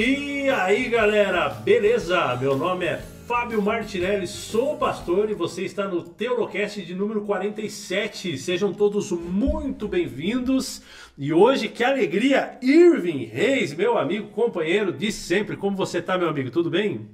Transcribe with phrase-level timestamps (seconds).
[0.00, 2.36] E aí galera, beleza?
[2.36, 8.38] Meu nome é Fábio Martinelli, sou pastor e você está no Teolocast de número 47.
[8.38, 10.82] Sejam todos muito bem-vindos.
[11.18, 15.56] E hoje, que alegria, Irving Reis, meu amigo, companheiro de sempre.
[15.56, 16.52] Como você está, meu amigo?
[16.52, 17.08] Tudo bem?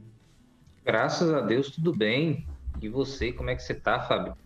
[0.85, 2.47] Graças a Deus, tudo bem.
[2.83, 4.37] E você, como é que você tá, Fábio?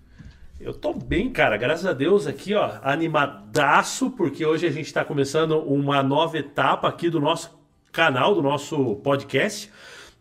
[0.60, 1.56] Eu tô bem, cara.
[1.56, 6.86] Graças a Deus aqui, ó, animadaço, porque hoje a gente está começando uma nova etapa
[6.86, 7.57] aqui do nosso
[7.98, 9.68] canal, do nosso podcast,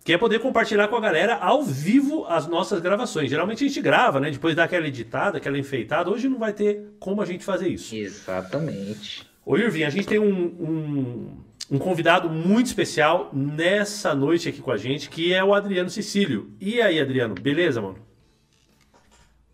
[0.04, 3.30] que é poder compartilhar com a galera ao vivo as nossas gravações.
[3.30, 4.32] Geralmente a gente grava, né?
[4.32, 6.10] Depois dá aquela editada, aquela enfeitada.
[6.10, 7.96] Hoje não vai ter como a gente fazer isso.
[7.96, 9.28] Exatamente.
[9.46, 11.38] Ô, Irving, a gente tem um, um,
[11.70, 16.52] um convidado muito especial nessa noite aqui com a gente, que é o Adriano Cecílio.
[16.60, 18.00] E aí, Adriano, beleza, mano?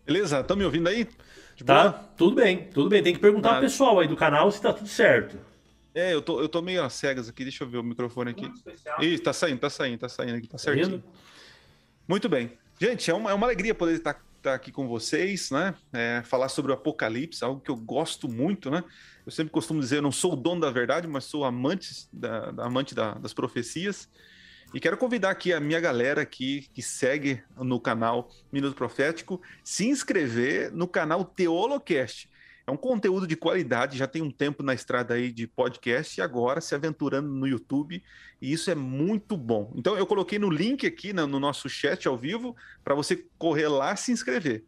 [0.06, 0.40] Beleza?
[0.40, 1.06] Estão me ouvindo aí?
[1.56, 1.92] De tá, boa?
[2.16, 3.02] tudo bem, tudo bem.
[3.02, 5.36] Tem que perguntar ao pessoal aí do canal se tá tudo certo.
[5.94, 8.50] É, eu tô, eu tô meio às cegas aqui, deixa eu ver o microfone aqui.
[9.00, 11.02] Ih, tá saindo, tá saindo, tá saindo aqui, tá certinho.
[12.08, 12.52] Muito bem.
[12.80, 15.74] Gente, é uma, é uma alegria poder estar, estar aqui com vocês, né?
[15.92, 18.82] É, falar sobre o Apocalipse, algo que eu gosto muito, né?
[19.24, 22.52] Eu sempre costumo dizer, eu não sou o dono da verdade, mas sou amante, da,
[22.58, 24.08] amante da, das profecias.
[24.74, 29.86] E quero convidar aqui a minha galera aqui que segue no canal Minuto Profético, se
[29.86, 32.28] inscrever no canal Teolocast.
[32.66, 36.22] É um conteúdo de qualidade, já tem um tempo na estrada aí de podcast e
[36.22, 38.02] agora se aventurando no YouTube,
[38.40, 39.70] e isso é muito bom.
[39.76, 43.68] Então eu coloquei no link aqui no, no nosso chat ao vivo para você correr
[43.68, 44.64] lá e se inscrever.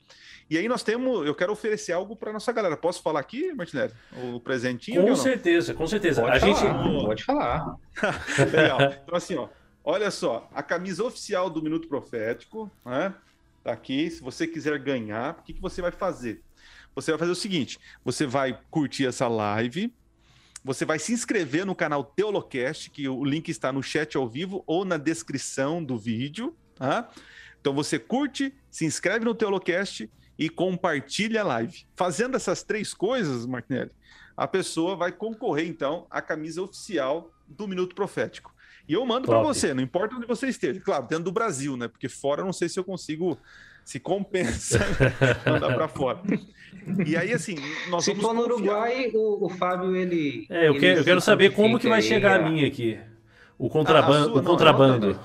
[0.49, 2.77] E aí nós temos, eu quero oferecer algo para nossa galera.
[2.77, 3.93] Posso falar aqui, Martinelli?
[4.13, 5.03] O presentinho?
[5.03, 6.23] Com certeza, com certeza.
[6.23, 7.77] Pode a falar, gente pode falar.
[8.53, 8.79] Legal.
[9.03, 9.49] Então assim, ó,
[9.89, 13.15] Olha só, a camisa oficial do Minuto Profético, né?
[13.63, 14.11] Tá aqui.
[14.11, 16.43] Se você quiser ganhar, o que, que você vai fazer?
[16.97, 19.93] Você vai fazer o seguinte: você vai curtir essa live,
[20.65, 24.65] você vai se inscrever no canal Teolocast, que o link está no chat ao vivo
[24.67, 26.57] ou na descrição do vídeo.
[26.75, 27.09] Tá?
[27.61, 31.87] Então você curte, se inscreve no Teolocast e compartilha a live.
[31.95, 33.93] Fazendo essas três coisas, Martinelli,
[34.37, 38.55] a pessoa vai concorrer então à camisa oficial do Minuto Profético.
[38.89, 40.81] E eu mando para você, não importa onde você esteja.
[40.81, 41.89] Claro, dentro do Brasil, né?
[41.89, 43.37] Porque fora eu não sei se eu consigo
[43.87, 44.81] se compensa
[45.47, 46.21] mandar para fora.
[47.07, 47.55] E aí, assim,
[47.89, 50.45] nós se for no Uruguai, o, o, Fábio, ele.
[50.51, 52.99] É, eu, ele quero, eu quero saber como que vai chegar a minha aqui.
[53.57, 54.37] O contrabando.
[54.37, 55.13] Ah, o contrabando.
[55.13, 55.21] Não,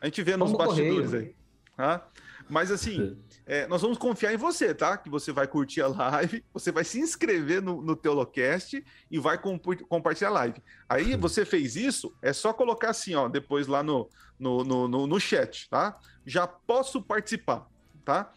[0.00, 1.32] a gente vê nos bastidores aí.
[1.76, 2.04] Tá?
[2.50, 4.96] Mas assim, é, nós vamos confiar em você, tá?
[4.96, 9.38] Que você vai curtir a live, você vai se inscrever no, no Teolocast e vai
[9.38, 10.60] comp compartilhar a live.
[10.88, 15.06] Aí você fez isso, é só colocar assim, ó, depois lá no, no, no, no,
[15.06, 15.96] no chat, tá?
[16.26, 17.68] Já posso participar,
[18.02, 18.32] tá?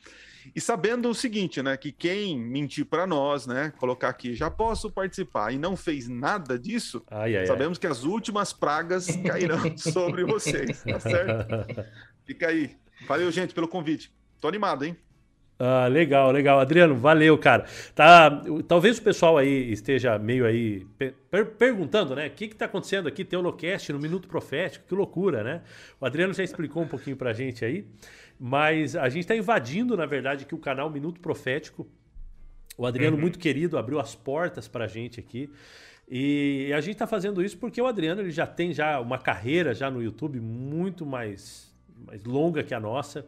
[0.53, 1.75] E sabendo o seguinte, né?
[1.75, 3.73] Que quem mentir para nós, né?
[3.77, 7.81] Colocar aqui, já posso participar e não fez nada disso, ai, ai, sabemos ai.
[7.81, 11.47] que as últimas pragas cairão sobre vocês, tá certo?
[12.25, 12.75] Fica aí.
[13.07, 14.13] Valeu, gente, pelo convite.
[14.39, 14.97] Tô animado, hein?
[15.57, 16.59] Ah, legal, legal.
[16.59, 17.65] Adriano, valeu, cara.
[17.93, 20.85] Tá, talvez o pessoal aí esteja meio aí
[21.29, 22.27] per perguntando, né?
[22.27, 24.85] O que está acontecendo aqui, Teolocast, no Minuto Profético?
[24.87, 25.61] Que loucura, né?
[25.99, 27.85] O Adriano já explicou um pouquinho pra gente aí,
[28.37, 31.87] mas a gente está invadindo, na verdade, aqui o canal Minuto Profético.
[32.77, 33.21] O Adriano, uhum.
[33.21, 35.49] muito querido, abriu as portas pra gente aqui.
[36.07, 39.73] E a gente está fazendo isso porque o Adriano ele já tem já uma carreira
[39.73, 41.73] já no YouTube muito mais,
[42.05, 43.25] mais longa que a nossa.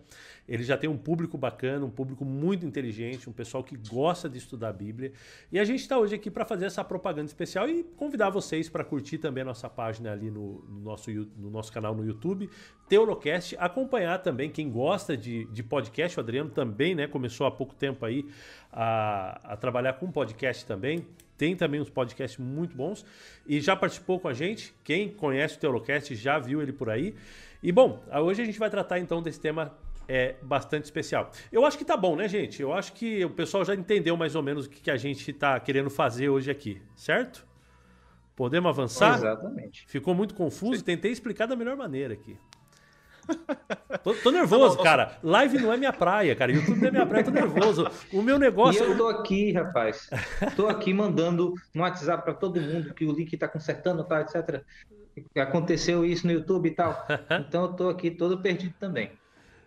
[0.47, 4.37] Ele já tem um público bacana, um público muito inteligente, um pessoal que gosta de
[4.37, 5.11] estudar a Bíblia.
[5.51, 8.83] E a gente está hoje aqui para fazer essa propaganda especial e convidar vocês para
[8.83, 12.49] curtir também a nossa página ali no, no, nosso, no nosso canal no YouTube,
[12.87, 13.57] Teolocast.
[13.59, 16.17] Acompanhar também quem gosta de, de podcast.
[16.17, 18.25] O Adriano também né, começou há pouco tempo aí
[18.71, 21.05] a, a trabalhar com podcast também.
[21.37, 23.05] Tem também uns podcasts muito bons
[23.45, 24.73] e já participou com a gente.
[24.83, 27.13] Quem conhece o Teolocast já viu ele por aí.
[27.61, 29.73] E bom, hoje a gente vai tratar então desse tema
[30.07, 31.31] é bastante especial.
[31.51, 32.61] Eu acho que tá bom, né, gente?
[32.61, 35.33] Eu acho que o pessoal já entendeu mais ou menos o que, que a gente
[35.33, 37.45] tá querendo fazer hoje aqui, certo?
[38.35, 39.15] Podemos avançar?
[39.17, 39.85] Exatamente.
[39.87, 40.77] Ficou muito confuso?
[40.77, 40.83] Sim.
[40.83, 42.37] Tentei explicar da melhor maneira aqui.
[44.03, 45.17] Tô, tô nervoso, cara.
[45.21, 46.49] Live não é minha praia, cara.
[46.49, 47.89] YouTube não é minha praia, tô nervoso.
[48.13, 48.81] O meu negócio.
[48.81, 50.09] E eu tô aqui, rapaz.
[50.55, 54.63] Tô aqui mandando no WhatsApp para todo mundo que o link tá consertando, tá, etc.
[55.35, 57.05] Aconteceu isso no YouTube e tal.
[57.47, 59.11] Então eu tô aqui todo perdido também.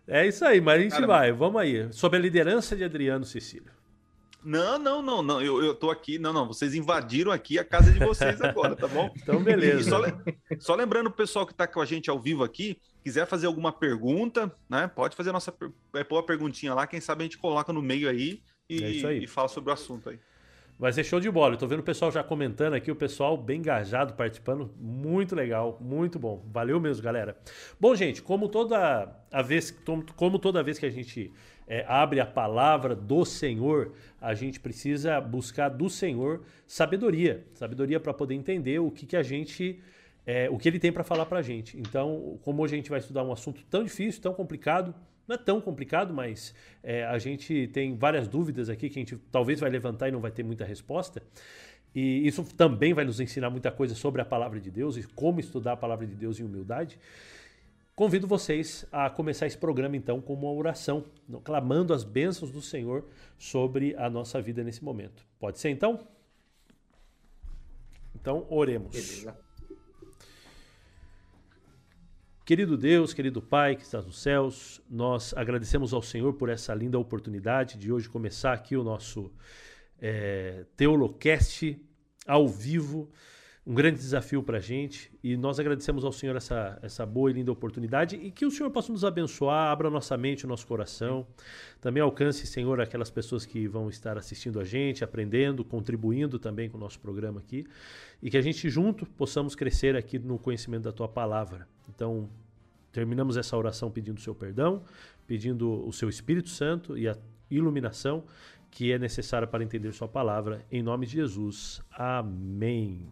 [0.06, 1.32] É isso aí, mas a gente vai.
[1.32, 1.92] Vamos aí.
[1.92, 3.70] Sob a liderança de Adriano Cecílio.
[4.42, 5.40] Não, não, não, não.
[5.40, 6.18] Eu, eu tô aqui.
[6.18, 6.46] Não, não.
[6.46, 9.12] Vocês invadiram aqui a casa de vocês agora, tá bom?
[9.16, 9.90] então, beleza.
[9.90, 10.00] Só,
[10.58, 13.70] só, lembrando o pessoal que tá com a gente ao vivo aqui, quiser fazer alguma
[13.72, 14.88] pergunta, né?
[14.88, 15.54] Pode fazer a nossa
[15.94, 16.86] é, pôr a perguntinha lá.
[16.86, 19.24] Quem sabe a gente coloca no meio aí e, é aí.
[19.24, 20.18] e fala sobre o assunto aí.
[20.80, 21.52] Vai ser show de bola.
[21.52, 24.72] Eu tô vendo o pessoal já comentando aqui, o pessoal bem engajado, participando.
[24.80, 26.42] Muito legal, muito bom.
[26.50, 27.36] Valeu mesmo, galera.
[27.78, 29.70] Bom, gente, como toda a vez,
[30.16, 31.30] como toda vez que a gente
[31.68, 37.44] é, abre a palavra do Senhor, a gente precisa buscar do Senhor sabedoria.
[37.52, 39.82] Sabedoria para poder entender o que, que a gente.
[40.24, 41.78] É, o que ele tem para falar para a gente.
[41.78, 44.94] Então, como hoje a gente vai estudar um assunto tão difícil, tão complicado,
[45.30, 49.16] não é tão complicado, mas é, a gente tem várias dúvidas aqui que a gente
[49.30, 51.22] talvez vai levantar e não vai ter muita resposta.
[51.94, 55.38] E isso também vai nos ensinar muita coisa sobre a palavra de Deus e como
[55.38, 56.98] estudar a palavra de Deus em humildade.
[57.94, 61.04] Convido vocês a começar esse programa então com uma oração,
[61.44, 63.04] clamando as bênçãos do Senhor
[63.38, 65.24] sobre a nossa vida nesse momento.
[65.38, 66.08] Pode ser então?
[68.14, 68.90] Então, oremos.
[68.90, 69.49] Beleza.
[72.50, 76.98] Querido Deus, querido Pai que estás nos céus, nós agradecemos ao Senhor por essa linda
[76.98, 79.32] oportunidade de hoje começar aqui o nosso
[80.00, 81.80] é, Teolocast
[82.26, 83.08] ao vivo.
[83.70, 87.34] Um grande desafio para a gente e nós agradecemos ao Senhor essa, essa boa e
[87.34, 91.24] linda oportunidade e que o Senhor possa nos abençoar, abra nossa mente, o nosso coração.
[91.80, 96.78] Também alcance, Senhor, aquelas pessoas que vão estar assistindo a gente, aprendendo, contribuindo também com
[96.78, 97.64] o nosso programa aqui
[98.20, 101.68] e que a gente junto possamos crescer aqui no conhecimento da Tua palavra.
[101.94, 102.28] Então,
[102.90, 104.82] terminamos essa oração pedindo o seu perdão,
[105.28, 107.16] pedindo o seu Espírito Santo e a
[107.48, 108.24] iluminação
[108.68, 110.66] que é necessária para entender sua palavra.
[110.72, 111.80] Em nome de Jesus.
[111.92, 113.06] Amém.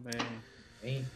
[0.00, 0.14] Amém.
[0.82, 1.06] Amém.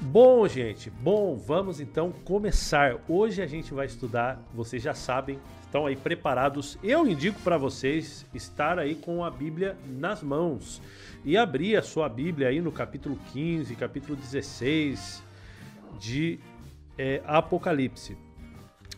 [0.00, 2.96] Bom, gente, bom, vamos então começar.
[3.08, 6.78] Hoje a gente vai estudar, vocês já sabem, estão aí preparados.
[6.82, 10.80] Eu indico para vocês estar aí com a Bíblia nas mãos
[11.24, 15.22] e abrir a sua Bíblia aí no capítulo 15, capítulo 16
[15.98, 16.40] de
[16.96, 18.16] é, Apocalipse.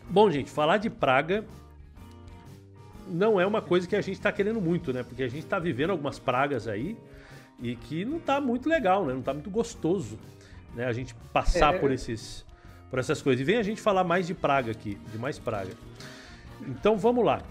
[0.09, 1.45] Bom, gente, falar de praga
[3.07, 5.03] não é uma coisa que a gente está querendo muito, né?
[5.03, 6.97] Porque a gente está vivendo algumas pragas aí
[7.59, 9.13] e que não está muito legal, né?
[9.13, 10.17] Não está muito gostoso,
[10.73, 10.85] né?
[10.85, 11.79] A gente passar é...
[11.79, 12.45] por esses
[12.89, 13.41] por essas coisas.
[13.41, 15.73] E vem a gente falar mais de praga aqui, de mais praga.
[16.61, 17.41] Então vamos lá.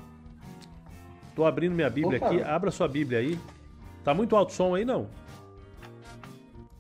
[1.35, 2.27] Tô abrindo minha Bíblia Opa.
[2.27, 2.43] aqui.
[2.43, 3.39] Abra sua Bíblia aí.
[4.03, 5.09] Tá muito alto o som aí, não?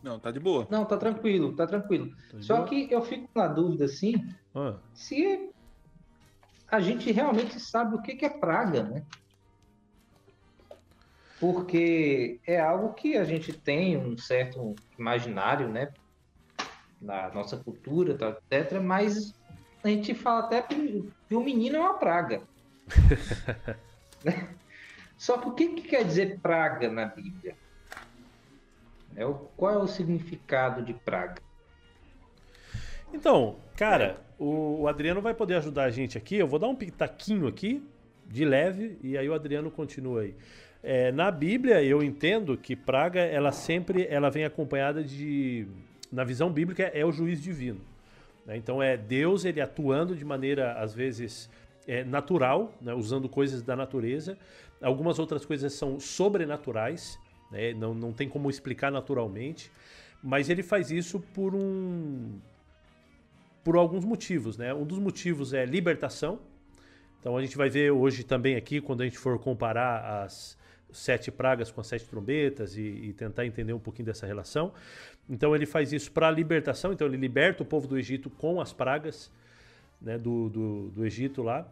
[0.03, 0.67] Não, tá de boa.
[0.71, 2.11] Não, tá tranquilo, tá tranquilo.
[2.31, 2.69] Tá Só boa?
[2.69, 4.15] que eu fico na dúvida, assim,
[4.55, 4.75] ah.
[4.93, 5.51] se
[6.75, 9.03] a gente realmente sabe o que, que é praga, né?
[11.39, 15.93] Porque é algo que a gente tem um certo imaginário, né?
[17.01, 18.81] Na nossa cultura, tá, etc.
[18.81, 19.35] Mas
[19.83, 22.43] a gente fala até que o menino é uma praga.
[25.17, 27.57] Só que o que, que quer dizer praga na Bíblia?
[29.15, 31.41] É o, qual é o significado de praga?
[33.13, 36.37] Então, cara, o, o, Adriano vai poder ajudar a gente aqui.
[36.37, 37.83] Eu vou dar um pitaquinho aqui,
[38.27, 40.35] de leve, e aí o Adriano continua aí.
[40.83, 45.67] É, na Bíblia, eu entendo que praga, ela sempre ela vem acompanhada de.
[46.13, 47.81] Na visão bíblica, é o juiz divino.
[48.47, 48.57] Né?
[48.57, 51.51] Então, é Deus ele atuando de maneira, às vezes,
[51.89, 52.95] é, natural, né?
[52.95, 54.39] usando coisas da natureza,
[54.85, 57.19] Algumas outras coisas são sobrenaturais,
[57.51, 57.73] né?
[57.73, 59.71] não, não tem como explicar naturalmente,
[60.23, 62.39] mas ele faz isso por um
[63.65, 64.73] por alguns motivos, né?
[64.75, 66.39] Um dos motivos é libertação.
[67.19, 70.57] Então a gente vai ver hoje também aqui quando a gente for comparar as
[70.93, 74.73] sete pragas com as sete trombetas e, e tentar entender um pouquinho dessa relação.
[75.29, 76.93] Então ele faz isso para libertação.
[76.93, 79.33] Então ele liberta o povo do Egito com as pragas
[80.01, 81.67] né, do, do, do Egito lá.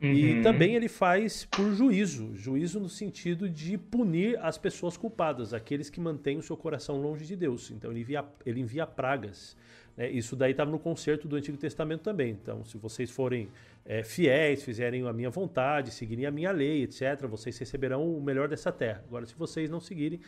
[0.00, 0.12] Uhum.
[0.12, 5.90] E também ele faz por juízo, juízo no sentido de punir as pessoas culpadas, aqueles
[5.90, 7.70] que mantêm o seu coração longe de Deus.
[7.70, 9.56] Então ele envia, ele envia pragas.
[9.98, 10.08] Né?
[10.08, 12.30] Isso daí está no concerto do Antigo Testamento também.
[12.30, 13.50] Então, se vocês forem
[13.84, 18.48] é, fiéis, fizerem a minha vontade, seguirem a minha lei, etc., vocês receberão o melhor
[18.48, 19.02] dessa terra.
[19.08, 20.20] Agora, se vocês não seguirem,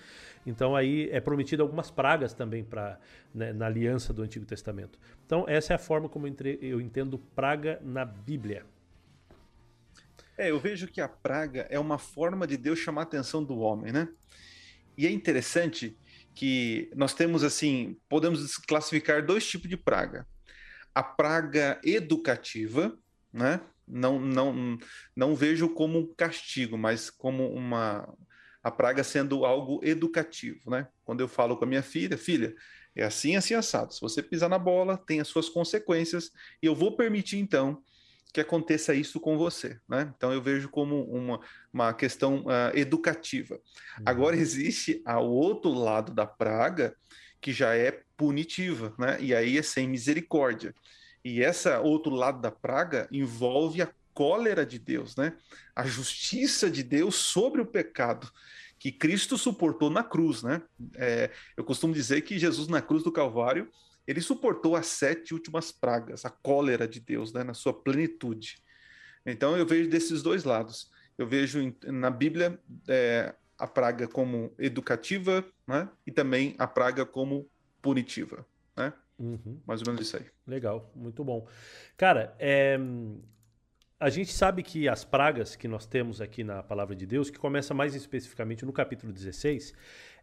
[0.45, 2.99] então aí é prometido algumas pragas também para
[3.33, 4.99] né, na aliança do Antigo Testamento.
[5.25, 8.67] Então, essa é a forma como eu entendo praga na Bíblia.
[10.37, 13.59] É, eu vejo que a praga é uma forma de Deus chamar a atenção do
[13.59, 14.09] homem, né?
[14.97, 15.97] E é interessante
[16.41, 20.27] que nós temos assim, podemos classificar dois tipos de praga.
[20.95, 22.99] A praga educativa,
[23.31, 23.61] né?
[23.87, 24.79] Não, não,
[25.15, 28.09] não vejo como um castigo, mas como uma
[28.63, 30.89] a praga sendo algo educativo, né?
[31.05, 32.55] Quando eu falo com a minha filha, filha,
[32.97, 33.93] é assim, assim assado.
[33.93, 36.33] Se você pisar na bola, tem as suas consequências
[36.63, 37.83] e eu vou permitir então
[38.33, 39.79] que aconteça isso com você.
[39.89, 40.13] Né?
[40.17, 41.41] Então eu vejo como uma,
[41.73, 43.55] uma questão uh, educativa.
[43.55, 44.05] Uhum.
[44.07, 46.95] Agora existe o outro lado da praga
[47.41, 49.17] que já é punitiva, né?
[49.19, 50.75] E aí é sem misericórdia.
[51.25, 55.33] E esse outro lado da praga envolve a cólera de Deus, né?
[55.75, 58.31] A justiça de Deus sobre o pecado
[58.79, 60.63] que Cristo suportou na cruz, né?
[60.97, 63.71] É, eu costumo dizer que Jesus na cruz do Calvário
[64.11, 67.45] ele suportou as sete últimas pragas, a cólera de Deus, né?
[67.45, 68.61] Na sua plenitude.
[69.25, 70.91] Então eu vejo desses dois lados.
[71.17, 75.89] Eu vejo na Bíblia é, a praga como educativa, né?
[76.05, 77.49] E também a praga como
[77.81, 78.45] punitiva,
[78.77, 78.93] né?
[79.17, 79.61] Uhum.
[79.65, 80.27] Mais ou menos isso aí.
[80.45, 81.47] Legal, muito bom.
[81.97, 82.77] Cara, é,
[84.01, 87.39] a gente sabe que as pragas que nós temos aqui na palavra de Deus, que
[87.39, 89.73] começa mais especificamente no capítulo 16,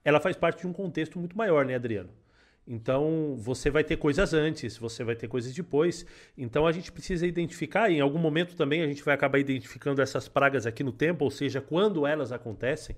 [0.03, 2.09] ela faz parte de um contexto muito maior, né, Adriano?
[2.67, 6.05] Então, você vai ter coisas antes, você vai ter coisas depois.
[6.37, 10.01] Então, a gente precisa identificar, e em algum momento também a gente vai acabar identificando
[10.01, 12.97] essas pragas aqui no tempo, ou seja, quando elas acontecem.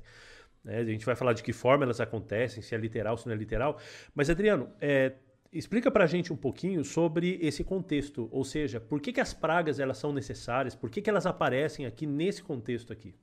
[0.63, 0.79] Né?
[0.79, 3.37] A gente vai falar de que forma elas acontecem, se é literal, se não é
[3.37, 3.79] literal.
[4.15, 5.13] Mas, Adriano, é,
[5.53, 9.35] explica para a gente um pouquinho sobre esse contexto, ou seja, por que, que as
[9.35, 13.13] pragas elas são necessárias, por que, que elas aparecem aqui nesse contexto aqui?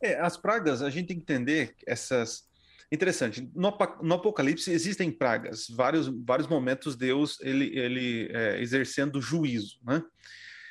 [0.00, 2.48] É, as pragas, a gente tem que entender essas
[2.90, 3.50] Interessante.
[3.54, 10.02] No, no, Apocalipse existem pragas, vários, vários momentos Deus ele, ele é, exercendo juízo, né?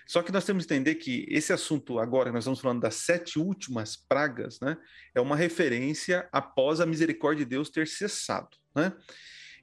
[0.07, 3.39] Só que nós temos que entender que esse assunto agora, nós estamos falando das sete
[3.39, 4.77] últimas pragas, né?
[5.13, 8.93] É uma referência após a misericórdia de Deus ter cessado, né?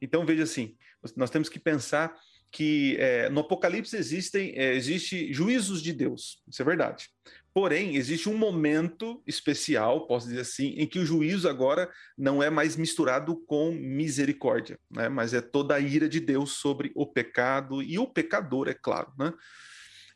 [0.01, 0.77] Então veja assim,
[1.17, 2.15] nós temos que pensar
[2.51, 7.09] que é, no Apocalipse existem é, existe juízos de Deus, isso é verdade.
[7.55, 12.49] Porém, existe um momento especial, posso dizer assim, em que o juízo agora não é
[12.49, 15.09] mais misturado com misericórdia, né?
[15.09, 19.13] mas é toda a ira de Deus sobre o pecado e o pecador, é claro.
[19.19, 19.33] Né?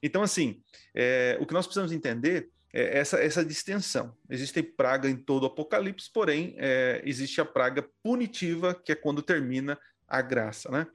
[0.03, 0.63] Então, assim,
[0.95, 4.17] é, o que nós precisamos entender é essa, essa distensão.
[4.31, 9.21] Existe praga em todo o Apocalipse, porém, é, existe a praga punitiva, que é quando
[9.21, 9.79] termina
[10.09, 10.71] a graça.
[10.71, 10.87] Né?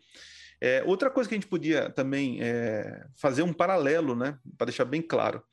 [0.60, 4.86] É, outra coisa que a gente podia também é, fazer um paralelo, né, para deixar
[4.86, 5.44] bem claro.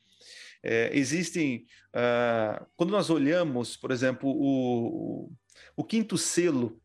[0.63, 5.31] É, existem, uh, quando nós olhamos, por exemplo, o,
[5.75, 6.79] o quinto selo,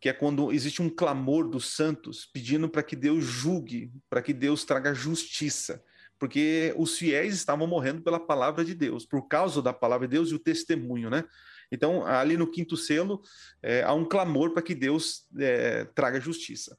[0.00, 4.32] que é quando existe um clamor dos santos pedindo para que Deus julgue, para que
[4.32, 5.82] Deus traga justiça,
[6.18, 10.30] porque os fiéis estavam morrendo pela palavra de Deus, por causa da palavra de Deus
[10.30, 11.24] e o testemunho, né?
[11.72, 13.22] Então, ali no quinto selo,
[13.62, 16.76] é, há um clamor para que Deus é, traga justiça.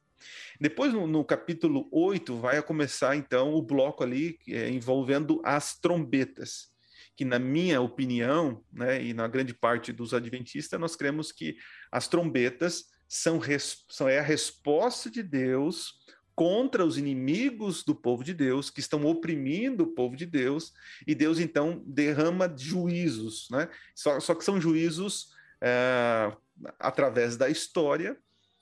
[0.60, 6.68] Depois, no, no, capítulo 8, vai começar então o bloco ali é, envolvendo as trombetas,
[7.14, 11.56] que na minha opinião, né, e na grande parte dos adventistas, nós cremos que
[11.90, 13.40] as trombetas são,
[13.88, 15.94] são é a resposta de Deus
[16.34, 20.72] contra os inimigos do povo de Deus, que estão oprimindo o povo de Deus,
[21.06, 23.70] e Deus então derrama juízos, né?
[23.94, 25.30] Só, só que são juízos
[25.62, 26.30] é,
[26.78, 28.18] através da história,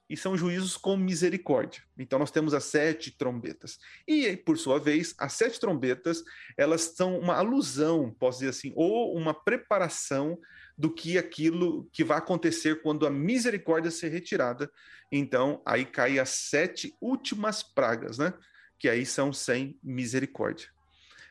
[0.09, 1.83] e são juízos com misericórdia.
[1.99, 3.79] Então nós temos as sete trombetas.
[4.07, 6.23] E por sua vez, as sete trombetas,
[6.57, 10.39] elas são uma alusão, posso dizer assim, ou uma preparação
[10.77, 14.71] do que aquilo que vai acontecer quando a misericórdia ser retirada.
[15.11, 18.35] Então aí cai as sete últimas pragas, né?
[18.79, 20.69] Que aí são sem misericórdia.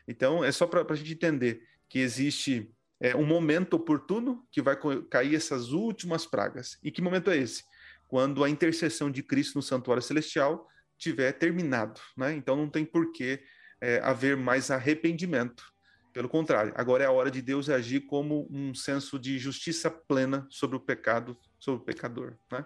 [0.08, 4.76] Então é só para a gente entender que existe é, um momento oportuno que vai
[5.10, 6.78] cair essas últimas pragas.
[6.82, 7.62] E que momento é esse?
[8.08, 12.32] Quando a intercessão de Cristo no santuário celestial tiver terminado, né?
[12.34, 13.40] Então não tem por que
[13.80, 15.64] é, haver mais arrependimento.
[16.12, 20.46] Pelo contrário, agora é a hora de Deus agir como um senso de justiça plena
[20.48, 22.64] sobre o pecado, sobre o pecador, né?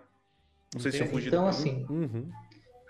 [0.74, 2.30] Não sei se eu fugi Então, assim, uhum.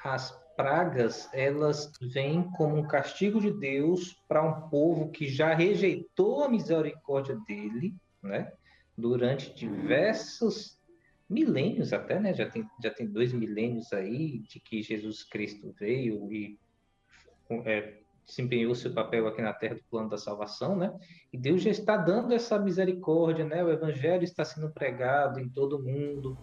[0.02, 6.42] as pragas, elas vêm como um castigo de Deus para um povo que já rejeitou
[6.42, 8.52] a misericórdia dele, né?
[8.96, 10.77] Durante diversos
[11.28, 12.32] milênios até, né?
[12.32, 16.58] Já tem, já tem dois milênios aí de que Jesus Cristo veio e
[17.64, 20.92] é, desempenhou seu papel aqui na Terra do plano da salvação, né?
[21.32, 23.62] E Deus já está dando essa misericórdia, né?
[23.64, 26.38] O Evangelho está sendo pregado em todo mundo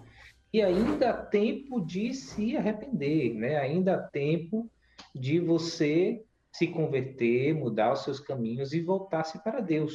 [0.54, 3.58] e ainda há tempo de se arrepender, né?
[3.58, 4.72] Ainda há tempo
[5.14, 9.94] de você se converter, mudar os seus caminhos e voltar-se para Deus.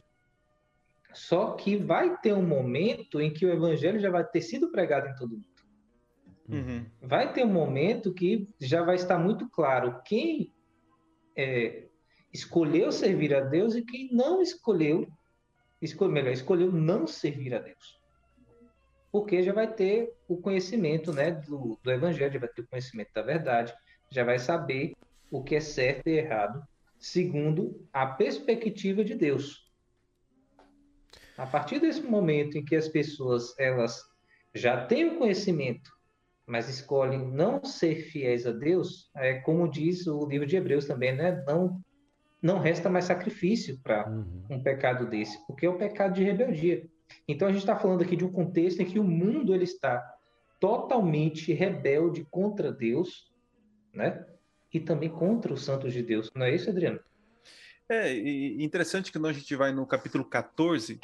[1.13, 5.09] Só que vai ter um momento em que o evangelho já vai ter sido pregado
[5.09, 5.51] em todo mundo.
[6.49, 6.85] Uhum.
[7.01, 10.53] Vai ter um momento que já vai estar muito claro quem
[11.37, 11.87] é,
[12.33, 15.09] escolheu servir a Deus e quem não escolheu,
[15.81, 18.01] escolheu, melhor, escolheu não servir a Deus.
[19.13, 23.13] Porque já vai ter o conhecimento né, do, do evangelho, já vai ter o conhecimento
[23.13, 23.75] da verdade,
[24.11, 24.95] já vai saber
[25.31, 26.63] o que é certo e errado,
[26.99, 29.70] segundo a perspectiva de Deus.
[31.41, 34.05] A partir desse momento em que as pessoas elas
[34.55, 35.91] já têm o conhecimento,
[36.47, 41.17] mas escolhem não ser fiéis a Deus, é como diz o livro de Hebreus também,
[41.17, 41.43] né?
[41.47, 41.81] Não
[42.43, 44.45] não resta mais sacrifício para uhum.
[44.51, 46.87] um pecado desse, porque é o pecado de rebeldia.
[47.27, 50.03] Então a gente está falando aqui de um contexto em que o mundo ele está
[50.59, 53.33] totalmente rebelde contra Deus,
[53.95, 54.27] né?
[54.75, 56.31] E também contra os santos de Deus.
[56.35, 57.01] Não é isso, Adriano?
[57.89, 58.13] É
[58.63, 61.01] interessante que quando a gente vai no capítulo 14,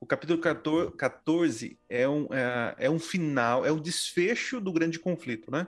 [0.00, 5.50] o capítulo 14 é um, é, é um final, é um desfecho do grande conflito,
[5.50, 5.66] né?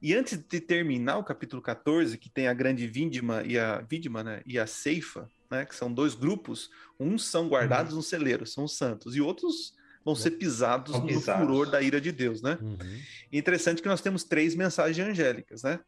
[0.00, 4.22] E antes de terminar o capítulo 14, que tem a grande víndima e a víndima,
[4.22, 7.98] né, e a ceifa, né, que são dois grupos, uns são guardados uhum.
[7.98, 11.44] no celeiro, são os santos, e outros vão ser pisados no pisados.
[11.44, 12.56] furor da ira de Deus, né?
[12.60, 12.76] Uhum.
[13.32, 15.80] Interessante que nós temos três mensagens angélicas, né?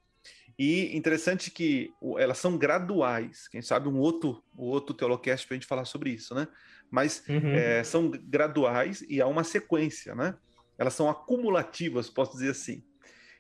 [0.59, 3.47] E interessante que elas são graduais.
[3.47, 6.49] Quem sabe um outro, um outro teolocast para a gente falar sobre isso, né?
[6.91, 7.55] Mas uhum.
[7.55, 10.35] é, são graduais e há uma sequência, né?
[10.79, 12.83] Elas são acumulativas, posso dizer assim.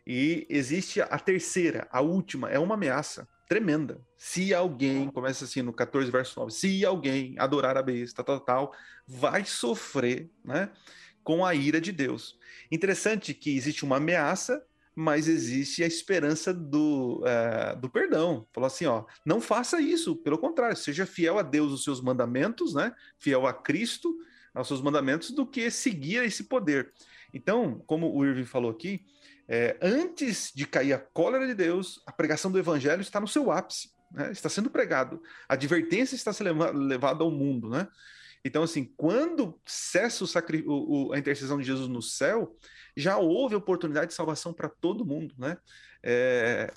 [0.06, 4.00] E existe a terceira, a última, é uma ameaça tremenda.
[4.16, 8.72] Se alguém, começa assim no 14, verso 9, se alguém adorar a besta, tal, tal,
[9.06, 10.70] vai sofrer né,
[11.24, 12.38] com a ira de Deus.
[12.70, 14.62] Interessante que existe uma ameaça,
[15.00, 18.44] mas existe a esperança do, uh, do perdão.
[18.52, 22.74] Falou assim, ó, não faça isso, pelo contrário, seja fiel a Deus, os seus mandamentos,
[22.74, 24.12] né, fiel a Cristo,
[24.52, 26.92] aos seus mandamentos, do que seguir esse poder.
[27.32, 29.06] Então, como o Irving falou aqui,
[29.46, 33.52] é, antes de cair a cólera de Deus, a pregação do evangelho está no seu
[33.52, 34.32] ápice, né?
[34.32, 35.22] está sendo pregado.
[35.48, 37.68] A advertência está sendo levada ao mundo.
[37.68, 37.86] Né?
[38.44, 40.28] Então, assim, quando cessa o
[40.66, 42.56] o, a intercessão de Jesus no céu,
[42.96, 45.34] já houve oportunidade de salvação para todo mundo.
[45.38, 45.56] Né?
[46.02, 46.72] É,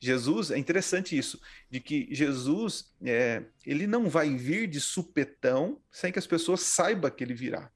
[0.00, 1.40] Jesus, é interessante isso,
[1.70, 7.10] de que Jesus, é, ele não vai vir de supetão sem que as pessoas saibam
[7.10, 7.70] que ele virá.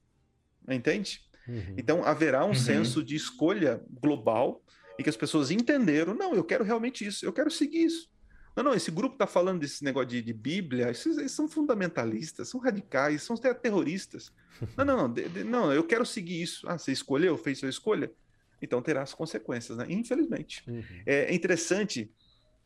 [0.67, 1.21] Entende?
[1.47, 1.75] Uhum.
[1.77, 2.53] Então, haverá um uhum.
[2.53, 4.61] senso de escolha global
[4.99, 8.09] e que as pessoas entenderam: não, eu quero realmente isso, eu quero seguir isso.
[8.57, 12.49] Não, não, esse grupo está falando desse negócio de, de Bíblia, esses, eles são fundamentalistas,
[12.49, 14.33] são radicais, são até terroristas.
[14.75, 16.67] Não, não, não, de, de, não, eu quero seguir isso.
[16.67, 18.11] Ah, você escolheu, fez sua escolha?
[18.59, 19.85] Então terá as consequências, né?
[19.87, 20.63] Infelizmente.
[20.67, 20.83] Uhum.
[21.05, 22.11] É interessante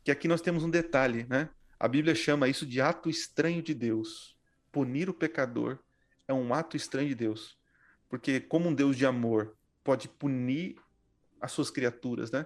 [0.02, 1.50] que aqui nós temos um detalhe, né?
[1.78, 4.38] A Bíblia chama isso de ato estranho de Deus.
[4.72, 5.80] Punir o pecador
[6.26, 7.58] é um ato estranho de Deus.
[8.08, 10.78] Porque como um Deus de amor pode punir
[11.42, 12.46] as suas criaturas, né?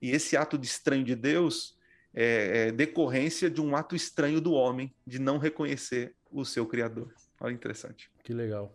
[0.00, 1.76] E esse ato de estranho de Deus
[2.14, 7.12] é, é decorrência de um ato estranho do homem de não reconhecer o seu Criador.
[7.40, 8.10] Olha interessante.
[8.22, 8.74] Que legal.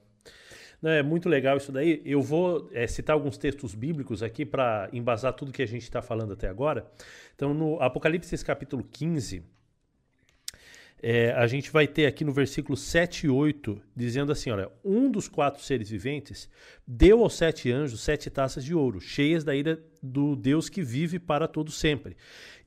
[0.81, 2.01] Não, é muito legal isso daí.
[2.05, 6.01] Eu vou é, citar alguns textos bíblicos aqui para embasar tudo que a gente está
[6.01, 6.89] falando até agora.
[7.35, 9.43] Então, no Apocalipse capítulo 15,
[11.01, 15.11] é, a gente vai ter aqui no versículo 7 e 8, dizendo assim: olha, um
[15.11, 16.49] dos quatro seres viventes
[16.87, 21.19] deu aos sete anjos sete taças de ouro, cheias da ira do Deus que vive
[21.19, 22.17] para todo sempre.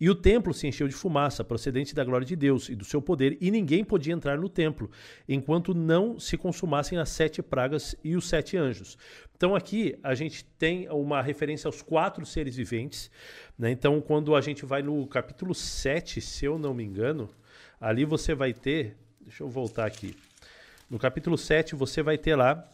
[0.01, 3.03] E o templo se encheu de fumaça, procedente da glória de Deus e do seu
[3.03, 4.90] poder, e ninguém podia entrar no templo,
[5.29, 8.97] enquanto não se consumassem as sete pragas e os sete anjos.
[9.37, 13.11] Então aqui a gente tem uma referência aos quatro seres viventes.
[13.59, 13.71] Né?
[13.71, 17.29] Então, quando a gente vai no capítulo 7, se eu não me engano.
[17.81, 20.14] Ali você vai ter, deixa eu voltar aqui.
[20.90, 22.69] No capítulo 7, você vai ter lá,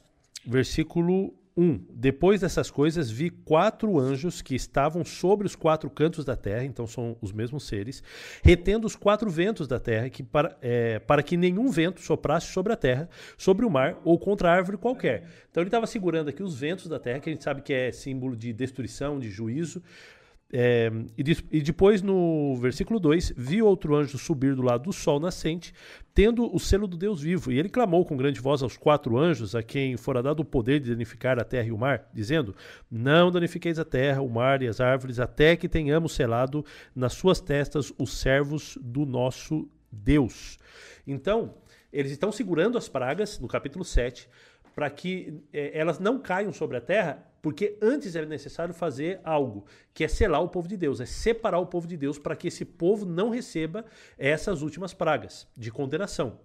[0.45, 1.87] versículo 1.
[1.91, 6.87] Depois dessas coisas, vi quatro anjos que estavam sobre os quatro cantos da terra, então
[6.87, 8.03] são os mesmos seres,
[8.43, 12.73] retendo os quatro ventos da terra, que para, é, para que nenhum vento soprasse sobre
[12.73, 15.25] a terra, sobre o mar ou contra árvore qualquer.
[15.51, 17.93] Então ele estava segurando aqui os ventos da terra, que a gente sabe que é
[17.93, 19.83] símbolo de destruição, de juízo,
[20.53, 25.19] é, e, e, depois, no versículo 2, vi outro anjo subir do lado do sol
[25.19, 25.75] nascente,
[26.15, 27.51] tendo o selo do Deus vivo.
[27.51, 30.79] E ele clamou com grande voz aos quatro anjos, a quem fora dado o poder
[30.79, 32.55] de danificar a terra e o mar, dizendo:
[32.89, 37.41] Não danifiqueis a terra, o mar e as árvores, até que tenhamos selado nas suas
[37.41, 40.59] testas os servos do nosso Deus.
[41.05, 41.55] Então,
[41.93, 44.29] eles estão segurando as pragas, no capítulo 7,
[44.77, 49.65] para que é, elas não caiam sobre a terra porque antes era necessário fazer algo,
[49.95, 52.49] que é selar o povo de Deus, é separar o povo de Deus para que
[52.49, 53.87] esse povo não receba
[54.19, 56.41] essas últimas pragas de condenação.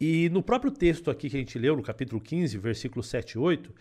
[0.00, 3.38] E no próprio texto aqui que a gente leu, no capítulo 15, versículo 7 e
[3.38, 3.74] 8,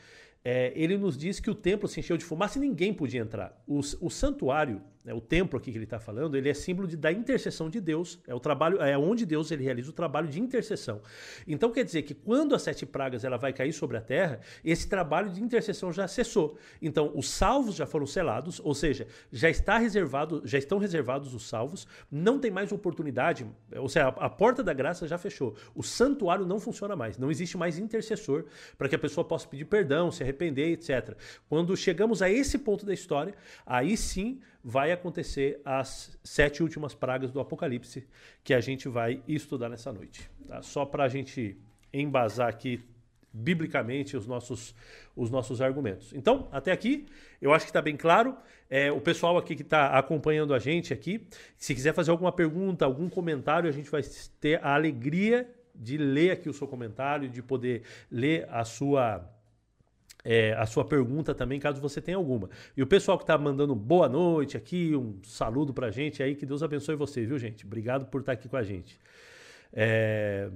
[0.44, 3.64] é, ele nos diz que o templo se encheu de fumaça e ninguém podia entrar.
[3.66, 6.96] O, o santuário, né, o templo aqui que ele está falando, ele é símbolo de,
[6.96, 8.20] da intercessão de Deus.
[8.28, 11.02] É o trabalho, é onde Deus ele realiza o trabalho de intercessão.
[11.48, 14.88] Então quer dizer que quando as sete pragas ela vai cair sobre a terra, esse
[14.88, 16.58] trabalho de intercessão já cessou.
[16.82, 21.48] Então os salvos já foram selados, ou seja, já está reservado, já estão reservados os
[21.48, 21.88] salvos.
[22.12, 25.56] Não tem mais oportunidade, ou seja, a, a porta da graça já fechou.
[25.74, 27.18] O santuário não funciona mais.
[27.18, 28.46] Não existe mais intercessor
[28.78, 31.16] para que a pessoa possa pedir perdão, se arrepender, etc.
[31.50, 33.34] Quando chegamos a esse ponto da história,
[33.66, 38.08] aí sim vai acontecer as sete últimas pragas do Apocalipse
[38.44, 40.30] que a gente vai estudar nessa noite.
[40.48, 40.62] Tá?
[40.62, 41.58] Só para a gente
[41.94, 42.84] embasar aqui
[43.34, 44.76] biblicamente os nossos,
[45.16, 46.14] os nossos argumentos.
[46.14, 47.06] Então, até aqui,
[47.42, 48.36] eu acho que está bem claro.
[48.70, 51.26] É, o pessoal aqui que está acompanhando a gente aqui,
[51.58, 54.02] se quiser fazer alguma pergunta, algum comentário, a gente vai
[54.40, 59.28] ter a alegria de ler aqui o seu comentário, de poder ler a sua
[60.24, 62.50] é, a sua pergunta também, caso você tenha alguma.
[62.76, 66.36] E o pessoal que está mandando boa noite aqui, um saludo para a gente aí,
[66.36, 67.66] que Deus abençoe você, viu, gente?
[67.66, 69.00] Obrigado por estar tá aqui com a gente.
[69.74, 70.50] É...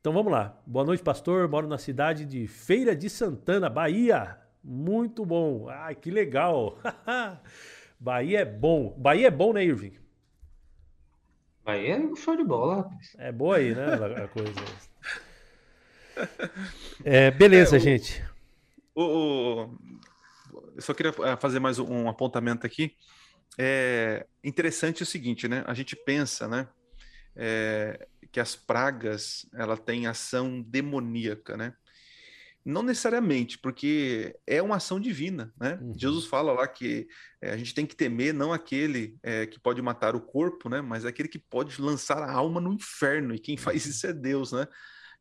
[0.00, 0.56] Então vamos lá.
[0.66, 1.48] Boa noite, pastor.
[1.48, 4.38] Moro na cidade de Feira de Santana, Bahia.
[4.62, 5.68] Muito bom.
[5.68, 6.78] Ai, que legal.
[7.98, 8.94] Bahia é bom.
[8.98, 9.94] Bahia é bom, né, Irving?
[11.64, 13.16] Bahia é show de bola, rapaz.
[13.18, 13.84] É boa aí, né,
[14.24, 14.52] a coisa.
[17.04, 18.24] É, beleza, é, o, gente.
[18.96, 19.76] O,
[20.74, 22.96] eu só queria é, fazer mais um apontamento aqui.
[23.58, 25.62] É interessante o seguinte, né?
[25.66, 26.66] A gente pensa, né?
[27.36, 31.74] É, que as pragas ela tem ação demoníaca, né?
[32.64, 35.78] Não necessariamente, porque é uma ação divina, né?
[35.80, 35.94] Uhum.
[35.96, 37.06] Jesus fala lá que
[37.40, 40.80] é, a gente tem que temer não aquele é, que pode matar o corpo, né?
[40.80, 44.52] Mas aquele que pode lançar a alma no inferno, e quem faz isso é Deus,
[44.52, 44.66] né?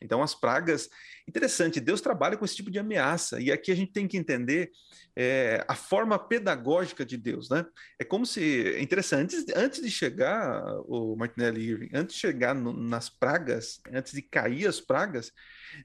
[0.02, 0.90] Então, as pragas.
[1.28, 4.72] Interessante, Deus trabalha com esse tipo de ameaça, e aqui a gente tem que entender
[5.16, 7.66] é, a forma pedagógica de Deus, né?
[7.98, 8.76] É como se.
[8.76, 13.80] É interessante, antes, antes de chegar, o Martinelli Irving, antes de chegar no, nas pragas,
[13.92, 15.32] antes de cair as pragas,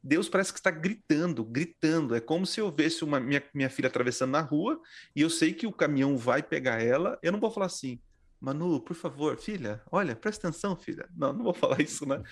[0.02, 2.14] Deus parece que está gritando, gritando.
[2.14, 4.80] É como se eu visse uma, minha, minha filha atravessando na rua
[5.14, 7.18] e eu sei que o caminhão vai pegar ela.
[7.22, 8.00] Eu não vou falar assim,
[8.40, 11.06] Manu, por favor, filha, olha, presta atenção, filha.
[11.14, 12.22] Não, não vou falar isso, né?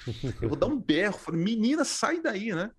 [0.41, 2.71] Eu vou dar um berro, falo, menina, sai daí, né?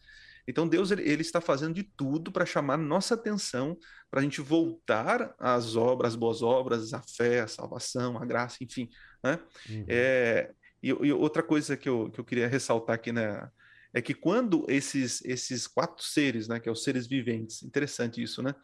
[0.47, 3.77] Então Deus ele, ele está fazendo de tudo para chamar nossa atenção,
[4.09, 8.57] para a gente voltar às obras, às boas obras, à fé, à salvação, à graça,
[8.61, 8.89] enfim,
[9.23, 9.39] né?
[9.69, 9.85] Uhum.
[9.87, 13.47] É, e, e, outra coisa que eu, que eu queria ressaltar aqui, né?
[13.93, 18.21] É que quando esses, esses quatro seres, né, que são é os seres viventes, interessante
[18.21, 18.55] isso, né?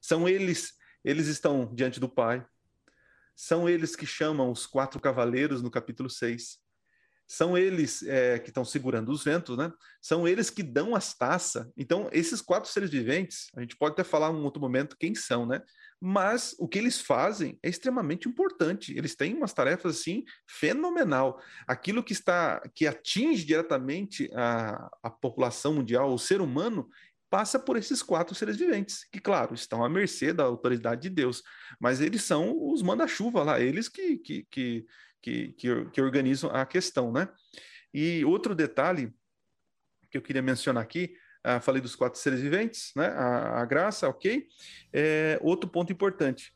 [0.00, 0.72] São eles,
[1.04, 2.44] eles estão diante do Pai,
[3.34, 6.62] são eles que chamam os quatro cavaleiros no capítulo 6.
[7.26, 9.72] São eles é, que estão segurando os ventos, né?
[10.00, 11.66] São eles que dão as taças.
[11.76, 15.14] Então, esses quatro seres viventes, a gente pode até falar em um outro momento quem
[15.14, 15.62] são, né?
[15.98, 18.94] Mas o que eles fazem é extremamente importante.
[18.96, 21.40] Eles têm umas tarefas assim fenomenal.
[21.66, 26.90] Aquilo que está que atinge diretamente a, a população mundial, o ser humano,
[27.34, 31.42] passa por esses quatro seres viventes, que, claro, estão à mercê da autoridade de Deus,
[31.80, 34.86] mas eles são os manda-chuva lá, eles que, que, que,
[35.20, 35.52] que,
[35.92, 37.28] que, organizam a questão, né?
[37.92, 39.12] E outro detalhe
[40.08, 43.08] que eu queria mencionar aqui, ah, falei dos quatro seres viventes, né?
[43.08, 44.46] A, a graça, ok.
[44.92, 46.54] É, outro ponto importante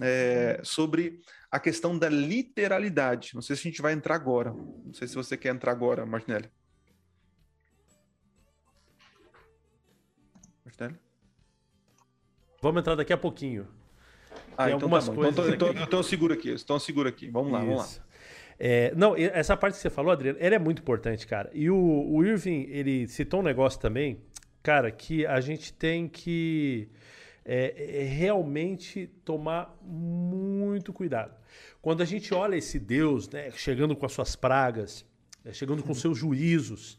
[0.00, 3.32] é, sobre a questão da literalidade.
[3.34, 4.54] Não sei se a gente vai entrar agora.
[4.54, 6.50] Não sei se você quer entrar agora, Martinelli.
[12.60, 13.66] Vamos entrar daqui a pouquinho.
[14.56, 15.20] Ah, Tem então algumas tá bom.
[15.26, 15.54] Então coisas.
[15.54, 17.28] Então, então, então, eu seguro aqui, estou seguro aqui.
[17.28, 17.68] Vamos lá, Isso.
[17.68, 18.04] vamos lá.
[18.58, 21.50] É, não, essa parte que você falou, Adriano, ela é muito importante, cara.
[21.52, 24.22] E o, o Irving, ele citou um negócio também,
[24.62, 26.88] cara, que a gente tem que
[27.44, 31.34] é, é realmente tomar muito cuidado.
[31.82, 35.04] Quando a gente olha esse Deus, né, chegando com as suas pragas,
[35.44, 36.96] né, chegando com seus juízos,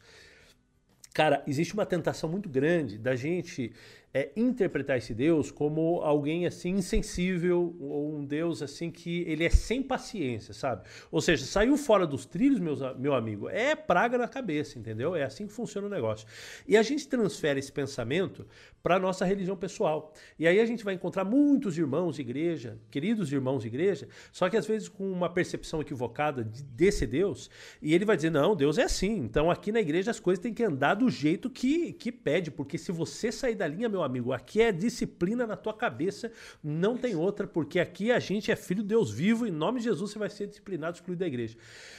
[1.16, 3.72] Cara, existe uma tentação muito grande da gente
[4.16, 9.50] é, interpretar esse Deus como alguém assim insensível ou um Deus assim que ele é
[9.50, 10.88] sem paciência, sabe?
[11.10, 15.14] Ou seja, saiu fora dos trilhos, meus, meu amigo, é praga na cabeça, entendeu?
[15.14, 16.26] É assim que funciona o negócio.
[16.66, 18.46] E a gente transfere esse pensamento
[18.82, 20.14] para nossa religião pessoal.
[20.38, 24.48] E aí a gente vai encontrar muitos irmãos de igreja, queridos irmãos de igreja, só
[24.48, 27.50] que às vezes com uma percepção equivocada de, desse Deus,
[27.82, 29.18] e ele vai dizer: "Não, Deus é assim.
[29.18, 32.78] Então aqui na igreja as coisas têm que andar do jeito que que pede, porque
[32.78, 36.30] se você sair da linha, meu amigo, aqui é disciplina na tua cabeça,
[36.62, 39.84] não tem outra, porque aqui a gente é filho de Deus vivo, em nome de
[39.84, 41.56] Jesus você vai ser disciplinado, excluído da igreja.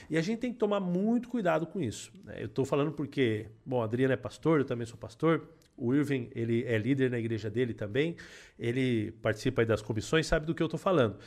[0.10, 2.12] E a gente tem que tomar muito cuidado com isso.
[2.24, 2.36] Né?
[2.40, 6.64] Eu estou falando porque, bom, Adriano é pastor, eu também sou pastor, o Irving, ele
[6.66, 8.16] é líder na igreja dele também,
[8.58, 11.18] ele participa das comissões, sabe do que eu estou falando.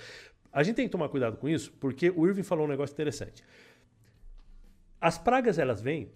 [0.53, 3.45] A gente tem que tomar cuidado com isso, porque o Irving falou um negócio interessante.
[5.01, 6.11] As pragas, elas vêm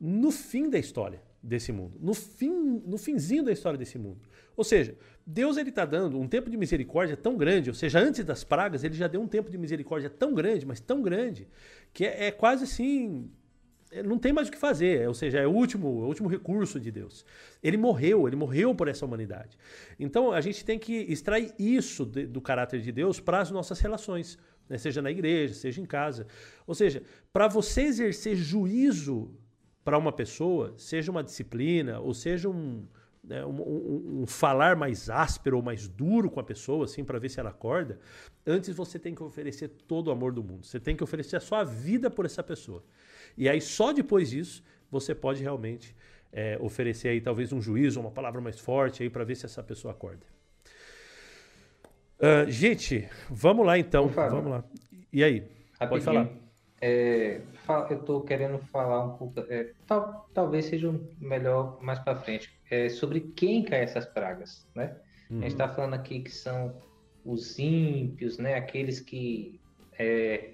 [0.00, 4.20] no fim da história desse mundo, no fim, no finzinho da história desse mundo.
[4.56, 8.24] Ou seja, Deus ele está dando um tempo de misericórdia tão grande, ou seja, antes
[8.24, 11.46] das pragas ele já deu um tempo de misericórdia tão grande, mas tão grande
[11.92, 13.30] que é, é quase assim
[14.04, 16.90] não tem mais o que fazer, ou seja, é o último, o último recurso de
[16.90, 17.24] Deus.
[17.62, 19.56] Ele morreu, ele morreu por essa humanidade.
[19.98, 23.78] Então a gente tem que extrair isso de, do caráter de Deus para as nossas
[23.78, 24.76] relações, né?
[24.76, 26.26] seja na igreja, seja em casa.
[26.66, 29.30] Ou seja, para você exercer juízo
[29.86, 32.84] para uma pessoa, seja uma disciplina ou seja um,
[33.22, 37.20] né, um, um, um, falar mais áspero ou mais duro com a pessoa, assim, para
[37.20, 38.00] ver se ela acorda,
[38.44, 40.66] antes você tem que oferecer todo o amor do mundo.
[40.66, 42.82] Você tem que oferecer a sua vida por essa pessoa.
[43.38, 45.94] E aí, só depois disso, você pode realmente
[46.32, 49.62] é, oferecer aí talvez um juízo, uma palavra mais forte aí para ver se essa
[49.62, 50.26] pessoa acorda.
[52.18, 54.08] Uh, gente, vamos lá então.
[54.08, 54.64] Vamos lá.
[55.12, 55.44] E aí?
[55.78, 55.88] Rapidinho.
[55.88, 56.45] Pode falar.
[56.80, 57.40] É,
[57.90, 62.88] eu estou querendo falar um pouco, é, tal, talvez seja melhor mais para frente, é,
[62.88, 64.96] sobre quem cai essas pragas, né?
[65.30, 65.38] Uhum.
[65.38, 65.74] A gente está uhum.
[65.74, 66.76] falando aqui que são
[67.24, 68.54] os ímpios, né?
[68.54, 69.58] Aqueles que
[69.98, 70.50] é,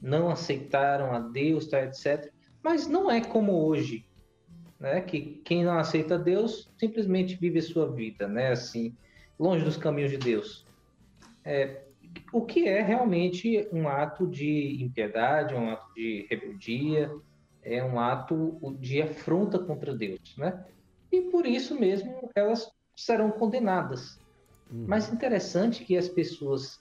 [0.00, 2.32] não aceitaram a Deus, tá, etc.
[2.62, 4.04] Mas não é como hoje,
[4.80, 5.00] né?
[5.00, 8.50] Que quem não aceita Deus simplesmente vive a sua vida, né?
[8.50, 8.96] Assim,
[9.38, 10.66] longe dos caminhos de Deus.
[11.44, 11.82] É,
[12.32, 17.10] o que é realmente um ato de impiedade, um ato de rebeldia,
[17.62, 20.64] é um ato de afronta contra Deus, né?
[21.10, 24.18] E por isso mesmo elas serão condenadas.
[24.70, 24.86] Uhum.
[24.88, 26.80] Mas interessante que as pessoas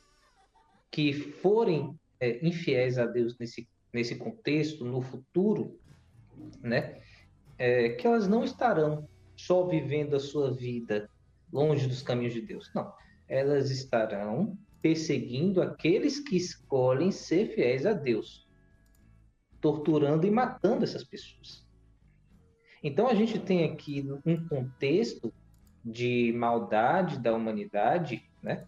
[0.90, 5.80] que forem é, infiéis a Deus nesse, nesse contexto, no futuro,
[6.62, 7.02] né?
[7.58, 11.10] É, que elas não estarão só vivendo a sua vida
[11.52, 12.72] longe dos caminhos de Deus.
[12.74, 12.92] Não.
[13.28, 18.48] Elas estarão perseguindo aqueles que escolhem ser fiéis a Deus,
[19.60, 21.66] torturando e matando essas pessoas.
[22.84, 25.32] Então a gente tem aqui um contexto
[25.84, 28.68] de maldade da humanidade, né,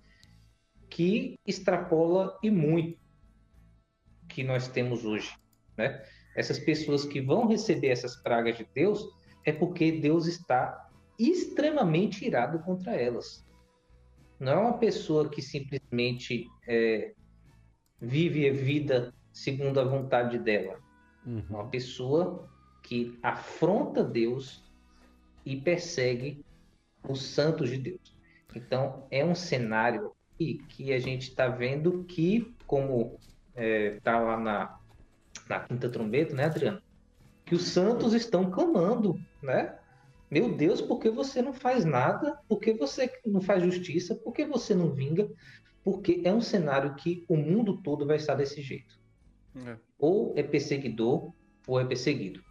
[0.89, 3.01] que extrapola e muito
[4.29, 5.35] que nós temos hoje,
[5.77, 6.03] né?
[6.35, 9.07] Essas pessoas que vão receber essas pragas de Deus
[9.45, 13.45] é porque Deus está extremamente irado contra elas.
[14.43, 17.13] Não é uma pessoa que simplesmente é,
[18.01, 20.77] vive a vida segundo a vontade dela.
[21.25, 21.43] Uhum.
[21.49, 22.49] Uma pessoa
[22.83, 24.61] que afronta Deus
[25.45, 26.43] e persegue
[27.07, 28.17] os santos de Deus.
[28.53, 33.17] Então, é um cenário aqui que a gente está vendo que, como
[33.55, 34.77] está é, tá lá na,
[35.47, 36.81] na quinta trombeta, né, Adriano?
[37.45, 39.79] Que os santos estão clamando, né?
[40.33, 42.39] Meu Deus, por que você não faz nada?
[42.49, 44.15] Por que você não faz justiça?
[44.15, 45.29] Por que você não vinga?
[45.83, 48.99] Porque é um cenário que o mundo todo vai estar desse jeito.
[49.63, 49.77] É.
[49.99, 51.31] Ou é perseguidor,
[51.67, 52.41] ou é perseguido.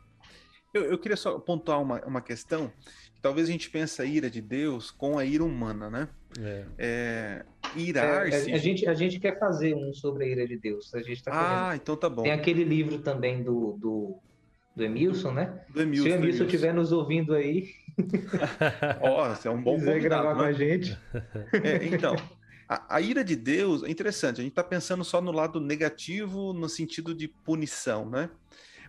[0.73, 2.73] Eu, eu queria só pontuar uma, uma questão.
[3.21, 6.09] Talvez a gente pense a ira de Deus com a ira humana, né?
[6.39, 6.65] É.
[6.79, 8.49] É, irar-se.
[8.49, 10.95] É, a, gente, a gente quer fazer um sobre a ira de Deus.
[10.95, 12.23] A gente tá ah, então tá bom.
[12.23, 14.21] Tem aquele livro também do, do,
[14.75, 15.65] do Emilson, né?
[15.69, 17.71] Do Emilson, Se o Emilson estiver nos ouvindo aí.
[19.03, 20.41] Ó, oh, é um bom quiser gravar né?
[20.41, 20.99] com a gente.
[21.63, 22.17] É, então,
[22.69, 24.41] a, a, ira de Deus é interessante.
[24.41, 28.31] A gente está pensando só no lado negativo, no sentido de punição, né?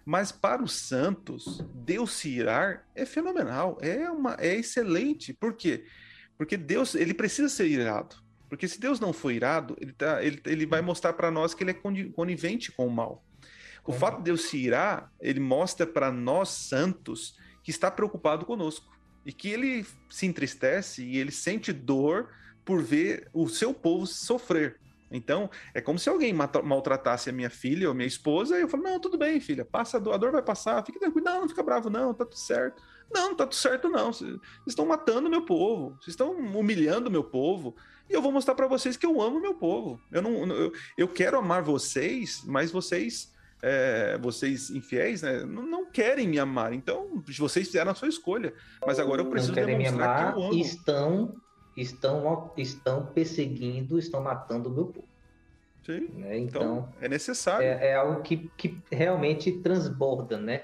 [0.06, 5.34] Mas para os santos, Deus se irar é fenomenal, é uma é excelente.
[5.34, 5.86] Por quê?
[6.38, 8.15] Porque Deus ele precisa ser irado.
[8.50, 11.63] Porque se Deus não for irado, ele, tá, ele, ele vai mostrar para nós que
[11.63, 13.24] ele é conivente com o mal.
[13.86, 13.98] O uhum.
[13.98, 18.91] fato de Deus se irar, ele mostra para nós santos que está preocupado conosco
[19.26, 22.30] e que ele se entristece e ele sente dor
[22.65, 24.80] por ver o seu povo sofrer.
[25.12, 28.82] Então, é como se alguém maltratasse a minha filha ou minha esposa, e eu falo:
[28.82, 31.50] Não, tudo bem, filha, passa a dor, a dor vai passar, fique tranquilo, não, não
[31.50, 32.82] fica bravo, não, tá tudo certo.
[33.13, 34.12] Não, não tá tudo certo, não.
[34.12, 37.76] Vocês estão matando meu povo, vocês estão humilhando meu povo,
[38.10, 40.02] e eu vou mostrar para vocês que eu amo meu povo.
[40.12, 43.32] Eu, não, eu, eu quero amar vocês, mas vocês
[43.65, 46.73] é, vocês infiéis, né, não, não, querem me amar.
[46.73, 48.54] Então, vocês fizeram a sua escolha.
[48.86, 50.54] Mas agora eu preciso não demonstrar me amar, que eu amo.
[50.56, 51.36] Estão,
[51.78, 55.08] estão, estão perseguindo, estão matando o meu povo.
[55.86, 56.10] Sim.
[56.13, 56.39] Né?
[56.39, 57.65] Então, então, é necessário.
[57.65, 60.63] É, é, algo que, que realmente transborda, né?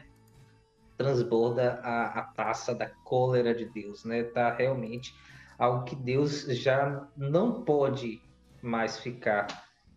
[0.98, 4.24] Transborda a, a taça da cólera de Deus, né?
[4.24, 5.16] Tá realmente
[5.58, 8.22] algo que Deus já não pode
[8.62, 9.48] mais ficar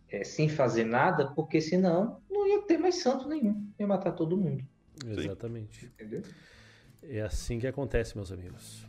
[0.08, 4.64] é, sem fazer nada, porque senão não ter mais santo nenhum, ia matar todo mundo.
[5.06, 5.86] Exatamente.
[5.86, 6.22] Entendeu?
[7.02, 8.86] É assim que acontece, meus amigos.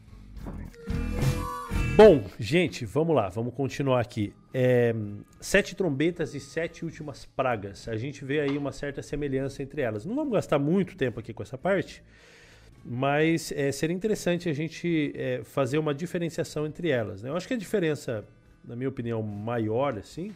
[1.95, 4.33] Bom, gente, vamos lá, vamos continuar aqui.
[4.51, 4.95] É,
[5.39, 7.87] sete trombetas e sete últimas pragas.
[7.87, 10.03] A gente vê aí uma certa semelhança entre elas.
[10.05, 12.03] Não vamos gastar muito tempo aqui com essa parte,
[12.83, 17.21] mas é, seria interessante a gente é, fazer uma diferenciação entre elas.
[17.21, 17.29] Né?
[17.29, 18.25] Eu acho que a diferença,
[18.65, 20.33] na minha opinião, maior, assim,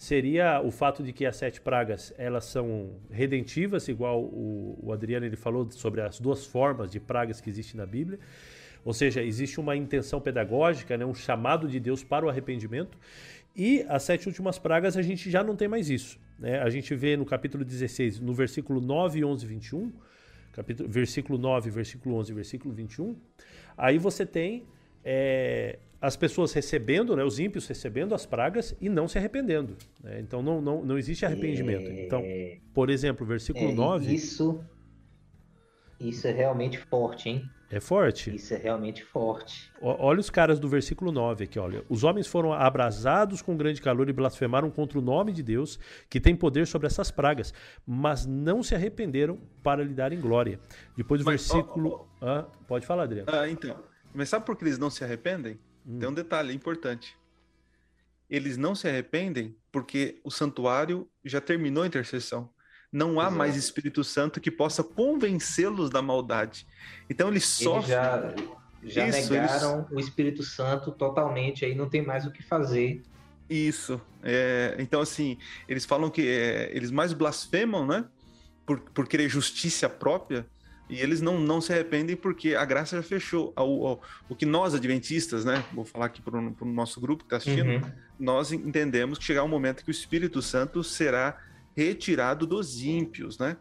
[0.00, 5.26] seria o fato de que as sete pragas elas são redentivas, igual o, o Adriano
[5.26, 8.18] ele falou sobre as duas formas de pragas que existem na Bíblia.
[8.82, 12.96] Ou seja, existe uma intenção pedagógica, né, um chamado de Deus para o arrependimento.
[13.54, 16.18] E as sete últimas pragas a gente já não tem mais isso.
[16.38, 16.58] Né?
[16.60, 19.92] A gente vê no capítulo 16, no versículo 9, 11 e 21,
[20.54, 23.14] capítulo, versículo 9, versículo 11 e versículo 21.
[23.76, 24.64] Aí você tem
[25.04, 29.76] é, as pessoas recebendo, né, os ímpios recebendo as pragas e não se arrependendo.
[30.02, 30.20] Né?
[30.20, 31.90] Então não, não, não existe arrependimento.
[31.90, 32.04] É...
[32.04, 32.22] Então,
[32.72, 34.14] por exemplo, versículo é, 9.
[34.14, 34.64] Isso,
[35.98, 37.44] isso é realmente forte, hein?
[37.72, 38.34] É forte.
[38.34, 39.70] Isso é realmente forte.
[39.80, 41.84] Olha os caras do versículo 9 aqui, olha.
[41.88, 46.18] Os homens foram abrasados com grande calor e blasfemaram contra o nome de Deus, que
[46.18, 47.54] tem poder sobre essas pragas,
[47.86, 50.58] mas não se arrependeram para lhe darem glória.
[50.96, 52.08] Depois do mas, versículo.
[52.20, 53.28] Oh, oh, ah, pode falar, Adriano.
[53.32, 53.76] Ah, então.
[54.12, 55.56] Mas sabe por que eles não se arrependem?
[55.90, 55.98] Hum.
[55.98, 57.18] Tem um detalhe importante.
[58.28, 62.48] Eles não se arrependem porque o santuário já terminou a intercessão.
[62.92, 63.36] Não há Exato.
[63.36, 66.66] mais Espírito Santo que possa convencê-los da maldade.
[67.08, 67.88] Então eles sofrem.
[67.88, 68.34] já,
[68.84, 69.92] já Isso, negaram eles...
[69.92, 73.02] o Espírito Santo totalmente, aí não tem mais o que fazer.
[73.48, 74.00] Isso.
[74.22, 75.36] É, então, assim,
[75.68, 78.04] eles falam que é, eles mais blasfemam, né?
[78.64, 80.46] Por, por querer justiça própria,
[80.90, 83.52] e eles não, não se arrependem porque a graça já fechou.
[83.56, 85.64] O, o, o que nós, adventistas, né?
[85.72, 87.92] Vou falar aqui para o nosso grupo que está assistindo, uhum.
[88.18, 91.38] nós entendemos que chegará um momento que o Espírito Santo será
[91.76, 93.56] retirado dos ímpios, né?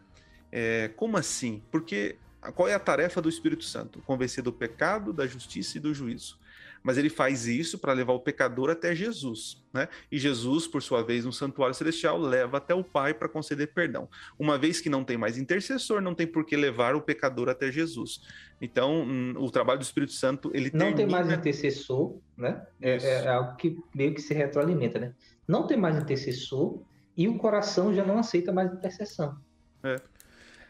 [0.52, 1.62] É, como assim?
[1.70, 2.16] Porque
[2.56, 4.00] qual é a tarefa do Espírito Santo?
[4.00, 6.39] Convencer do pecado, da justiça e do juízo.
[6.84, 9.88] Mas ele faz isso para levar o pecador até Jesus, né?
[10.12, 14.10] E Jesus, por sua vez, no santuário celestial, leva até o Pai para conceder perdão.
[14.38, 17.72] Uma vez que não tem mais intercessor, não tem por que levar o pecador até
[17.72, 18.22] Jesus.
[18.62, 20.96] Então, hum, o trabalho do Espírito Santo, ele não termina...
[20.96, 22.62] tem mais intercessor, né?
[22.82, 25.14] É, é, algo que meio que se retroalimenta, né?
[25.48, 26.82] Não tem mais intercessor,
[27.16, 29.38] e o coração já não aceita mais intercessão.
[29.84, 29.96] É.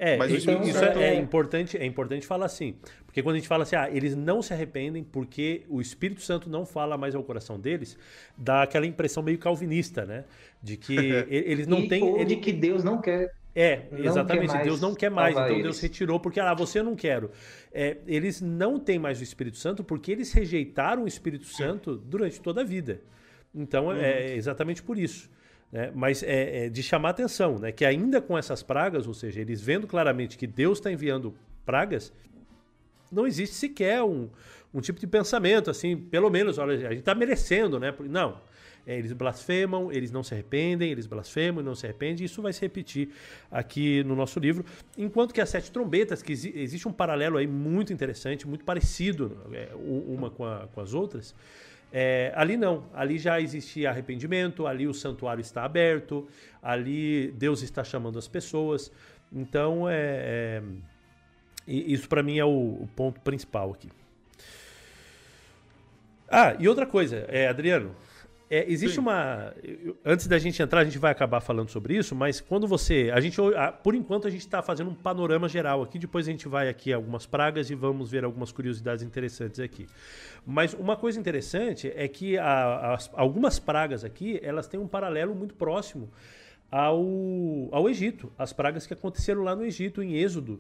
[0.02, 2.76] É, Mas então, isso é, é, importante, é importante falar assim.
[3.06, 6.50] Porque quando a gente fala assim, ah, eles não se arrependem porque o Espírito Santo
[6.50, 7.98] não fala mais ao coração deles,
[8.38, 10.24] dá aquela impressão meio calvinista, né?
[10.64, 10.96] De que
[11.30, 12.02] eles não têm.
[12.02, 12.26] Ou ele...
[12.26, 13.34] de que Deus não quer.
[13.54, 14.58] É, exatamente.
[14.64, 15.64] Deus não quer mais, então eles.
[15.64, 17.30] Deus retirou porque, ah, você eu não quero.
[17.74, 22.40] É, eles não têm mais o Espírito Santo porque eles rejeitaram o Espírito Santo durante
[22.40, 23.02] toda a vida.
[23.54, 24.02] Então, é uhum.
[24.02, 25.30] é exatamente por isso.
[25.72, 25.92] Né?
[25.94, 27.72] Mas é, é, de chamar atenção, né?
[27.72, 32.12] que ainda com essas pragas, ou seja, eles vendo claramente que Deus está enviando pragas,
[33.12, 34.30] não existe sequer um,
[34.74, 37.94] um tipo de pensamento assim, pelo menos, olha, a gente está merecendo, né?
[38.02, 38.40] Não,
[38.90, 42.26] é, eles blasfemam, eles não se arrependem, eles blasfemam e não se arrependem.
[42.26, 43.10] Isso vai se repetir
[43.52, 44.66] aqui no nosso livro.
[44.98, 49.70] Enquanto que as sete trombetas, que existe um paralelo aí muito interessante, muito parecido é,
[49.76, 51.36] uma com, a, com as outras,
[51.92, 56.28] é, ali não, ali já existia arrependimento, ali o santuário está aberto,
[56.62, 58.92] ali Deus está chamando as pessoas.
[59.32, 60.64] Então, é, é
[61.68, 62.50] isso para mim é o,
[62.82, 63.90] o, ponto principal aqui.
[66.28, 67.96] Ah, e outra coisa, é, Adriano,
[68.50, 69.02] é, existe Sim.
[69.02, 69.54] uma.
[70.04, 73.12] Antes da gente entrar, a gente vai acabar falando sobre isso, mas quando você.
[73.14, 73.38] A gente,
[73.84, 76.00] por enquanto, a gente está fazendo um panorama geral aqui.
[76.00, 79.86] Depois a gente vai aqui algumas pragas e vamos ver algumas curiosidades interessantes aqui.
[80.46, 85.36] Mas uma coisa interessante é que a, as, algumas pragas aqui elas têm um paralelo
[85.36, 86.10] muito próximo
[86.72, 87.06] ao,
[87.72, 88.32] ao Egito.
[88.36, 90.60] As pragas que aconteceram lá no Egito, em Êxodo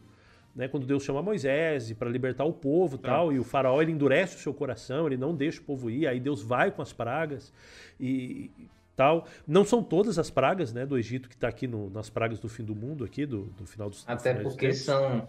[0.56, 3.92] né, quando Deus chama Moisés para libertar o povo e tal, e o faraó ele
[3.92, 6.92] endurece o seu coração, ele não deixa o povo ir, aí Deus vai com as
[6.92, 7.54] pragas
[8.00, 9.26] e, e tal.
[9.48, 12.50] Não são todas as pragas né, do Egito que está aqui no, nas pragas do
[12.50, 15.28] fim do mundo, aqui do, do final dos Até do porque são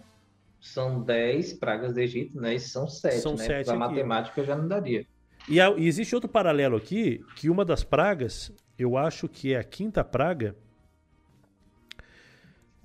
[0.59, 2.53] são 10 pragas do Egito, né?
[2.53, 3.45] E são 7, são né?
[3.45, 5.07] Sete a matemática já não daria.
[5.49, 9.63] E, e existe outro paralelo aqui, que uma das pragas, eu acho que é a
[9.63, 10.55] quinta praga.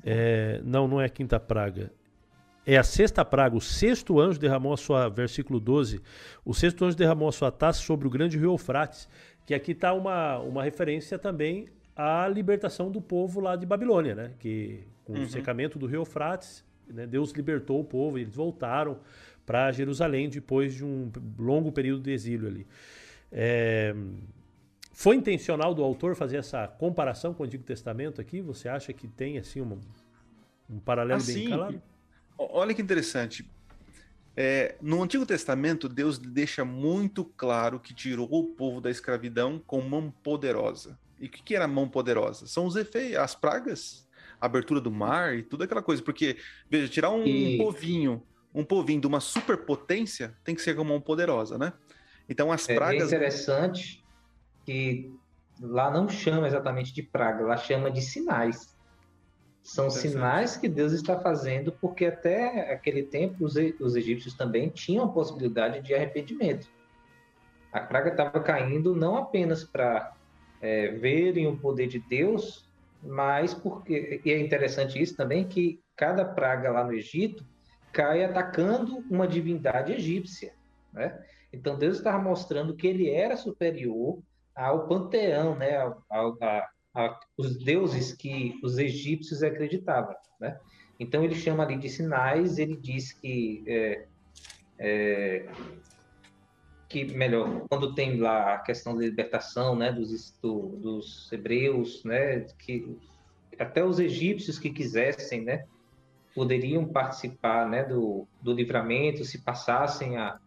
[0.02, 1.92] É, não, não é a quinta praga
[2.66, 3.56] é a sexta praga.
[3.56, 6.02] O sexto anjo derramou a sua, versículo 12,
[6.44, 9.08] o sexto anjo derramou a sua taça sobre o grande rio Eufrates,
[9.46, 14.32] que aqui está uma, uma referência também à libertação do povo lá de Babilônia, né?
[14.40, 15.22] Que com uhum.
[15.22, 18.98] o secamento do rio Eufrates, né, Deus libertou o povo e eles voltaram
[19.46, 22.66] para Jerusalém depois de um longo período de exílio ali.
[23.30, 23.94] É,
[24.92, 28.40] foi intencional do autor fazer essa comparação com o Antigo Testamento aqui?
[28.40, 29.78] Você acha que tem assim um,
[30.68, 31.82] um paralelo assim, bem claro?
[32.38, 33.48] Olha que interessante.
[34.36, 39.80] É, no Antigo Testamento, Deus deixa muito claro que tirou o povo da escravidão com
[39.80, 40.98] mão poderosa.
[41.18, 42.46] E o que, que era mão poderosa?
[42.46, 44.06] São os efeitos, as pragas,
[44.38, 46.02] a abertura do mar e tudo aquela coisa.
[46.02, 46.36] Porque,
[46.70, 47.56] veja, tirar um, e...
[47.56, 48.22] povinho,
[48.54, 51.72] um povinho de uma superpotência tem que ser com mão poderosa, né?
[52.28, 53.04] Então as pragas.
[53.04, 54.04] É interessante
[54.66, 55.10] que
[55.58, 58.75] lá não chama exatamente de praga, lá chama de sinais.
[59.66, 65.06] São sinais que Deus está fazendo, porque até aquele tempo os, os egípcios também tinham
[65.06, 66.68] a possibilidade de arrependimento.
[67.72, 70.14] A praga estava caindo não apenas para
[70.62, 72.70] é, verem o poder de Deus,
[73.02, 77.44] mas porque e é interessante isso também que cada praga lá no Egito
[77.92, 80.54] cai atacando uma divindade egípcia,
[80.92, 81.20] né?
[81.52, 84.20] Então Deus estava mostrando que ele era superior
[84.54, 85.76] ao panteão, né?
[85.76, 90.58] Ao, ao, a, a, os deuses que os egípcios acreditavam, né?
[90.98, 94.06] Então ele chama ali de sinais, ele diz que é,
[94.78, 95.48] é,
[96.88, 102.46] que melhor quando tem lá a questão da libertação, né, dos do, dos hebreus, né,
[102.58, 102.96] que
[103.58, 105.66] até os egípcios que quisessem, né,
[106.34, 110.38] poderiam participar, né, do, do livramento, se passassem a,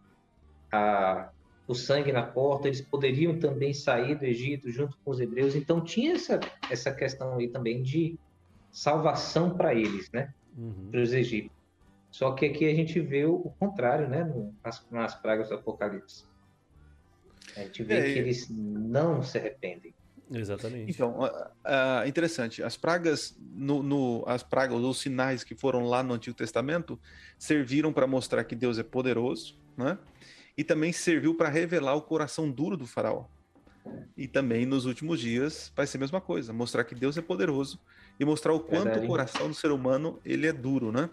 [0.72, 1.30] a
[1.70, 5.54] o sangue na porta, eles poderiam também sair do Egito junto com os hebreus.
[5.54, 8.18] Então tinha essa, essa questão aí também de
[8.72, 10.34] salvação para eles, né?
[10.58, 10.88] Uhum.
[10.90, 11.54] Para os egípcios.
[12.10, 14.28] Só que aqui a gente vê o contrário, né?
[14.64, 16.24] Nas, nas pragas do Apocalipse.
[17.56, 19.94] A gente vê é, que eles não se arrependem.
[20.28, 20.90] Exatamente.
[20.90, 22.64] Então, uh, uh, interessante.
[22.64, 26.98] As pragas, no, no, as pragas, os sinais que foram lá no Antigo Testamento,
[27.38, 29.96] serviram para mostrar que Deus é poderoso, né?
[30.56, 33.24] E também serviu para revelar o coração duro do faraó.
[34.16, 37.80] E também nos últimos dias vai ser a mesma coisa, mostrar que Deus é poderoso
[38.18, 39.06] e mostrar o quanto Verdade.
[39.06, 41.08] o coração do ser humano ele é duro, né?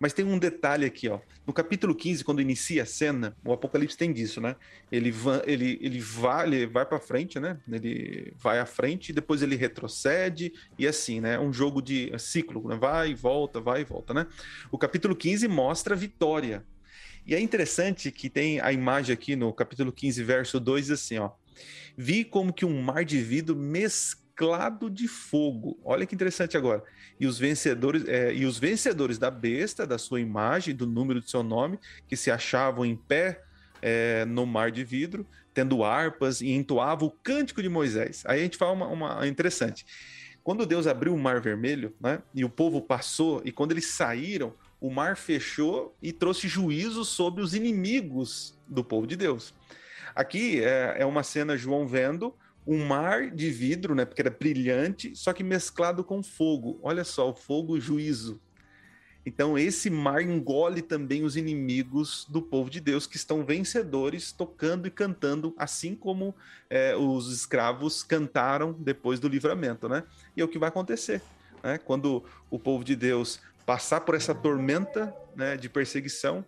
[0.00, 1.20] Mas tem um detalhe aqui, ó.
[1.46, 4.56] No capítulo 15, quando inicia a cena, o Apocalipse tem disso, né?
[4.90, 7.58] Ele vai, ele, ele vai, ele vai para frente, né?
[7.70, 11.38] Ele vai à frente e depois ele retrocede e assim, né?
[11.38, 12.76] Um jogo de ciclo, né?
[12.76, 14.26] Vai e volta, vai e volta, né?
[14.70, 16.64] O capítulo 15 mostra a vitória
[17.28, 21.32] e é interessante que tem a imagem aqui no capítulo 15, verso 2, assim, ó.
[21.94, 25.78] Vi como que um mar de vidro mesclado de fogo.
[25.84, 26.82] Olha que interessante agora.
[27.20, 31.28] E os vencedores, é, e os vencedores da besta, da sua imagem, do número do
[31.28, 33.42] seu nome, que se achavam em pé
[33.82, 38.22] é, no mar de vidro, tendo harpas e entoavam o cântico de Moisés.
[38.24, 39.84] Aí a gente fala uma, uma interessante.
[40.42, 44.54] Quando Deus abriu o mar vermelho, né, e o povo passou, e quando eles saíram,
[44.80, 49.54] o mar fechou e trouxe juízo sobre os inimigos do povo de Deus.
[50.14, 52.34] Aqui é, é uma cena João vendo
[52.66, 56.78] um mar de vidro, né, porque era brilhante, só que mesclado com fogo.
[56.82, 58.40] Olha só, o fogo, juízo.
[59.24, 64.86] Então esse mar engole também os inimigos do povo de Deus que estão vencedores, tocando
[64.86, 66.34] e cantando, assim como
[66.70, 70.04] é, os escravos cantaram depois do livramento, né?
[70.36, 71.20] E é o que vai acontecer,
[71.62, 71.78] né?
[71.78, 76.42] Quando o povo de Deus passar por essa tormenta né, de perseguição.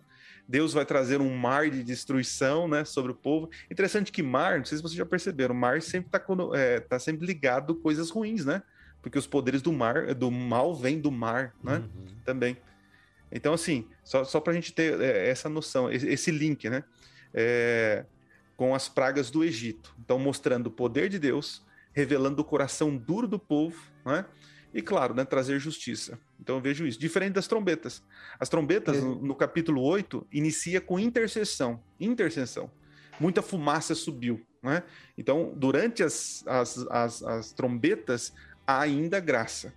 [0.47, 3.47] Deus vai trazer um mar de destruição né, sobre o povo.
[3.69, 7.27] Interessante que mar, não sei se vocês já perceberam, mar sempre está é, tá sempre
[7.27, 8.63] ligado a coisas ruins, né?
[9.03, 11.75] Porque os poderes do mar, do mal vêm do mar, né?
[11.75, 12.07] Uhum.
[12.25, 12.57] Também.
[13.31, 16.83] Então, assim, só, só para a gente ter é, essa noção, esse link, né?
[17.35, 18.03] É,
[18.57, 19.93] com as pragas do Egito.
[20.03, 21.63] Então, mostrando o poder de Deus,
[21.93, 24.25] revelando o coração duro do povo, né?
[24.73, 26.17] E, claro, né, trazer justiça.
[26.39, 26.99] Então eu vejo isso.
[26.99, 28.01] Diferente das trombetas.
[28.39, 29.01] As trombetas, é.
[29.01, 31.81] no, no, capítulo 8, inicia com intercessão.
[31.99, 32.71] Intercessão.
[33.19, 34.45] Muita fumaça subiu.
[34.63, 34.83] Né?
[35.17, 38.33] Então, durante as, as, as, as trombetas,
[38.65, 39.73] há ainda graça.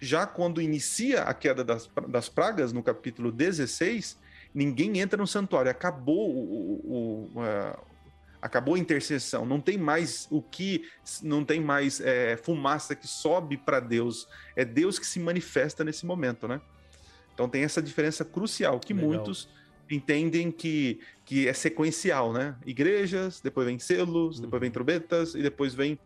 [0.00, 4.18] Já quando inicia a queda das, das pragas, no capítulo 16,
[4.52, 5.70] ninguém entra no santuário.
[5.70, 7.42] Acabou o, o, o,
[8.44, 10.86] acabou a intercessão, não tem mais o que,
[11.22, 16.04] não tem mais é, fumaça que sobe para Deus, é Deus que se manifesta nesse
[16.04, 16.60] momento, né?
[17.32, 19.08] Então tem essa diferença crucial que Legal.
[19.08, 19.48] muitos
[19.90, 22.54] entendem que, que é sequencial, né?
[22.66, 24.42] Igrejas, depois vem selos, uhum.
[24.42, 25.98] depois vem trombetas e depois vem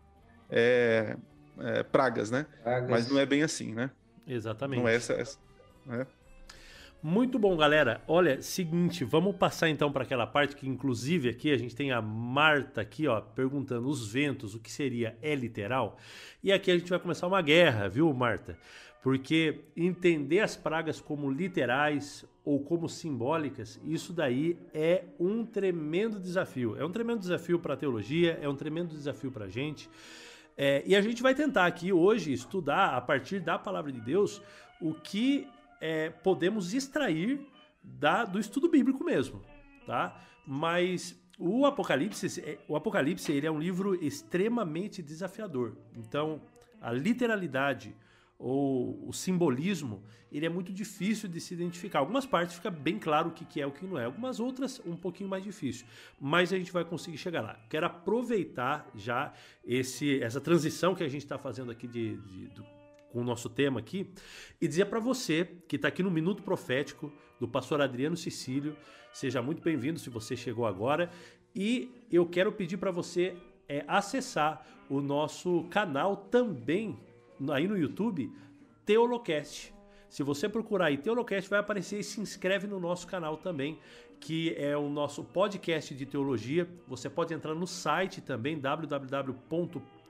[0.49, 1.17] é,
[1.59, 2.45] é, pragas, né?
[2.63, 2.89] Pragas.
[2.89, 3.91] Mas não é bem assim, né?
[4.25, 4.79] Exatamente.
[4.79, 5.37] Não é essa, essa
[5.85, 6.07] né?
[7.01, 8.01] Muito bom, galera.
[8.05, 12.01] Olha, seguinte, vamos passar então para aquela parte que inclusive aqui a gente tem a
[12.01, 15.95] Marta aqui, ó, perguntando os ventos, o que seria é literal?
[16.43, 18.59] E aqui a gente vai começar uma guerra, viu, Marta?
[19.01, 26.75] Porque entender as pragas como literais ou como simbólicas, isso daí é um tremendo desafio.
[26.75, 29.89] É um tremendo desafio para a teologia, é um tremendo desafio para a gente.
[30.57, 34.41] É, e a gente vai tentar aqui hoje estudar a partir da palavra de Deus
[34.81, 35.47] o que
[35.79, 37.39] é, podemos extrair
[37.83, 39.41] da, do estudo bíblico mesmo,
[39.85, 40.19] tá?
[40.45, 45.77] Mas o Apocalipse, é, o Apocalipse ele é um livro extremamente desafiador.
[45.95, 46.41] Então,
[46.81, 47.95] a literalidade
[48.37, 50.01] ou o simbolismo,
[50.31, 51.99] ele é muito difícil de se identificar.
[51.99, 54.95] Algumas partes fica bem claro o que é o que não é, algumas outras um
[54.95, 55.85] pouquinho mais difícil,
[56.19, 57.59] mas a gente vai conseguir chegar lá.
[57.69, 59.33] Quero aproveitar já
[59.65, 62.65] esse, essa transição que a gente está fazendo aqui de, de do,
[63.11, 64.09] com o nosso tema aqui
[64.61, 68.75] e dizer para você que está aqui no Minuto Profético do pastor Adriano Cecílio,
[69.13, 71.09] seja muito bem-vindo se você chegou agora
[71.55, 73.35] e eu quero pedir para você
[73.67, 76.99] é, acessar o nosso canal também
[77.51, 78.31] aí no YouTube,
[78.85, 79.73] Teolocast.
[80.09, 83.79] Se você procurar aí Teolocast, vai aparecer e se inscreve no nosso canal também,
[84.19, 86.67] que é o nosso podcast de teologia.
[86.87, 88.59] Você pode entrar no site também,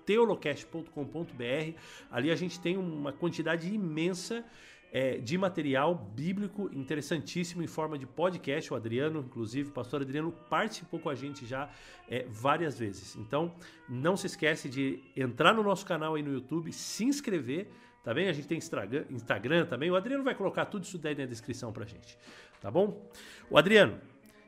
[0.10, 1.78] www.teolocast.com.br.
[2.12, 4.44] Ali a gente tem uma quantidade imensa
[4.92, 8.74] é, de material bíblico interessantíssimo em forma de podcast.
[8.74, 11.70] O Adriano, inclusive, o pastor Adriano, participou com a gente já
[12.10, 13.16] é, várias vezes.
[13.16, 13.54] Então,
[13.88, 17.68] não se esquece de entrar no nosso canal aí no YouTube, se inscrever,
[18.04, 18.28] tá bem?
[18.28, 19.92] A gente tem Instagram, Instagram também.
[19.92, 22.18] O Adriano vai colocar tudo isso daí na descrição pra gente,
[22.60, 23.08] tá bom?
[23.50, 24.00] O Adriano,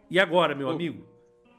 [0.10, 1.11] e agora, meu amigo?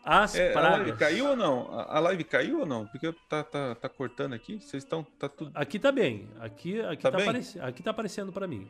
[0.05, 0.73] As é, pragas.
[0.73, 1.81] A live caiu ou não?
[1.81, 2.87] A live caiu ou não?
[2.87, 4.61] Porque tá, tá, tá cortando aqui.
[4.61, 5.05] Vocês estão.
[5.19, 5.53] Tá tudo...
[5.55, 6.29] Aqui tá bem.
[6.41, 7.61] Aqui, aqui, tá, tá, aparec...
[7.61, 8.69] aqui tá aparecendo para mim.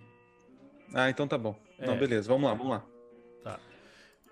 [0.95, 1.59] Ah, então tá bom.
[1.79, 1.87] É.
[1.87, 2.29] Não, beleza.
[2.29, 2.85] Vamos lá, vamos lá.
[3.43, 3.59] Tá.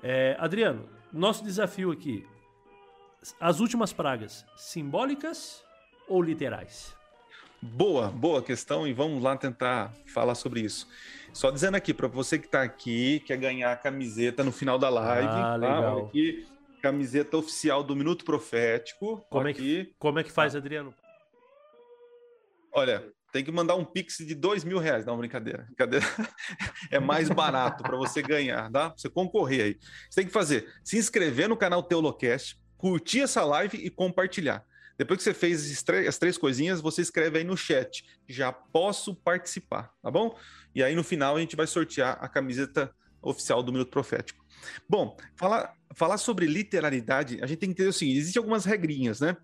[0.02, 2.26] É, Adriano, nosso desafio aqui.
[3.38, 5.64] As últimas pragas, simbólicas
[6.08, 6.96] ou literais?
[7.62, 10.88] Boa, boa questão e vamos lá tentar falar sobre isso.
[11.32, 14.88] Só dizendo aqui para você que está aqui, quer ganhar a camiseta no final da
[14.88, 15.56] live, ah, tá?
[15.56, 16.06] legal.
[16.06, 16.46] Aqui,
[16.80, 19.24] camiseta oficial do Minuto Profético.
[19.30, 20.94] Como, é que, como é que faz, Adriano?
[22.72, 25.04] Olha, tem que mandar um pix de dois mil reais.
[25.04, 25.64] Não, brincadeira.
[25.64, 26.06] brincadeira.
[26.90, 28.90] É mais barato para você ganhar, tá?
[28.90, 29.78] Pra você concorrer aí.
[30.08, 34.64] Você tem que fazer, se inscrever no canal Teolocast, curtir essa live e compartilhar.
[34.98, 38.04] Depois que você fez as três coisinhas, você escreve aí no chat.
[38.28, 40.36] Já posso participar, tá bom?
[40.74, 44.44] E aí no final a gente vai sortear a camiseta oficial do Minuto Profético.
[44.88, 49.20] Bom, falar, falar sobre literalidade, a gente tem que entender o seguinte: existem algumas regrinhas,
[49.20, 49.36] né?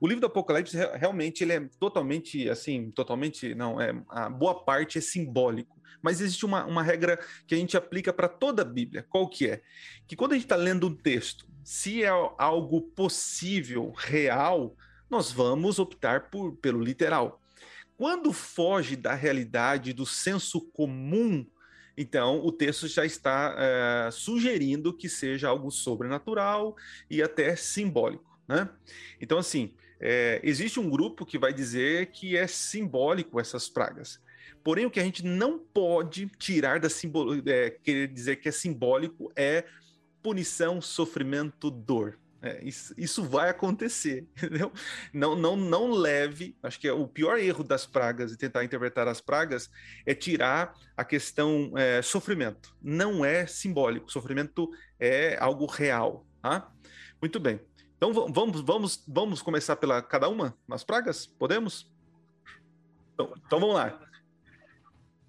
[0.00, 4.98] O livro do Apocalipse realmente ele é totalmente, assim, totalmente, não, é a boa parte
[4.98, 5.74] é simbólico.
[6.02, 9.06] Mas existe uma, uma regra que a gente aplica para toda a Bíblia.
[9.08, 9.62] Qual que é?
[10.06, 14.76] Que quando a gente está lendo um texto, se é algo possível, real,
[15.08, 17.40] nós vamos optar por, pelo literal.
[17.96, 21.46] Quando foge da realidade, do senso comum,
[21.96, 26.76] então, o texto já está é, sugerindo que seja algo sobrenatural
[27.08, 28.38] e até simbólico.
[28.48, 28.68] Né?
[29.20, 34.20] Então, assim, é, existe um grupo que vai dizer que é simbólico essas pragas.
[34.62, 38.52] Porém, o que a gente não pode tirar da simbolo, é, querer dizer que é
[38.52, 39.64] simbólico é
[40.22, 42.18] punição, sofrimento, dor.
[42.44, 44.70] É, isso, isso, vai acontecer, entendeu?
[45.14, 46.54] Não, não, não leve.
[46.62, 49.70] Acho que é o pior erro das pragas e tentar interpretar as pragas
[50.04, 52.76] é tirar a questão é, sofrimento.
[52.82, 54.12] Não é simbólico.
[54.12, 54.70] Sofrimento
[55.00, 56.70] é algo real, tá?
[57.18, 57.58] Muito bem.
[57.96, 61.24] Então vamos, vamos, vamos começar pela cada uma nas pragas?
[61.24, 61.90] Podemos?
[63.14, 63.98] Então, então vamos lá.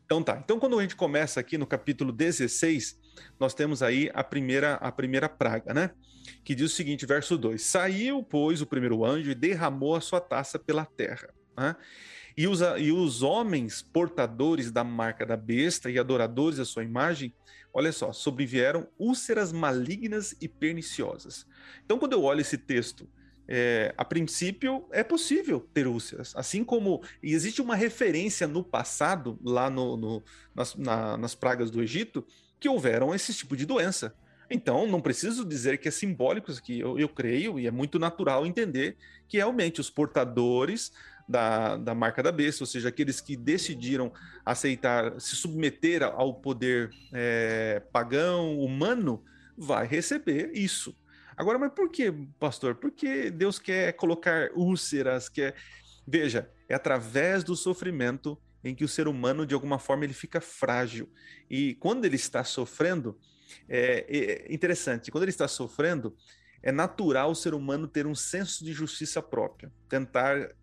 [0.03, 0.35] Então tá.
[0.43, 2.99] Então quando a gente começa aqui no capítulo 16,
[3.39, 5.91] nós temos aí a primeira a primeira praga, né?
[6.43, 10.19] Que diz o seguinte, verso 2: Saiu, pois, o primeiro anjo e derramou a sua
[10.19, 11.29] taça pela terra.
[11.57, 11.75] Né?
[12.37, 17.33] E, os, e os homens portadores da marca da besta e adoradores da sua imagem,
[17.73, 21.45] olha só, sobrevieram úlceras malignas e perniciosas.
[21.83, 23.09] Então, quando eu olho esse texto,
[23.47, 29.69] é, a princípio é possível ter úlceras, assim como existe uma referência no passado, lá
[29.69, 30.23] no, no
[30.53, 32.25] nas, na, nas pragas do Egito,
[32.59, 34.15] que houveram esse tipo de doença.
[34.49, 37.97] Então, não preciso dizer que é simbólico isso aqui, eu, eu creio, e é muito
[37.97, 38.95] natural entender
[39.27, 40.91] que realmente os portadores
[41.27, 44.13] da, da marca da besta, ou seja, aqueles que decidiram
[44.45, 49.23] aceitar, se submeter ao poder é, pagão, humano,
[49.57, 50.95] vai receber isso.
[51.35, 52.75] Agora, mas por que, pastor?
[52.75, 55.55] Porque Deus quer colocar úlceras, quer.
[56.07, 60.39] Veja, é através do sofrimento em que o ser humano, de alguma forma, ele fica
[60.39, 61.09] frágil.
[61.49, 63.17] E quando ele está sofrendo,
[63.67, 66.15] é, é interessante, quando ele está sofrendo,
[66.61, 70.55] é natural o ser humano ter um senso de justiça própria, tentar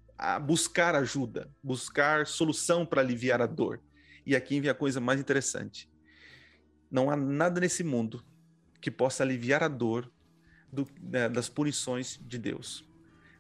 [0.42, 3.80] buscar ajuda, buscar solução para aliviar a dor.
[4.24, 5.90] E aqui vem a coisa mais interessante.
[6.90, 8.24] Não há nada nesse mundo
[8.80, 10.10] que possa aliviar a dor
[10.72, 12.84] do, né, das punições de Deus.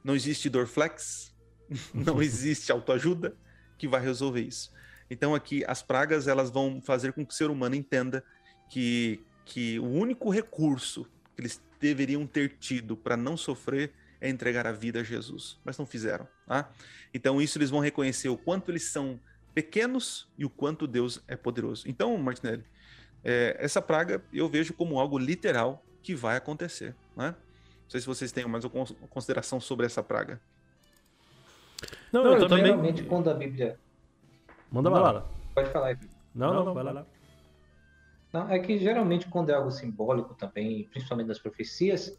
[0.04, 1.34] Não existe dor flex,
[1.94, 3.36] não existe autoajuda
[3.78, 4.72] que vai resolver isso.
[5.10, 8.24] Então aqui as pragas elas vão fazer com que o ser humano entenda
[8.70, 14.66] que que o único recurso que eles deveriam ter tido para não sofrer é entregar
[14.66, 16.28] a vida a Jesus, mas não fizeram.
[16.46, 16.70] Tá?
[17.12, 19.18] Então, isso eles vão reconhecer o quanto eles são
[19.52, 21.88] pequenos e o quanto Deus é poderoso.
[21.88, 22.64] Então, Martinelli,
[23.24, 26.94] é, essa praga eu vejo como algo literal que vai acontecer.
[27.16, 27.30] Né?
[27.30, 30.40] Não sei se vocês têm mais alguma consideração sobre essa praga.
[32.12, 32.66] Não, eu, eu também.
[32.66, 33.78] Geralmente, quando a Bíblia.
[34.70, 35.28] Manda bala.
[35.54, 35.98] Pode falar aí.
[36.34, 37.06] Não, não, não, vai lá.
[38.32, 42.18] Não, é que geralmente quando é algo simbólico também, principalmente das profecias,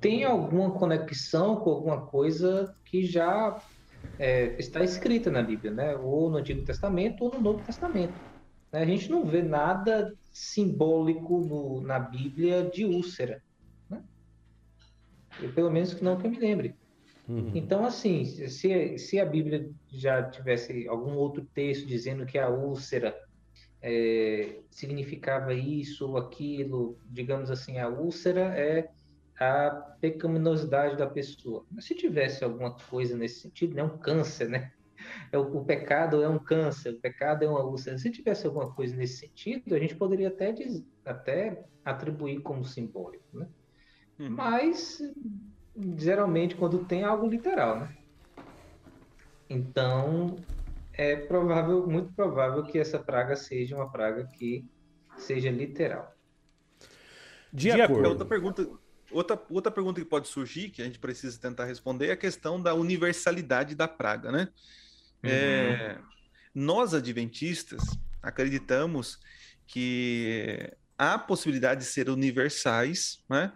[0.00, 3.62] tem alguma conexão com alguma coisa que já
[4.18, 5.96] é, está escrita na Bíblia, né?
[5.96, 8.12] Ou no Antigo Testamento ou no Novo Testamento.
[8.72, 13.42] A gente não vê nada simbólico no, na Bíblia de úlcera.
[13.88, 14.02] Né?
[15.40, 16.74] Eu, pelo menos que não que eu me lembre.
[17.28, 17.52] Uhum.
[17.54, 23.14] Então, assim, se, se a Bíblia já tivesse algum outro texto dizendo que a úlcera
[23.82, 28.88] é, significava isso ou aquilo, digamos assim, a úlcera é
[29.38, 29.70] a
[30.00, 31.66] pecaminosidade da pessoa.
[31.70, 34.72] Mas se tivesse alguma coisa nesse sentido, né, um câncer, né?
[35.32, 37.98] É o, o, pecado é um câncer, o pecado é uma úlcera.
[37.98, 43.24] Se tivesse alguma coisa nesse sentido, a gente poderia até, diz, até atribuir como simbólico,
[43.36, 43.48] né?
[44.20, 44.30] Uhum.
[44.30, 45.02] Mas
[45.96, 47.96] geralmente quando tem algo literal, né?
[49.50, 50.36] Então
[50.92, 54.68] é provável, muito provável que essa praga seja uma praga que
[55.16, 56.14] seja literal.
[57.52, 58.08] De, De acordo.
[58.08, 58.68] Outra pergunta,
[59.10, 62.60] outra, outra pergunta que pode surgir, que a gente precisa tentar responder, é a questão
[62.60, 64.48] da universalidade da praga, né?
[65.22, 65.30] Uhum.
[65.30, 65.98] É,
[66.54, 67.82] nós, adventistas,
[68.22, 69.18] acreditamos
[69.66, 73.52] que há possibilidade de ser universais, né?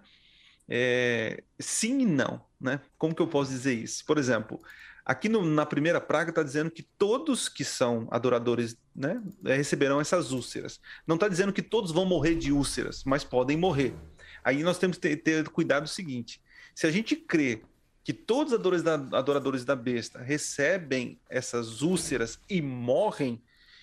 [0.68, 2.80] É, sim e não, né?
[2.98, 4.04] Como que eu posso dizer isso?
[4.04, 4.60] Por exemplo,
[5.06, 10.32] aqui no, na primeira praga está dizendo que todos que são adoradores, né, receberão essas
[10.32, 10.80] úlceras.
[11.06, 13.94] Não está dizendo que todos vão morrer de úlceras, mas podem morrer.
[14.42, 16.42] Aí nós temos que ter, ter cuidado seguinte:
[16.74, 17.62] se a gente crê
[18.02, 23.40] que todos os adoradores da, adoradores da besta recebem essas úlceras e morrem,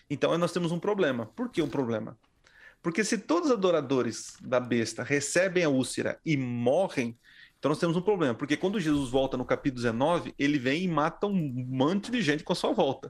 [0.09, 1.25] então nós temos um problema.
[1.25, 2.17] Por que um problema?
[2.81, 7.17] Porque se todos os adoradores da besta recebem a úlcera e morrem,
[7.63, 8.33] então nós temos um problema.
[8.33, 12.43] Porque quando Jesus volta no capítulo 19, ele vem e mata um monte de gente
[12.43, 13.09] com a sua volta.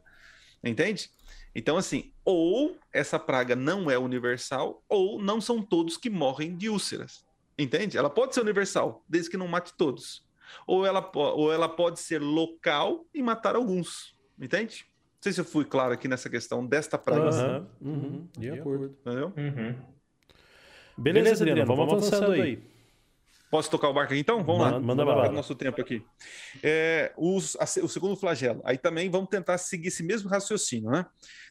[0.64, 1.10] Entende?
[1.56, 6.70] Então, assim, ou essa praga não é universal, ou não são todos que morrem de
[6.70, 7.26] úlceras.
[7.58, 7.98] Entende?
[7.98, 10.24] Ela pode ser universal, desde que não mate todos.
[10.68, 14.16] Ou ela, ou ela pode ser local e matar alguns.
[14.40, 14.86] Entende?
[15.20, 17.66] sei se eu fui claro aqui nessa questão desta praga.
[17.82, 18.96] Uhum, uhum, de acordo.
[19.02, 19.34] Entendeu?
[19.36, 19.76] Uhum.
[20.96, 22.42] Beleza, Beleza, Adriano, vamos, vamos avançando aí.
[22.42, 22.73] aí.
[23.54, 24.44] Posso tocar o barco aqui então?
[24.44, 24.80] Vamos manda, lá.
[24.80, 25.32] Manda lá.
[25.32, 26.04] nosso tempo aqui.
[26.64, 28.60] É, os, a, o segundo flagelo.
[28.66, 31.06] Aí também vamos tentar seguir esse mesmo raciocínio, né?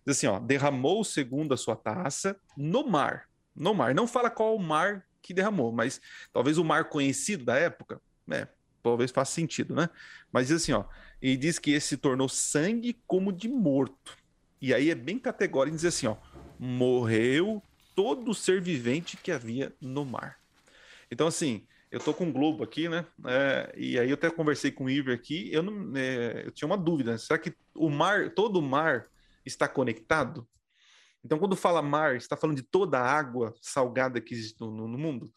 [0.05, 3.29] Diz assim, ó, derramou segundo a sua taça no mar.
[3.55, 3.95] No mar.
[3.95, 6.01] Não fala qual o mar que derramou, mas
[6.33, 8.49] talvez o mar conhecido da época, né?
[8.83, 9.89] Talvez faça sentido, né?
[10.33, 10.83] Mas diz assim, ó,
[11.23, 14.19] e diz que esse se tornou sangue como de morto.
[14.61, 16.17] E aí é bem categórico dizer assim, ó,
[16.59, 17.63] morreu
[17.95, 20.41] todo ser vivente que havia no mar.
[21.09, 23.07] Então, assim, eu tô com um globo aqui, né?
[23.27, 26.67] É, e aí eu até conversei com o Iver aqui, eu, não, é, eu tinha
[26.67, 29.07] uma dúvida, será que o mar, todo o mar
[29.45, 30.49] está conectado?
[31.23, 34.99] Então, quando fala mar, está falando de toda a água salgada que existe no, no
[34.99, 35.31] mundo?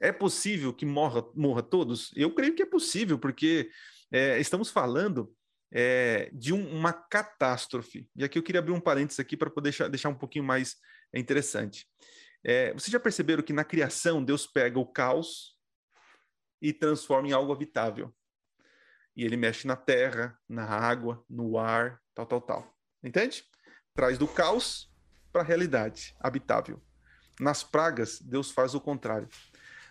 [0.00, 2.10] É possível que morra, morra todos?
[2.16, 3.70] Eu creio que é possível, porque
[4.10, 5.30] é, estamos falando
[5.70, 8.08] é, de um, uma catástrofe.
[8.16, 10.76] E aqui eu queria abrir um parênteses aqui para poder deixar, deixar um pouquinho mais
[11.14, 11.86] interessante.
[12.42, 15.59] É, vocês já perceberam que na criação Deus pega o caos
[16.60, 18.12] e transforma em algo habitável.
[19.16, 22.74] E ele mexe na terra, na água, no ar, tal, tal, tal.
[23.02, 23.44] Entende?
[23.94, 24.90] Traz do caos
[25.32, 26.80] para a realidade habitável.
[27.38, 29.28] Nas pragas, Deus faz o contrário.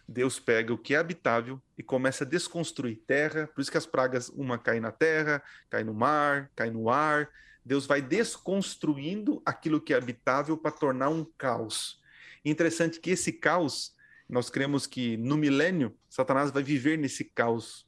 [0.08, 3.48] Deus pega o que é habitável e começa a desconstruir terra.
[3.48, 7.30] Por isso que as pragas, uma cai na terra, cai no mar, cai no ar.
[7.64, 12.02] Deus vai desconstruindo aquilo que é habitável para tornar um caos.
[12.44, 13.96] Interessante que esse caos,
[14.30, 17.88] nós cremos que no milênio, Satanás vai viver nesse caos.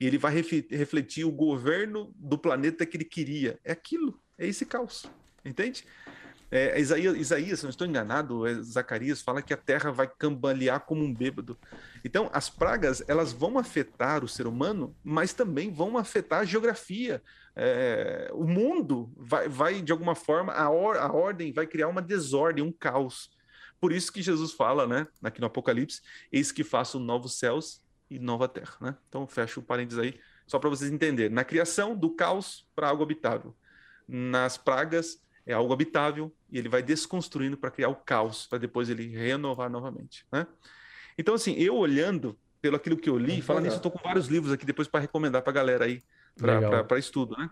[0.00, 3.58] E ele vai refletir o governo do planeta que ele queria.
[3.64, 5.06] É aquilo, é esse caos.
[5.44, 5.84] Entende?
[6.50, 10.80] É, Isaías, Isaías, se não estou enganado, é, Zacarias fala que a terra vai cambalear
[10.80, 11.58] como um bêbado.
[12.04, 17.22] Então, as pragas elas vão afetar o ser humano, mas também vão afetar a geografia.
[17.54, 22.02] É, o mundo vai, vai, de alguma forma, a, or, a ordem vai criar uma
[22.02, 23.30] desordem, um caos.
[23.80, 26.00] Por isso que Jesus fala, né, aqui no Apocalipse,
[26.32, 28.76] eis que faço novos céus e nova terra.
[28.80, 28.96] Né?
[29.08, 31.32] Então, fecho o parênteses aí, só para vocês entenderem.
[31.32, 33.54] Na criação, do caos para algo habitável.
[34.08, 38.88] Nas pragas, é algo habitável e ele vai desconstruindo para criar o caos, para depois
[38.88, 40.26] ele renovar novamente.
[40.32, 40.46] Né?
[41.16, 44.26] Então, assim, eu olhando pelo aquilo que eu li, falando nisso, eu estou com vários
[44.26, 46.02] livros aqui depois para recomendar para a galera aí,
[46.36, 47.48] para estudo, né?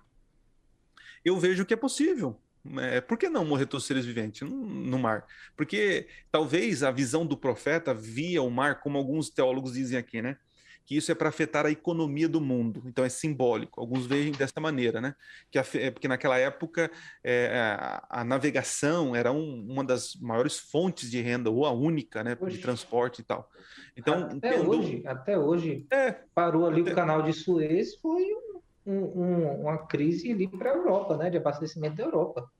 [1.24, 2.38] Eu vejo que é possível.
[2.78, 5.26] É, por que não morrer todos os seres viventes no, no, mar?
[5.54, 10.38] Porque talvez a visão do profeta via o mar, como alguns teólogos dizem aqui, né?
[10.86, 12.82] Que isso é para afetar a economia do mundo.
[12.86, 13.80] Então é simbólico.
[13.80, 15.14] Alguns veem dessa maneira, né?
[15.50, 16.90] Que a, é, porque naquela época
[17.22, 22.24] é, a, a, navegação era um, uma das maiores fontes de renda, ou a única,
[22.24, 22.34] né?
[22.34, 23.50] De transporte e tal.
[23.94, 24.70] Então, até tendo...
[24.70, 26.92] hoje, até hoje, é, parou ali até...
[26.92, 28.53] o canal de Suez, foi um,
[28.86, 31.30] um, uma crise ali para a Europa, né?
[31.30, 32.50] De abastecimento da Europa.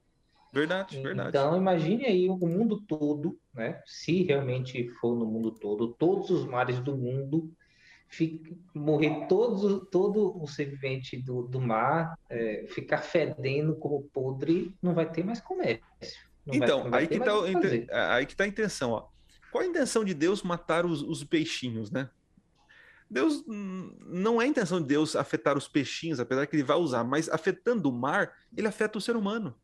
[0.53, 1.31] Verdade, verdade.
[1.31, 3.83] Então, imagine aí o mundo todo, né?
[3.85, 7.53] Se realmente for no mundo todo, todos os mares do mundo,
[8.09, 14.73] fica, morrer todos, todo o ser vivente do, do mar, é, ficar fedendo como podre,
[14.81, 15.83] não vai ter mais comércio.
[16.47, 19.09] Não então, vai, aí, que tá, aí que tá a intenção, ó.
[19.51, 22.09] Qual a intenção de Deus matar os, os peixinhos, né?
[23.11, 27.05] Deus não é a intenção de Deus afetar os peixinhos, apesar que ele vai usar,
[27.05, 29.55] mas afetando o mar, ele afeta o ser humano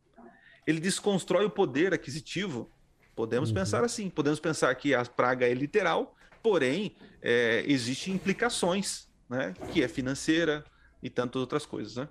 [0.67, 2.71] ele desconstrói o poder aquisitivo.
[3.15, 3.57] Podemos uhum.
[3.57, 9.55] pensar assim, podemos pensar que a praga é literal, porém, é, existem implicações, né?
[9.73, 10.65] Que é financeira
[11.03, 12.09] e tantas outras coisas, né?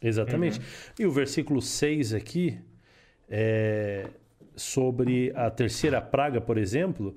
[0.00, 0.58] Exatamente.
[0.58, 0.64] Uhum.
[1.00, 2.58] E o versículo 6 aqui,
[3.28, 4.08] é,
[4.56, 7.16] sobre a terceira praga, por exemplo,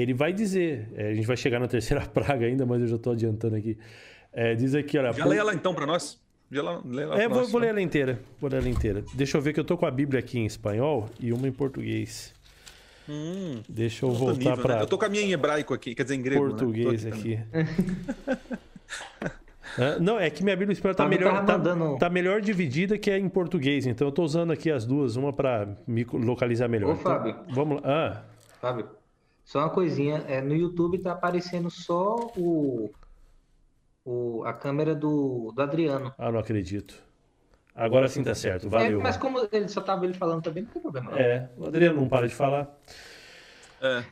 [0.00, 2.96] ele vai dizer, é, a gente vai chegar na terceira praga ainda, mas eu já
[2.96, 3.78] estou adiantando aqui.
[4.32, 5.12] É, diz aqui, olha.
[5.12, 6.20] Já lê ela então para nós.
[6.50, 8.20] Lá, lá é, vou, vou, ler ela inteira.
[8.40, 9.04] Vou ler ela inteira.
[9.14, 11.52] Deixa eu ver que eu tô com a Bíblia aqui em espanhol e uma em
[11.52, 12.32] português.
[13.08, 14.76] Hum, Deixa eu voltar para.
[14.76, 14.82] Né?
[14.82, 16.44] Eu tô com a minha em hebraico aqui, quer dizer, em grego.
[16.44, 16.50] Né?
[16.50, 17.10] Português né?
[17.10, 17.38] aqui.
[17.52, 17.74] aqui.
[20.00, 21.60] não, é que minha Bíblia espanhola tá, melhor, tá,
[21.98, 23.86] tá, melhor dividida que é em português.
[23.86, 26.90] Então eu tô usando aqui as duas, uma para me localizar melhor.
[26.90, 27.36] Ô, então, Fábio.
[27.50, 27.84] vamos lá.
[27.84, 28.22] Ah.
[28.60, 28.88] Fábio,
[29.44, 30.24] só uma coisinha.
[30.26, 32.90] É, no YouTube tá aparecendo só o
[34.04, 36.12] o, a câmera do, do Adriano.
[36.18, 36.94] Ah, não acredito.
[37.74, 39.00] Agora sim tá certo, valeu.
[39.00, 41.10] É, mas como ele só tava ele falando também, não tem problema.
[41.10, 41.18] Não.
[41.18, 42.72] É, o Adriano não para de falar.
[43.80, 44.04] É,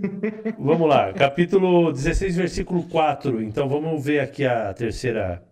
[0.58, 3.42] vamos lá, capítulo 16, versículo 4.
[3.42, 5.42] Então vamos ver aqui a terceira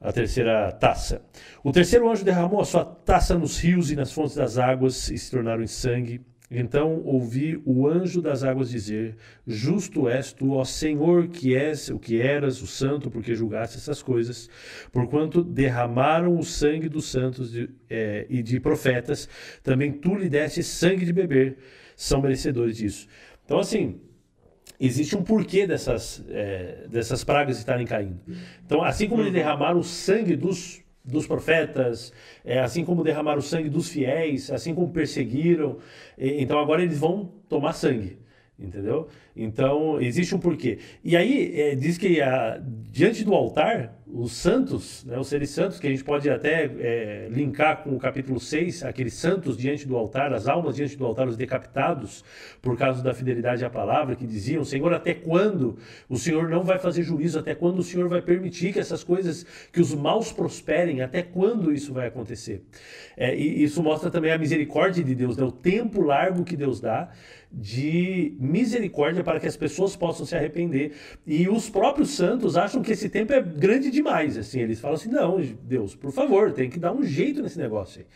[0.00, 1.20] a terceira taça.
[1.62, 5.18] O terceiro anjo derramou a sua taça nos rios e nas fontes das águas e
[5.18, 6.24] se tornaram em sangue.
[6.50, 11.98] Então ouvi o anjo das águas dizer: Justo és tu, ó Senhor, que és o
[11.98, 14.50] que eras, o santo, porque julgaste essas coisas,
[14.90, 19.28] porquanto derramaram o sangue dos santos de, é, e de profetas,
[19.62, 21.58] também tu lhe deste sangue de beber,
[21.94, 23.06] são merecedores disso.
[23.44, 24.00] Então, assim,
[24.80, 28.18] existe um porquê dessas, é, dessas pragas estarem caindo.
[28.66, 32.12] Então, assim como eles derramaram o sangue dos dos profetas,
[32.44, 35.78] é, assim como derramaram o sangue dos fiéis, assim como perseguiram.
[36.18, 38.18] E, então agora eles vão tomar sangue,
[38.58, 39.08] entendeu?
[39.34, 40.78] Então existe um porquê.
[41.04, 42.60] E aí é, diz que a,
[42.90, 47.28] diante do altar os santos, né, os seres santos, que a gente pode até é,
[47.30, 51.28] linkar com o capítulo 6, aqueles santos diante do altar, as almas diante do altar,
[51.28, 52.24] os decapitados,
[52.60, 55.78] por causa da fidelidade à palavra, que diziam: Senhor, até quando
[56.08, 57.38] o Senhor não vai fazer juízo?
[57.38, 61.02] Até quando o Senhor vai permitir que essas coisas, que os maus prosperem?
[61.02, 62.64] Até quando isso vai acontecer?
[63.16, 66.80] É, e isso mostra também a misericórdia de Deus, né, o tempo largo que Deus
[66.80, 67.10] dá
[67.52, 70.92] de misericórdia para que as pessoas possam se arrepender.
[71.26, 74.36] E os próprios santos acham que esse tempo é grande demais.
[74.36, 78.00] Assim, eles falam assim: não, Deus, por favor, tem que dar um jeito nesse negócio.
[78.00, 78.06] Aí.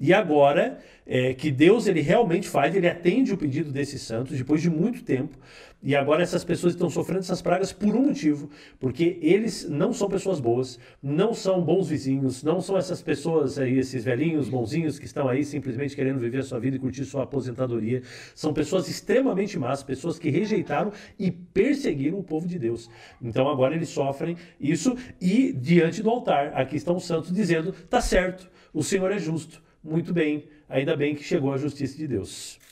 [0.00, 4.60] E agora é, que Deus ele realmente faz, ele atende o pedido desses santos depois
[4.60, 5.38] de muito tempo.
[5.86, 8.48] E agora essas pessoas estão sofrendo essas pragas por um motivo,
[8.80, 13.78] porque eles não são pessoas boas, não são bons vizinhos, não são essas pessoas aí,
[13.78, 17.24] esses velhinhos bonzinhos que estão aí simplesmente querendo viver a sua vida e curtir sua
[17.24, 18.00] aposentadoria.
[18.34, 22.88] São pessoas extremamente más, pessoas que rejeitaram e perseguiram o povo de Deus.
[23.20, 28.00] Então agora eles sofrem isso e diante do altar, aqui estão os santos dizendo: tá
[28.00, 32.63] certo, o Senhor é justo, muito bem, ainda bem que chegou a justiça de Deus.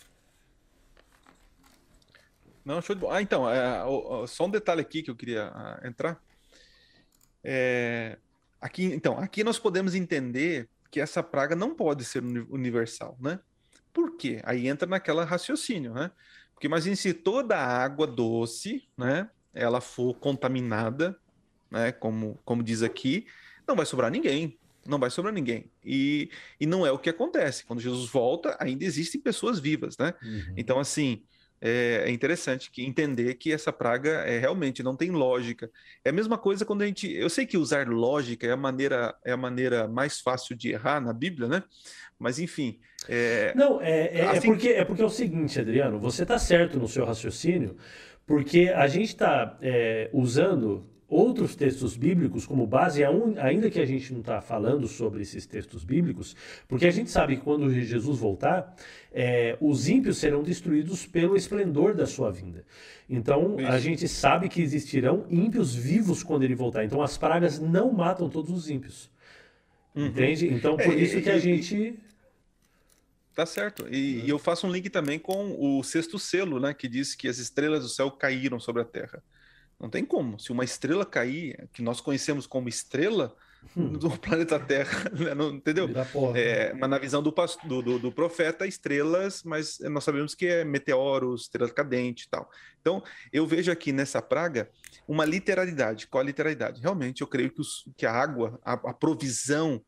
[2.64, 3.16] Não, show de bola.
[3.16, 3.82] Ah, então, é,
[4.26, 6.22] só um detalhe aqui que eu queria uh, entrar.
[7.42, 8.18] É,
[8.60, 13.40] aqui, então, aqui nós podemos entender que essa praga não pode ser universal, né?
[13.92, 14.40] Por quê?
[14.44, 16.10] Aí entra naquela raciocínio, né?
[16.54, 21.18] Porque imagine se toda a água doce, né, ela for contaminada,
[21.70, 23.26] né, como, como diz aqui,
[23.66, 25.70] não vai sobrar ninguém, não vai sobrar ninguém.
[25.84, 27.64] E, e não é o que acontece.
[27.64, 30.14] Quando Jesus volta, ainda existem pessoas vivas, né?
[30.22, 30.54] Uhum.
[30.56, 31.24] Então, assim,
[31.64, 35.70] é, é interessante que entender que essa praga é, realmente não tem lógica.
[36.04, 37.10] É a mesma coisa quando a gente.
[37.12, 41.00] Eu sei que usar lógica é a maneira, é a maneira mais fácil de errar
[41.00, 41.62] na Bíblia, né?
[42.18, 42.80] Mas enfim.
[43.08, 43.54] É...
[43.54, 44.38] Não, é, é, é assim...
[44.38, 47.76] é, porque, é porque é o seguinte, Adriano, você está certo no seu raciocínio,
[48.26, 54.12] porque a gente está é, usando outros textos bíblicos como base, ainda que a gente
[54.12, 56.34] não está falando sobre esses textos bíblicos,
[56.66, 58.74] porque a gente sabe que quando Jesus voltar,
[59.12, 62.64] é, os ímpios serão destruídos pelo esplendor da sua vinda.
[63.08, 63.68] Então, Isso.
[63.68, 66.82] a gente sabe que existirão ímpios vivos quando ele voltar.
[66.84, 69.10] Então, as pragas não matam todos os ímpios.
[69.94, 70.06] Uhum.
[70.06, 70.48] Entende?
[70.48, 71.98] Então, por é, isso que a gente.
[73.34, 73.86] Tá certo.
[73.90, 76.72] E, e, eu faço um link também com o sexto selo, né?
[76.72, 79.22] Que diz que as estrelas do céu caíram sobre a terra.
[79.82, 80.38] Não tem como.
[80.38, 83.34] Se uma estrela cair, que nós conhecemos como estrela,
[83.76, 83.92] hum.
[83.98, 85.34] do planeta Terra, né?
[85.34, 85.90] não, entendeu?
[86.36, 91.42] É, mas na visão do, do, do, profeta, estrelas, mas nós sabemos que é meteoros,
[91.42, 92.48] estrela cadente e tal.
[92.80, 93.02] Então,
[93.32, 94.70] eu vejo aqui nessa praga
[95.06, 96.06] uma literalidade.
[96.06, 96.80] Qual a literalidade?
[96.80, 99.82] Realmente, eu creio que, os, que a água, a, a provisão,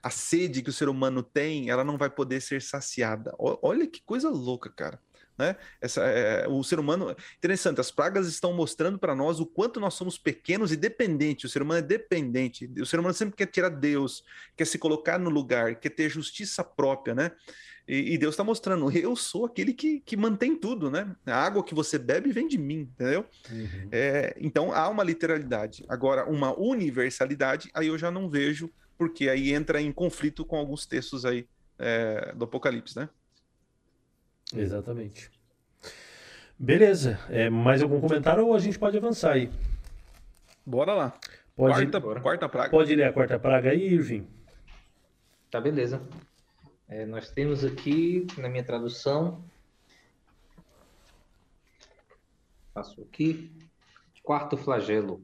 [0.00, 3.34] a sede que o ser humano tem, ela não vai poder ser saciada.
[3.36, 5.00] Olha que coisa louca, cara.
[5.40, 5.56] Né?
[5.80, 7.16] Essa, é, o ser humano.
[7.38, 11.50] Interessante, as pragas estão mostrando para nós o quanto nós somos pequenos e dependentes.
[11.50, 12.70] O ser humano é dependente.
[12.78, 14.22] O ser humano sempre quer tirar Deus,
[14.54, 17.32] quer se colocar no lugar, quer ter justiça própria, né?
[17.88, 21.10] E, e Deus está mostrando, eu sou aquele que, que mantém tudo, né?
[21.24, 23.24] A água que você bebe vem de mim, entendeu?
[23.50, 23.88] Uhum.
[23.90, 25.84] É, então há uma literalidade.
[25.88, 30.84] Agora, uma universalidade, aí eu já não vejo, porque aí entra em conflito com alguns
[30.84, 33.08] textos aí é, do Apocalipse, né?
[34.54, 35.30] Exatamente.
[36.58, 37.18] Beleza.
[37.28, 39.50] É, mais algum comentário ou a gente pode avançar aí?
[40.64, 41.18] Bora lá.
[41.56, 42.70] Pode, quarta, quarta praga.
[42.70, 44.26] Pode ler a quarta praga aí, Irving?
[45.50, 46.02] Tá, beleza.
[46.88, 49.44] É, nós temos aqui, na minha tradução,
[52.72, 53.52] passo aqui,
[54.22, 55.22] quarto flagelo.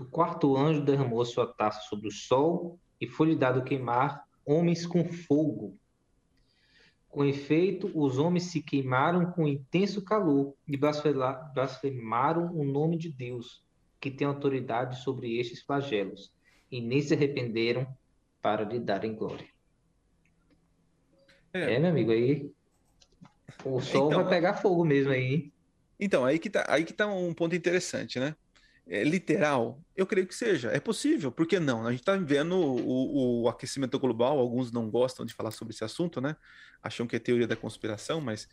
[0.00, 5.04] O quarto anjo derramou sua taça sobre o sol e foi-lhe dado queimar homens com
[5.04, 5.78] fogo
[7.12, 13.62] com efeito, os homens se queimaram com intenso calor e blasfemaram o nome de Deus,
[14.00, 16.34] que tem autoridade sobre estes flagelos,
[16.70, 17.86] e nem se arrependeram
[18.40, 19.46] para lhe darem glória.
[21.52, 22.50] É, é meu amigo, aí
[23.62, 25.52] o sol então, vai pegar fogo mesmo aí.
[26.00, 28.34] Então, aí que tá, aí que tá um ponto interessante, né?
[28.86, 29.82] É, literal?
[29.96, 30.70] Eu creio que seja.
[30.70, 31.86] É possível, por que não?
[31.86, 35.84] A gente está vendo o, o, aquecimento global, alguns não gostam de falar sobre esse
[35.84, 36.36] assunto, né?
[36.82, 38.48] Acham que é teoria da conspiração, mas,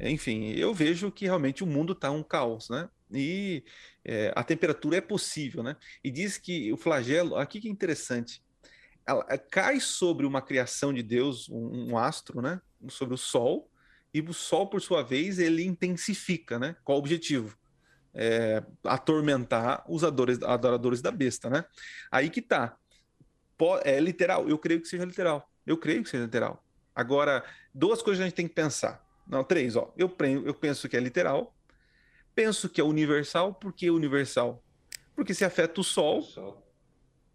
[0.00, 2.88] enfim, eu vejo que realmente o mundo está um caos, né?
[3.10, 3.64] E
[4.04, 5.76] é, a temperatura é possível, né?
[6.02, 8.42] E diz que o flagelo, aqui que é interessante,
[9.06, 12.60] ela, ela cai sobre uma criação de Deus, um, um astro, né?
[12.88, 13.70] Sobre o Sol,
[14.12, 16.76] e o Sol, por sua vez, ele intensifica, né?
[16.82, 17.56] Qual o objetivo?
[18.14, 21.64] É, atormentar os adoradores, adoradores da besta, né?
[22.10, 22.76] Aí que tá.
[23.84, 25.50] É literal, eu creio que seja literal.
[25.66, 26.64] Eu creio que seja literal.
[26.94, 27.44] Agora,
[27.74, 29.04] duas coisas a gente tem que pensar.
[29.26, 29.92] Não, três, ó.
[29.96, 31.54] Eu, eu penso que é literal.
[32.34, 33.54] Penso que é universal.
[33.54, 34.62] Por que universal?
[35.14, 36.72] Porque se afeta o sol, o sol.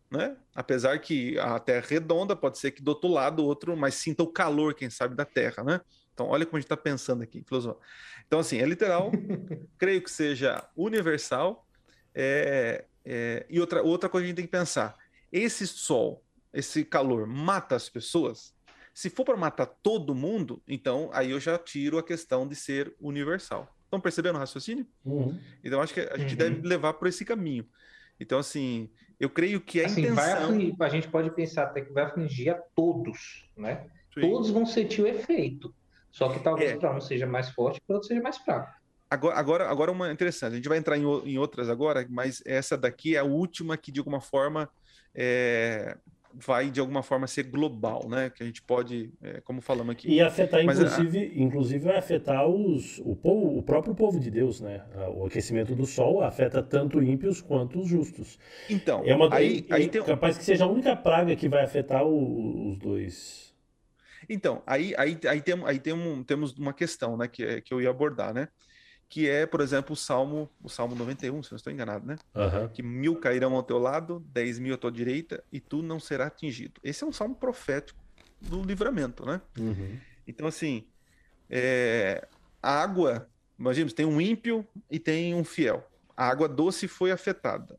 [0.10, 0.38] Né?
[0.56, 4.24] Apesar que a Terra é redonda, pode ser que do outro lado, outro, mas sinta
[4.24, 5.82] o calor, quem sabe, da Terra, né?
[6.14, 7.82] Então, olha como a gente está pensando aqui, filosofia.
[8.28, 9.12] Então, assim, é literal,
[9.78, 11.68] creio que seja universal.
[12.14, 14.96] É, é, e outra, outra coisa que a gente tem que pensar:
[15.32, 18.54] esse sol, esse calor, mata as pessoas?
[18.94, 22.94] Se for para matar todo mundo, então aí eu já tiro a questão de ser
[23.02, 23.76] universal.
[23.86, 24.86] Estão percebendo o raciocínio?
[25.04, 25.40] Uhum.
[25.64, 26.38] Então, acho que a gente uhum.
[26.38, 27.68] deve levar por esse caminho.
[28.20, 28.90] Então, assim,
[29.20, 30.50] eu creio que a assim, intenção...
[30.50, 33.88] Afligir, a gente pode pensar até que vai afligir a todos, né?
[34.14, 34.22] Sim.
[34.22, 35.74] Todos vão sentir o efeito.
[36.14, 36.76] Só que talvez é.
[36.78, 38.72] para um seja mais forte, para outro seja mais fraco.
[39.10, 40.54] Agora, agora, agora uma interessante.
[40.54, 43.92] A gente vai entrar em, em outras agora, mas essa daqui é a última que
[43.92, 44.70] de alguma forma
[45.14, 45.98] é,
[46.36, 48.30] vai de alguma forma ser global, né?
[48.30, 50.08] Que a gente pode, é, como falamos aqui.
[50.08, 51.42] E afetar, mas, inclusive, a...
[51.42, 54.84] inclusive vai afetar os, o, povo, o próprio povo de Deus, né?
[55.16, 58.38] O aquecimento do Sol afeta tanto ímpios quanto os justos.
[58.70, 60.04] Então, é uma, aí, é, aí tem...
[60.04, 63.53] capaz que seja a única praga que vai afetar o, os dois
[64.30, 67.74] então, aí, aí, aí, tem, aí tem um, temos uma questão né, que, é, que
[67.74, 68.48] eu ia abordar, né?
[69.10, 72.18] Que é, por exemplo, o Salmo, o Salmo 91, se não estou enganado, né?
[72.34, 72.68] Uhum.
[72.70, 76.28] Que mil cairão ao teu lado, dez mil à tua direita, e tu não será
[76.28, 76.82] atingido.
[76.84, 78.00] Esse é um salmo profético
[78.42, 79.42] do livramento, né?
[79.60, 80.00] Uhum.
[80.28, 80.88] Então, assim,
[81.50, 82.28] é,
[82.62, 85.88] a água, imagina, tem um ímpio e tem um fiel.
[86.16, 87.78] A água doce foi afetada.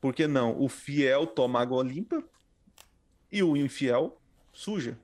[0.00, 0.60] Por que não?
[0.60, 2.22] O fiel toma água limpa
[3.32, 4.20] e o infiel
[4.52, 4.98] suja.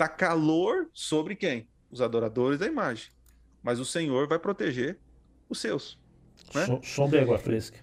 [0.00, 1.68] Tá calor sobre quem?
[1.90, 3.10] Os adoradores da imagem.
[3.62, 4.98] Mas o Senhor vai proteger
[5.46, 6.00] os seus.
[6.54, 6.64] Né?
[6.64, 7.78] So, sombra e água fresca.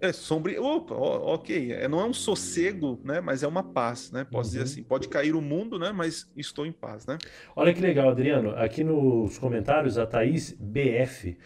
[0.00, 0.58] É, sombra.
[0.58, 1.70] Opa, ok.
[1.70, 3.20] É, não é um sossego, né?
[3.20, 4.24] Mas é uma paz, né?
[4.24, 4.52] Posso uhum.
[4.52, 4.82] dizer assim.
[4.82, 5.92] Pode cair o mundo, né?
[5.92, 7.18] Mas estou em paz, né?
[7.54, 8.56] Olha que legal, Adriano.
[8.56, 11.36] Aqui nos comentários, a Thaís BF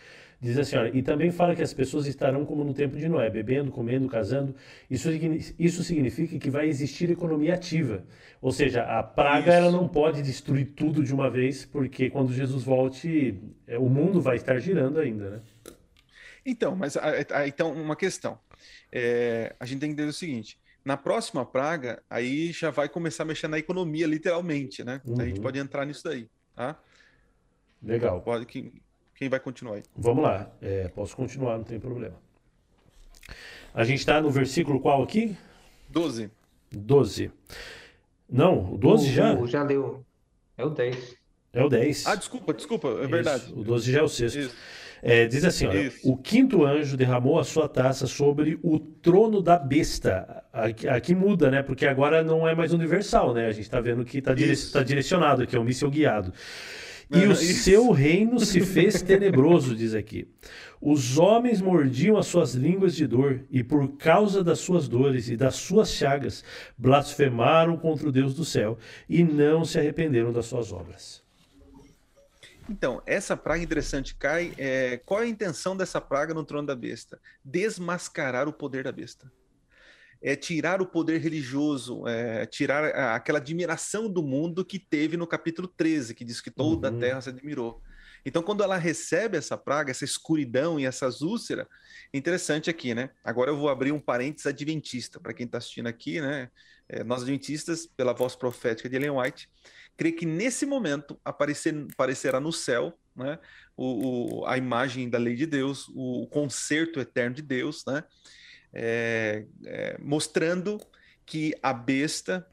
[0.42, 3.30] Diz assim, olha, e também fala que as pessoas estarão como no tempo de Noé,
[3.30, 4.52] bebendo, comendo, casando.
[4.90, 5.08] Isso,
[5.56, 8.02] isso significa que vai existir economia ativa.
[8.40, 12.64] Ou seja, a praga ela não pode destruir tudo de uma vez, porque quando Jesus
[12.64, 15.40] volte, é, o mundo vai estar girando ainda, né?
[16.44, 16.96] Então, mas
[17.46, 18.36] então uma questão.
[18.90, 23.22] É, a gente tem que entender o seguinte: na próxima praga, aí já vai começar
[23.22, 25.00] a mexer na economia, literalmente, né?
[25.04, 25.20] Uhum.
[25.20, 25.42] A gente uhum.
[25.44, 26.76] pode entrar nisso daí, tá?
[27.80, 28.20] Legal.
[28.22, 28.81] Pode, quem,
[29.22, 29.84] quem vai continuar aí?
[29.96, 30.50] Vamos lá.
[30.60, 32.16] É, posso continuar, não tem problema.
[33.72, 35.36] A gente está no versículo qual aqui?
[35.90, 36.28] 12.
[36.72, 37.30] 12.
[38.28, 39.34] Não, o 12 o, já?
[39.34, 40.04] O, já leu.
[40.58, 41.16] É o 10.
[41.52, 42.06] É o 10.
[42.08, 43.44] Ah, desculpa, desculpa, é verdade.
[43.44, 44.52] Isso, o 12 já é o sexto.
[45.00, 49.56] É, diz assim: olha, o quinto anjo derramou a sua taça sobre o trono da
[49.56, 50.42] besta.
[50.52, 51.62] Aqui, aqui, muda, né?
[51.62, 53.46] Porque agora não é mais universal, né?
[53.46, 56.32] A gente está vendo que está dire, tá direcionado, que é um míssil guiado.
[57.12, 60.26] E o seu reino se fez tenebroso, diz aqui.
[60.80, 65.36] Os homens mordiam as suas línguas de dor, e por causa das suas dores e
[65.36, 66.42] das suas chagas,
[66.76, 71.22] blasfemaram contra o Deus do céu, e não se arrependeram das suas obras.
[72.68, 74.52] Então, essa praga interessante cai.
[74.56, 77.20] É, qual é a intenção dessa praga no trono da besta?
[77.44, 79.30] Desmascarar o poder da besta
[80.22, 85.66] é tirar o poder religioso, é, tirar aquela admiração do mundo que teve no capítulo
[85.66, 86.96] 13, que diz que toda uhum.
[86.96, 87.82] a terra se admirou.
[88.24, 91.66] Então, quando ela recebe essa praga, essa escuridão e essas úlceras,
[92.14, 93.10] interessante aqui, né?
[93.24, 96.48] Agora eu vou abrir um parênteses adventista, para quem está assistindo aqui, né?
[96.88, 99.50] É, nós adventistas, pela voz profética de Ellen White,
[99.96, 103.38] crê que nesse momento aparecer, aparecerá no céu né?
[103.76, 108.02] O, o, a imagem da lei de Deus, o, o concerto eterno de Deus, né?
[108.72, 110.80] É, é, mostrando
[111.24, 112.46] que a besta,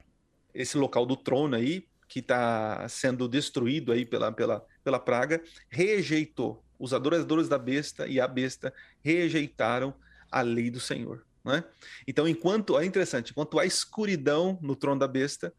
[0.54, 6.64] esse local do trono aí, que está sendo destruído aí pela, pela, pela praga, rejeitou.
[6.80, 9.94] Os adoradores da besta e a besta rejeitaram
[10.32, 11.26] a lei do Senhor.
[11.44, 11.64] Né?
[12.08, 15.54] Então, enquanto é interessante, enquanto há escuridão no trono da besta,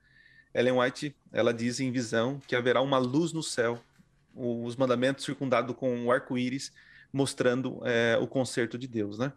[0.52, 3.80] Ellen White ela diz em visão que haverá uma luz no céu,
[4.34, 6.72] os mandamentos circundados com um arco-íris,
[7.12, 9.32] mostrando é, o concerto de Deus, né?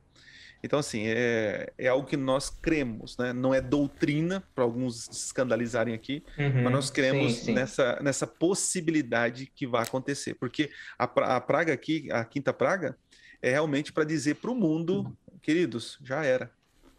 [0.63, 3.33] Então, assim, é, é algo que nós cremos, né?
[3.33, 7.53] Não é doutrina, para alguns escandalizarem aqui, uhum, mas nós cremos sim, sim.
[7.53, 10.35] Nessa, nessa possibilidade que vai acontecer.
[10.35, 12.97] Porque a, a praga aqui, a quinta praga,
[13.41, 16.49] é realmente para dizer para o mundo, queridos, já era.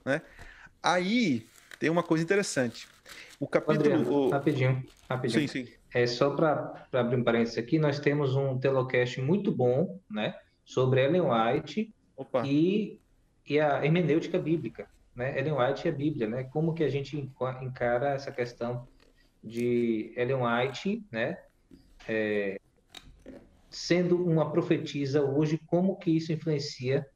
[0.04, 0.20] Né?
[0.82, 1.46] Aí
[1.78, 2.86] tem uma coisa interessante.
[3.40, 3.80] O capítulo.
[3.80, 4.28] Adriano, o...
[4.28, 5.48] Rapidinho, rapidinho.
[5.48, 5.72] Sim, sim.
[5.94, 10.34] É só para abrir um parênteses aqui, nós temos um telocast muito bom, né?
[10.64, 12.46] Sobre Ellen White Opa.
[12.46, 12.98] e
[13.46, 15.38] e a hermenêutica bíblica, né?
[15.38, 16.44] Ellen White e a Bíblia, né?
[16.44, 18.88] Como que a gente encara essa questão
[19.42, 21.38] de Ellen White, né?
[22.08, 22.58] É,
[23.70, 27.06] sendo uma profetisa hoje, como que isso influencia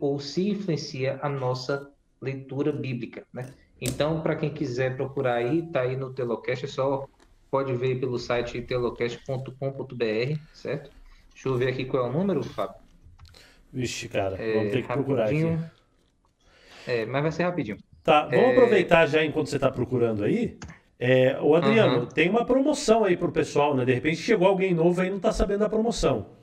[0.00, 3.52] ou se influencia a nossa leitura bíblica, né?
[3.80, 7.06] Então, para quem quiser procurar aí, tá aí no Telocast, é só
[7.50, 10.90] pode ver pelo site telocast.com.br, certo?
[11.32, 12.83] Deixa eu ver aqui qual é o número, Fábio.
[13.74, 15.58] Vixe, cara, é, vamos ter que procurar aqui.
[16.86, 17.76] É, mas vai ser rapidinho.
[18.04, 18.52] Tá, vamos é...
[18.52, 20.56] aproveitar já enquanto você está procurando aí.
[20.96, 22.06] É, o Adriano, uhum.
[22.06, 23.84] tem uma promoção aí pro pessoal, né?
[23.84, 26.36] De repente chegou alguém novo aí e não está sabendo da promoção.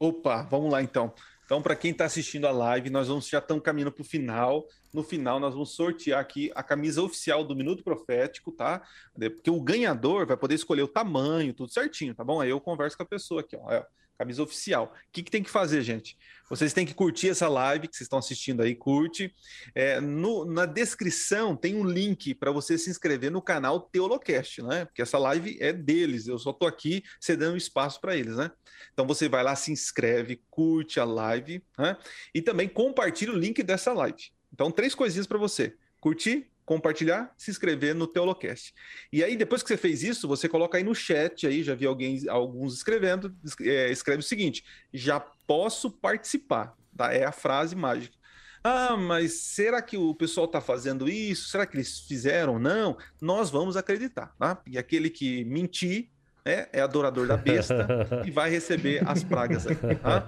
[0.00, 1.14] Opa, vamos lá então.
[1.44, 4.66] Então, para quem está assistindo a live, nós vamos já estamos caminhando para o final.
[4.92, 8.82] No final, nós vamos sortear aqui a camisa oficial do Minuto Profético, tá?
[9.14, 12.40] Porque o ganhador vai poder escolher o tamanho, tudo certinho, tá bom?
[12.40, 13.84] Aí eu converso com a pessoa aqui, ó
[14.18, 14.92] camisa oficial.
[14.94, 16.18] O que, que, tem que fazer, gente?
[16.50, 19.32] Vocês têm que curtir essa live que vocês estão assistindo aí, curte.
[19.74, 24.86] É, no, na descrição tem um link para você se inscrever no canal Teolocast, né?
[24.86, 28.50] Porque essa live é deles, eu só estou aqui cedendo espaço para eles, né?
[28.92, 31.96] Então você vai lá, se inscreve, curte a live, né?
[32.34, 34.32] E também compartilha o link dessa live.
[34.52, 38.74] Então, três coisinhas para você: curtir, compartilhar, se inscrever no Teolocast.
[39.10, 41.86] E aí, depois que você fez isso, você coloca aí no chat, aí já vi
[41.86, 44.62] alguém, alguns escrevendo, é, escreve o seguinte:
[44.92, 46.76] já posso participar.
[46.94, 47.10] Tá?
[47.10, 48.14] É a frase mágica.
[48.62, 51.48] Ah, mas será que o pessoal está fazendo isso?
[51.48, 52.58] Será que eles fizeram?
[52.58, 52.98] Não.
[53.18, 54.60] Nós vamos acreditar, tá?
[54.66, 56.10] E aquele que mentir
[56.44, 57.86] é, é adorador da besta
[58.26, 60.26] e vai receber as pragas aí, tá?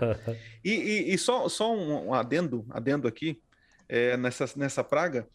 [0.64, 3.43] E, e, e só, só um adendo, adendo aqui
[3.91, 5.26] é, nessa, nessa praga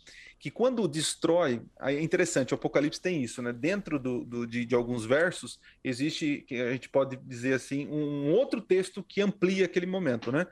[0.46, 3.52] que quando destrói, é interessante, o Apocalipse tem isso, né?
[3.52, 8.32] Dentro do, do de, de, alguns versos, existe, que a gente pode dizer assim, um
[8.32, 10.46] outro texto que amplia aquele momento, né?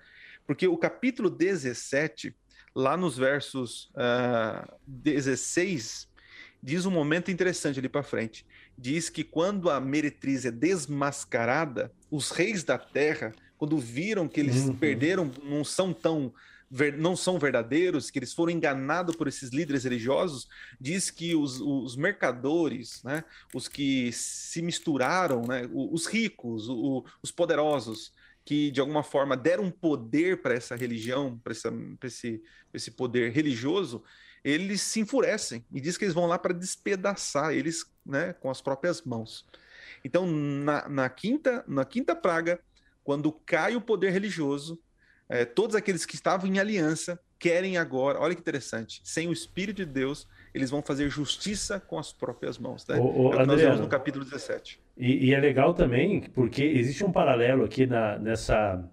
[0.47, 2.35] Porque o capítulo 17,
[2.73, 6.09] lá nos versos uh, ah, 16,
[6.63, 8.47] diz um momento interessante ali para frente.
[8.75, 14.63] Diz que quando a meretriz é desmascarada, os reis da terra quando viram que eles
[14.63, 14.75] uhum.
[14.75, 16.33] perderam, não são tão
[16.97, 20.47] não são verdadeiros, que eles foram enganados por esses líderes religiosos,
[20.79, 27.31] diz que os, os mercadores, né, os que se misturaram, né, os ricos, o, os
[27.31, 28.11] poderosos,
[28.43, 31.53] que de alguma forma deram poder para essa religião, para
[32.07, 32.41] esse,
[32.73, 34.03] esse poder religioso,
[34.43, 38.61] eles se enfurecem e diz que eles vão lá para despedaçar eles né, com as
[38.61, 39.45] próprias mãos.
[40.03, 42.59] Então, na, na, quinta, na quinta praga,
[43.03, 44.81] quando cai o poder religioso,
[45.29, 49.77] é, todos aqueles que estavam em aliança querem agora, olha que interessante, sem o Espírito
[49.77, 52.87] de Deus, eles vão fazer justiça com as próprias mãos.
[52.87, 52.97] Né?
[52.97, 54.79] O, o, é o que nós vemos no capítulo 17.
[54.97, 58.83] E, e, é legal também, porque existe um paralelo aqui na, nessa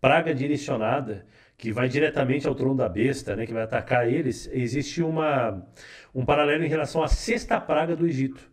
[0.00, 1.26] praga direcionada
[1.58, 4.48] que vai diretamente ao trono da besta, né, que vai atacar eles.
[4.50, 5.62] Existe uma,
[6.14, 8.50] um paralelo em relação à sexta praga do Egito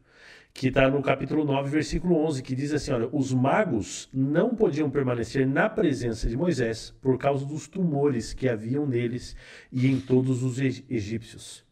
[0.58, 4.90] que está no capítulo 9, versículo 11, que diz assim: olha, os magos não podiam
[4.90, 9.36] permanecer na presença de Moisés por causa dos tumores que haviam neles
[9.72, 11.64] e em todos os egípcios.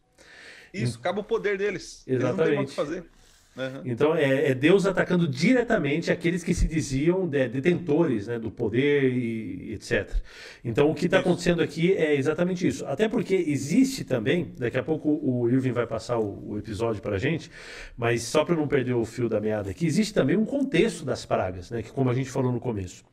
[0.72, 2.04] Isso, acaba o poder deles.
[2.06, 2.12] Exatamente.
[2.12, 3.04] Eles não têm o que fazer.
[3.56, 3.82] Uhum.
[3.86, 9.10] Então é, é, Deus atacando diretamente aqueles que se diziam de, detentores né, do poder
[9.10, 10.10] e, etc.
[10.62, 12.84] Então o que está acontecendo aqui é exatamente isso.
[12.86, 17.16] Até porque existe também, daqui a pouco o Irving vai passar o, o episódio para
[17.16, 17.50] a gente,
[17.96, 21.24] mas só para não perder o fio da meada aqui, existe também um contexto das
[21.24, 23.04] pragas, né, que como a gente falou no começo.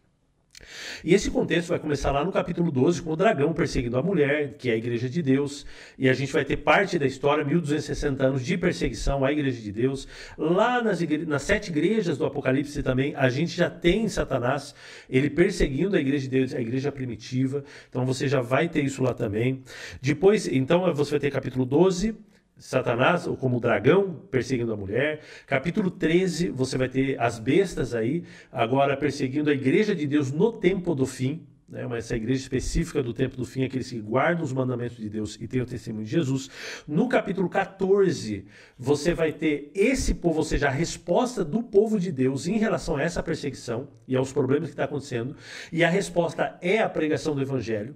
[1.04, 4.56] E esse contexto vai começar lá no capítulo 12, com o dragão perseguindo a mulher,
[4.58, 5.66] que é a igreja de Deus,
[5.98, 9.72] e a gente vai ter parte da história, 1260 anos de perseguição à igreja de
[9.72, 10.08] Deus.
[10.38, 11.26] Lá nas, igre...
[11.26, 14.74] nas sete igrejas do Apocalipse também, a gente já tem Satanás,
[15.10, 19.04] ele perseguindo a igreja de Deus, a igreja primitiva, então você já vai ter isso
[19.04, 19.64] lá também.
[20.02, 22.16] Depois, então, você vai ter capítulo 12,
[22.58, 25.22] Satanás, ou como dragão perseguindo a mulher.
[25.46, 30.52] Capítulo 13, você vai ter as bestas aí, agora perseguindo a igreja de Deus no
[30.52, 31.48] tempo do fim.
[31.68, 35.10] Né, mas essa igreja específica do tempo do fim, aqueles que guardam os mandamentos de
[35.10, 36.48] Deus e têm o testemunho de Jesus.
[36.88, 38.46] No capítulo 14,
[38.78, 42.98] você vai ter esse povo, ou seja, a resposta do povo de Deus em relação
[42.98, 45.36] a essa perseguição e aos problemas que está acontecendo.
[45.72, 47.96] E a resposta é a pregação do evangelho.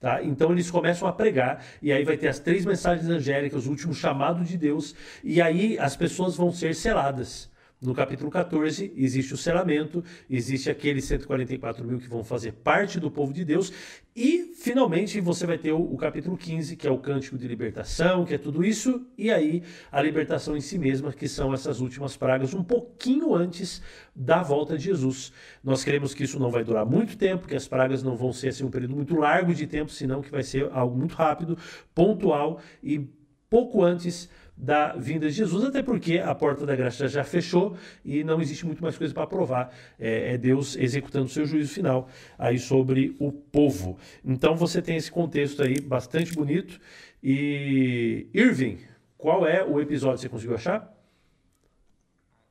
[0.00, 0.22] Tá?
[0.22, 3.94] Então eles começam a pregar, e aí vai ter as três mensagens angélicas, o último
[3.94, 4.94] chamado de Deus,
[5.24, 7.50] e aí as pessoas vão ser seladas.
[7.78, 13.10] No capítulo 14, existe o selamento, existe aqueles 144 mil que vão fazer parte do
[13.10, 13.70] povo de Deus,
[14.14, 18.24] e finalmente você vai ter o, o, capítulo 15, que é o cântico de libertação,
[18.24, 19.62] que é tudo isso, e aí
[19.92, 23.82] a libertação em si mesma, que são essas últimas pragas, um pouquinho antes
[24.14, 25.30] da volta de Jesus.
[25.62, 28.48] Nós queremos que isso não vai durar muito tempo, que as pragas não vão ser
[28.48, 31.58] assim, um período muito largo de tempo, senão que vai ser algo muito rápido,
[31.94, 33.06] pontual e
[33.50, 38.24] pouco antes da vinda de Jesus, até porque a porta da graça já fechou e
[38.24, 39.74] não existe muito mais coisa para provar.
[39.98, 43.98] É, é, Deus executando o seu juízo final aí sobre o povo.
[44.24, 46.80] Então você tem esse contexto aí bastante bonito.
[47.22, 48.78] E Irving,
[49.18, 50.94] qual é o episódio você conseguiu achar?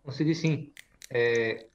[0.04, 0.72] Consegui sim.
[1.10, 1.66] É,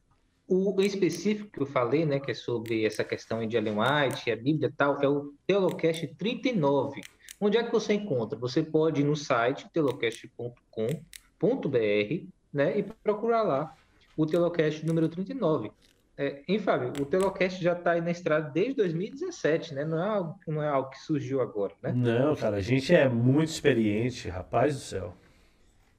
[0.46, 4.36] o específico que eu falei, né, que é sobre essa questão de Ellen White a
[4.36, 7.00] Bíblia e tal, é o Teolocast 39
[7.40, 8.38] Onde é que você encontra?
[8.38, 13.74] Você pode ir no site telocast.com.br né, e procurar lá
[14.16, 15.72] o Telocast número 39.
[16.18, 16.92] É, hein, Fábio?
[17.00, 19.86] O Telocast já está aí na estrada desde 2017, né?
[19.86, 21.92] Não é, algo, não é algo que surgiu agora, né?
[21.94, 25.16] Não, cara, a gente é muito experiente, rapaz do céu.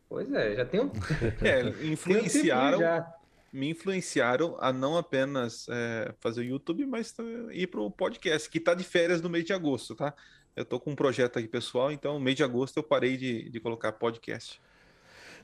[0.08, 0.92] Pois é, já tem um.
[1.42, 1.62] É,
[1.92, 2.78] influenciaram.
[2.78, 3.22] Um
[3.52, 7.14] me influenciaram a não apenas é, fazer o YouTube, mas
[7.52, 10.14] ir para o podcast, que está de férias no mês de agosto, tá?
[10.56, 13.60] Eu tô com um projeto aqui pessoal, então mês de agosto eu parei de, de
[13.60, 14.62] colocar podcast.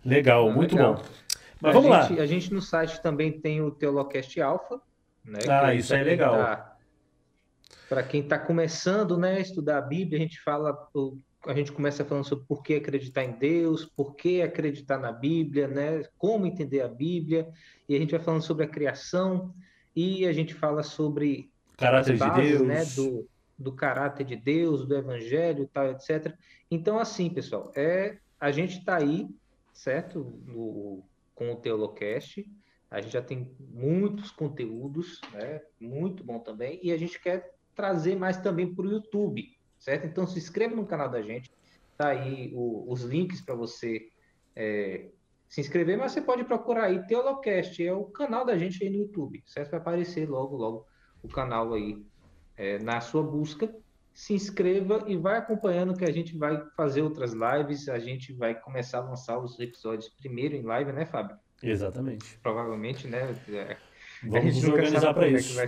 [0.04, 0.96] Legal, ah, muito legal.
[0.96, 1.04] bom.
[1.62, 2.24] Mas a vamos gente, lá.
[2.24, 4.80] A gente no site também tem o Teolocast Alpha.
[5.24, 6.36] Né, ah, isso é legal.
[6.36, 6.78] Tá,
[7.90, 10.88] Para quem está começando né, a estudar a Bíblia, a gente fala,
[11.46, 15.68] a gente começa falando sobre por que acreditar em Deus, por que acreditar na Bíblia,
[15.68, 17.48] né, como entender a Bíblia,
[17.90, 19.54] e a gente vai falando sobre a criação,
[19.96, 23.28] e a gente fala sobre caráter bases, de Deus, né, do,
[23.58, 26.34] do caráter de Deus, do evangelho, tal, etc.
[26.70, 29.28] Então, assim, pessoal, é a gente está aí,
[29.74, 30.20] certo?
[30.46, 31.04] No,
[31.34, 32.48] com o Teolocast.
[32.90, 35.62] A gente já tem muitos conteúdos, né?
[35.80, 36.80] Muito bom também.
[36.84, 40.06] E a gente quer trazer mais também para o YouTube, certo?
[40.06, 41.52] Então se inscreva no canal da gente.
[41.98, 44.10] Tá aí o, os links para você
[44.56, 45.10] é,
[45.48, 48.98] se inscrever, mas você pode procurar aí Teolocast, é o canal da gente aí no
[48.98, 49.72] YouTube, certo?
[49.72, 50.86] Vai aparecer logo, logo
[51.24, 52.06] o canal aí
[52.58, 53.74] é, na sua busca,
[54.14, 58.56] se inscreva e vai acompanhando que a gente vai fazer outras lives, a gente vai
[58.56, 61.38] começar a lançar os episódios primeiro em live, né, Fábio?
[61.62, 62.38] Exatamente.
[62.42, 63.36] Provavelmente, né?
[63.50, 63.78] É,
[64.24, 65.60] Vamos nos organizar para é isso.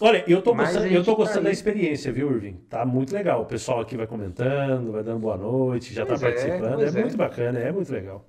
[0.00, 2.56] Olha, eu tô gostando, eu tô gostando tá da experiência, viu, Irving?
[2.68, 3.42] Tá muito legal.
[3.42, 6.82] O pessoal aqui vai comentando, vai dando boa noite, já tá pois tá participando.
[6.82, 8.26] É, é, muito bacana, é muito legal.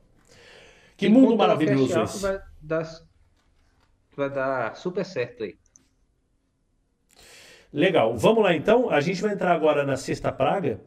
[0.97, 2.21] Que e mundo maravilhoso esse.
[2.21, 2.84] Vai dar,
[4.15, 5.55] vai dar super certo aí.
[7.74, 8.16] Legal.
[8.16, 8.90] Vamos lá então.
[8.90, 10.80] A gente vai entrar agora na sexta praga.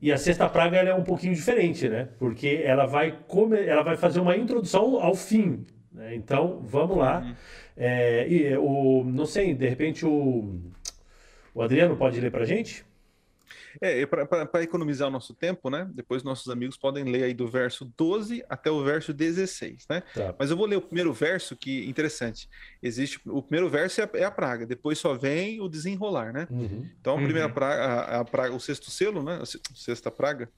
[0.00, 2.08] E a sexta praga é um pouquinho diferente, né?
[2.18, 3.58] Porque ela vai, come...
[3.58, 5.64] ela vai fazer uma introdução ao fim.
[5.92, 6.14] Né?
[6.14, 7.20] Então, vamos lá.
[7.20, 7.34] Uhum.
[7.76, 10.58] É, e, o, não sei, de repente o,
[11.54, 12.84] o Adriano pode ler para gente?
[13.80, 15.88] É, para economizar o nosso tempo, né?
[15.92, 20.02] Depois nossos amigos podem ler aí do verso 12 até o verso 16, né?
[20.14, 20.34] Tá.
[20.38, 22.48] Mas eu vou ler o primeiro verso, que interessante.
[22.82, 26.46] Existe o primeiro verso é a, é a praga, depois só vem o desenrolar, né?
[26.50, 26.88] Uhum.
[27.00, 27.54] Então a primeira uhum.
[27.54, 29.40] praga, a, a, praga, o sexto selo, né?
[29.42, 30.48] A sexta praga,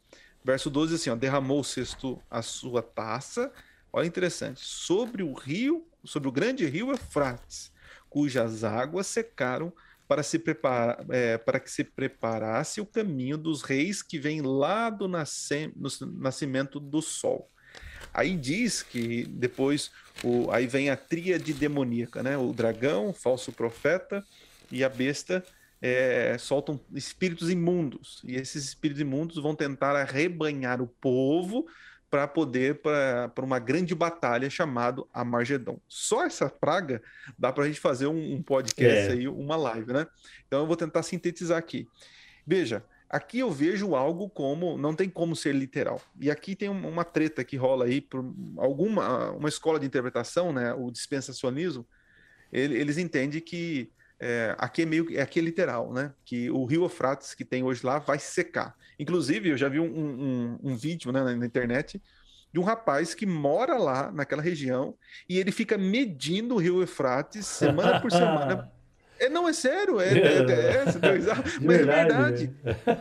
[0.44, 3.52] verso 12 assim, ó, derramou o sexto a sua taça.
[3.92, 7.72] Olha interessante, sobre o rio, sobre o grande rio Eufrates,
[8.08, 9.72] cujas águas secaram
[10.08, 14.88] para, se preparar, é, para que se preparasse o caminho dos reis que vem lá
[14.88, 15.72] do nasce,
[16.18, 17.50] nascimento do sol.
[18.12, 19.90] Aí diz que depois
[20.24, 22.38] o, aí vem a tríade demoníaca, né?
[22.38, 24.24] O dragão, o falso profeta
[24.72, 25.44] e a besta
[25.80, 28.22] é, soltam espíritos imundos.
[28.24, 31.66] E esses espíritos imundos vão tentar arrebanhar o povo
[32.10, 35.78] para poder para uma grande batalha chamado Amargedon.
[35.86, 37.02] Só essa praga
[37.38, 39.12] dá para a gente fazer um, um podcast é.
[39.12, 40.06] aí, uma live, né?
[40.46, 41.86] Então eu vou tentar sintetizar aqui.
[42.46, 46.00] Veja, aqui eu vejo algo como não tem como ser literal.
[46.20, 48.24] E aqui tem uma treta que rola aí por
[48.56, 50.72] alguma uma escola de interpretação, né?
[50.72, 51.86] O dispensacionismo.
[52.50, 56.12] Eles entendem que é, aqui é meio aqui é literal, né?
[56.24, 58.76] Que o rio Eufrates que tem hoje lá vai secar.
[58.98, 62.02] Inclusive, eu já vi um, um, um vídeo né, na internet
[62.52, 64.94] de um rapaz que mora lá naquela região
[65.28, 68.72] e ele fica medindo o rio Eufrates semana por semana
[69.18, 70.84] É, não, é sério, é, é, é, é
[71.60, 72.54] mas é verdade.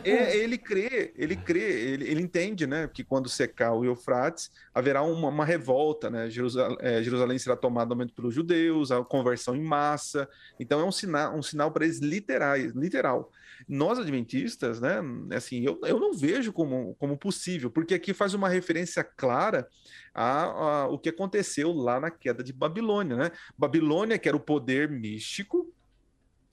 [0.04, 5.02] É, ele crê, ele crê, ele, ele, entende, né, que quando secar o Eufrates, haverá
[5.02, 10.28] uma, uma revolta, né, Jerusalém, é, Jerusalém será tomada pelos judeus, a conversão em massa,
[10.58, 13.30] então é um sinal, um sinal para eles literais, literal.
[13.68, 15.00] Nós, adventistas, né,
[15.34, 19.68] assim, eu, eu não vejo como, como possível, porque aqui faz uma referência clara
[20.14, 23.30] a, a, o que aconteceu lá na queda de Babilônia, né?
[23.56, 25.72] Babilônia, que era o poder místico,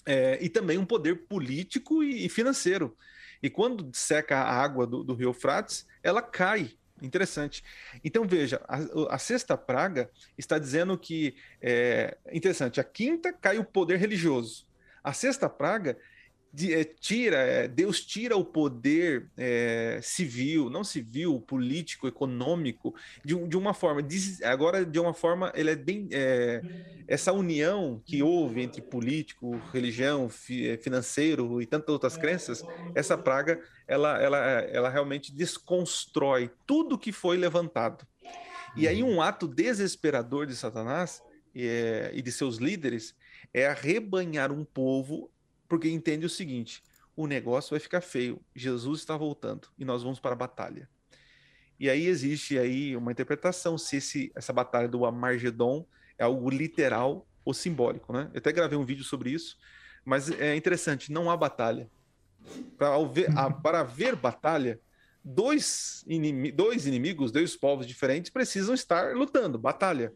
[0.06, 2.96] é, e também um poder político e, financeiro.
[3.42, 6.72] E quando seca a água do, do rio Frates, ela cai.
[7.02, 7.62] Interessante.
[8.06, 12.80] Então veja, a, a, sexta praga está dizendo que é interessante.
[12.80, 14.66] A quinta cai o poder religioso.
[15.04, 15.98] A sexta praga
[17.00, 23.74] tira, é, Deus tira o poder é, civil, não civil, político, econômico, de, de uma
[23.74, 24.02] forma,
[24.44, 26.62] agora de uma forma, ele é bem, é,
[27.08, 32.64] essa união que houve entre político, religião, fi, é, financeiro e tantas outras crenças,
[32.94, 38.08] essa praga, ela, ela, ela realmente desconstrói tudo que foi levantado.
[38.76, 41.22] E aí um ato desesperador de Satanás
[41.54, 43.16] e de seus líderes
[43.54, 45.32] é arrebanhar um povo
[45.68, 46.84] porque entende o seguinte:
[47.16, 48.42] o negócio vai ficar feio.
[48.56, 50.90] Jesus está voltando e nós vamos para a batalha.
[51.80, 55.86] E aí existe aí uma interpretação se esse, essa batalha do Amargedon
[56.18, 58.30] é algo literal ou simbólico, né?
[58.34, 59.58] Eu até gravei um vídeo sobre isso,
[60.04, 61.90] mas é interessante, não há batalha.
[62.78, 63.30] Para ver,
[63.62, 64.80] para ver batalha,
[65.24, 66.06] dois,
[66.54, 70.14] dois inimigos, dois povos diferentes precisam estar lutando, batalha.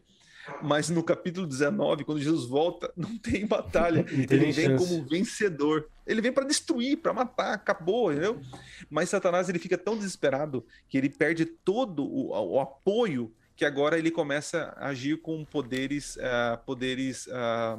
[0.62, 4.04] Mas no capítulo 19, quando Jesus volta, não tem batalha.
[4.08, 5.88] ele vem como vencedor.
[6.06, 8.40] Ele vem para destruir, para matar, acabou, entendeu?
[8.88, 13.98] Mas Satanás ele fica tão desesperado que ele perde todo o, o apoio que agora
[13.98, 17.78] ele começa a agir com poderes, uh, poderes uh,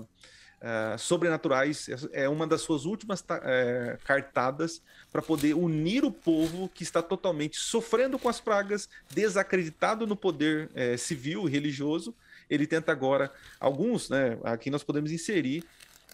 [0.62, 1.88] uh, sobrenaturais.
[2.12, 4.82] É uma das suas últimas eh, cartadas
[5.12, 10.70] para poder unir o povo que está totalmente sofrendo com as pragas, desacreditado no poder
[10.76, 12.16] eh, civil e religioso
[12.52, 15.64] ele tenta agora, alguns, né, aqui nós podemos inserir,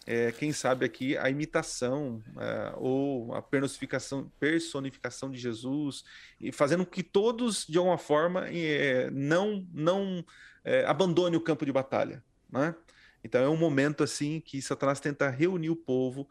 [0.06, 6.04] é, quem sabe aqui, a imitação é, ou a personificação, personificação de Jesus,
[6.40, 10.24] e fazendo que todos, de alguma forma, é, não, não
[10.64, 12.22] é, abandone o campo de batalha.
[12.50, 12.74] Né?
[13.22, 16.26] Então é um momento assim que Satanás tenta reunir o povo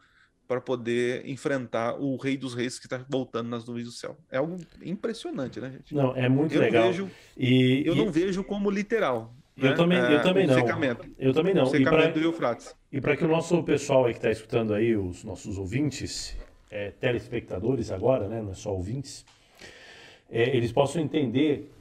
[0.48, 4.16] para poder enfrentar o Rei dos Reis que está voltando nas nuvens do céu.
[4.30, 5.94] É algo impressionante, né, gente?
[5.94, 6.86] Não, é muito eu legal.
[6.86, 7.98] Vejo, e, eu e...
[7.98, 9.36] não vejo como literal.
[9.58, 9.76] Eu, né?
[9.76, 10.54] também, eu é, também não.
[10.54, 11.08] Secamento.
[11.18, 11.64] Eu também não.
[11.64, 12.74] O secamento do Eufrates.
[12.92, 16.36] E para que o nosso pessoal aí que está escutando aí, os nossos ouvintes,
[16.70, 19.26] é, telespectadores agora, né, não é só ouvintes,
[20.30, 21.72] é, eles possam entender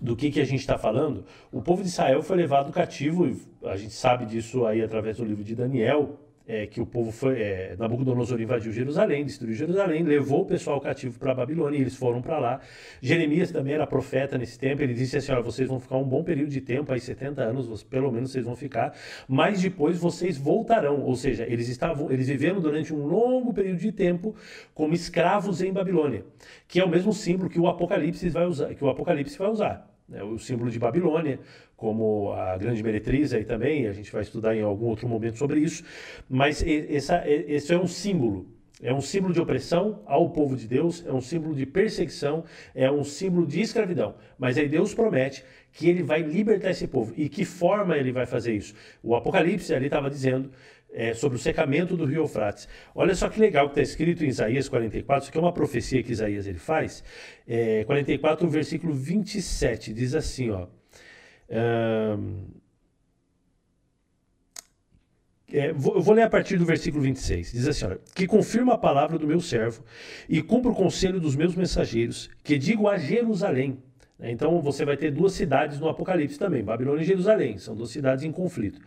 [0.00, 3.30] do que, que a gente está falando, o povo de Israel foi levado cativo,
[3.64, 7.40] a gente sabe disso aí através do livro de Daniel, é, que o povo foi.
[7.40, 11.96] É, Nabucodonosor invadiu Jerusalém, destruiu Jerusalém, levou o pessoal cativo para a Babilônia e eles
[11.96, 12.60] foram para lá.
[13.00, 16.22] Jeremias também era profeta nesse tempo, ele disse assim: Olha, vocês vão ficar um bom
[16.22, 18.94] período de tempo, aí 70 anos, pelo menos vocês vão ficar,
[19.26, 21.00] mas depois vocês voltarão.
[21.00, 24.34] Ou seja, eles estavam, eles viveram durante um longo período de tempo
[24.74, 26.24] como escravos em Babilônia,
[26.68, 29.90] que é o mesmo símbolo que o Apocalipse vai usar, que o Apocalipse vai usar.
[30.06, 31.40] Né, o símbolo de Babilônia,
[31.84, 35.60] como a grande meretriz aí também, a gente vai estudar em algum outro momento sobre
[35.60, 35.84] isso,
[36.26, 38.46] mas essa, esse é um símbolo,
[38.80, 42.42] é um símbolo de opressão ao povo de Deus, é um símbolo de perseguição,
[42.74, 44.14] é um símbolo de escravidão.
[44.38, 47.12] Mas aí Deus promete que ele vai libertar esse povo.
[47.18, 48.74] E que forma ele vai fazer isso?
[49.02, 50.50] O Apocalipse ali estava dizendo
[50.90, 52.66] é, sobre o secamento do rio Eufrates.
[52.94, 56.02] Olha só que legal que está escrito em Isaías 44, isso aqui é uma profecia
[56.02, 57.04] que Isaías ele faz.
[57.46, 60.66] É, 44, versículo 27, diz assim, ó.
[65.52, 67.52] É, vou, eu vou ler a partir do versículo 26.
[67.52, 69.84] Diz assim: olha, Que confirma a palavra do meu servo
[70.28, 73.78] e cumpra o conselho dos meus mensageiros, que digo a Jerusalém.
[74.20, 78.24] Então você vai ter duas cidades no Apocalipse também, Babilônia e Jerusalém, são duas cidades
[78.24, 78.80] em conflito.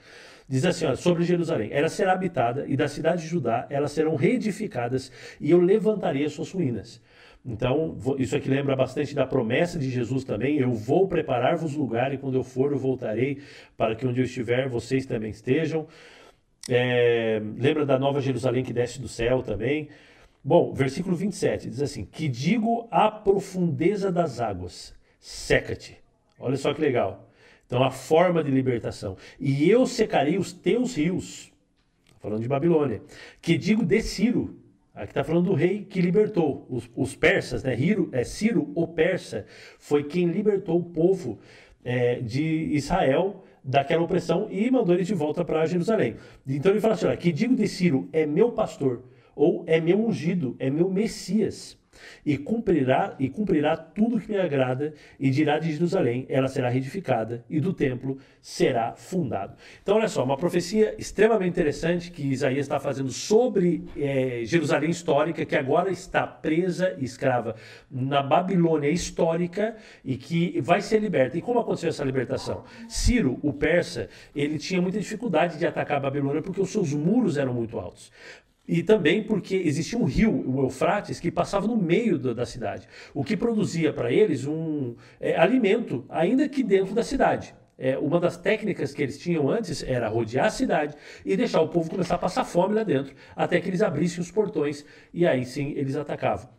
[0.50, 4.16] Diz assim, olha, sobre Jerusalém, ela será habitada e da cidade de Judá elas serão
[4.16, 5.12] reedificadas
[5.42, 7.02] e eu levantarei as suas ruínas.
[7.46, 10.58] Então, isso aqui lembra bastante da promessa de Jesus também.
[10.58, 13.42] Eu vou preparar-vos lugar e quando eu for, eu voltarei
[13.78, 15.88] para que onde eu estiver, vocês também estejam.
[16.70, 19.90] É, lembra da nova Jerusalém que desce do céu também.
[20.44, 25.98] Bom, versículo 27 diz assim: Que digo a profundeza das águas, seca-te.
[26.40, 27.28] Olha só que legal.
[27.66, 29.18] Então, a forma de libertação.
[29.40, 31.52] E eu secarei os teus rios.
[32.20, 33.02] Falando de Babilônia.
[33.42, 34.57] Que digo de Ciro,
[34.98, 37.80] Aqui está falando do rei que libertou os, os persas, né?
[37.80, 39.46] Hiro, é, Ciro, o persa,
[39.78, 41.38] foi quem libertou o povo
[41.86, 42.42] é, de
[42.74, 46.16] Israel daquela opressão e mandou eles de volta para Jerusalém.
[46.48, 49.04] Então ele fala assim: olha, que digo de Ciro é meu pastor,
[49.36, 51.78] ou é meu ungido, é meu Messias
[52.26, 57.44] e cumprirá e cumprirá tudo que me agrada e dirá de Jerusalém ela será reedificada
[57.50, 59.56] e do templo será fundado.
[59.82, 65.46] Então olha só uma profecia extremamente interessante que Isaías está fazendo sobre é, Jerusalém histórica
[65.46, 67.56] que agora está presa escrava
[67.90, 71.38] na Babilônia histórica e que vai ser liberta.
[71.38, 72.64] E como aconteceu essa libertação?
[72.88, 77.38] Ciro o persa ele tinha muita dificuldade de atacar a Babilônia porque os seus muros
[77.38, 78.12] eram muito altos
[78.68, 83.24] e também porque existia um rio, o Eufrates, que passava no meio da cidade, o
[83.24, 87.56] que produzia para eles um é, alimento, ainda que dentro da cidade.
[87.80, 91.68] É, uma das técnicas que eles tinham antes era rodear a cidade e deixar o
[91.68, 94.84] povo começar a passar fome lá dentro, até que eles abrissem os portões
[95.14, 96.57] e aí sim eles atacavam.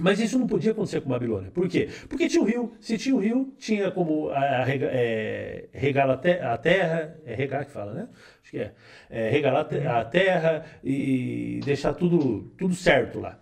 [0.00, 1.52] Mas isso não podia acontecer com Babilônia.
[1.52, 1.88] Por quê?
[2.08, 2.72] Porque tinha o rio.
[2.80, 7.16] Se tinha o rio, tinha como a, a, é, regar a, te, a, terra.
[7.24, 8.08] É regar que fala, né?
[8.42, 8.72] Acho que é.
[9.08, 13.38] é regar a terra e deixar tudo, tudo certo lá.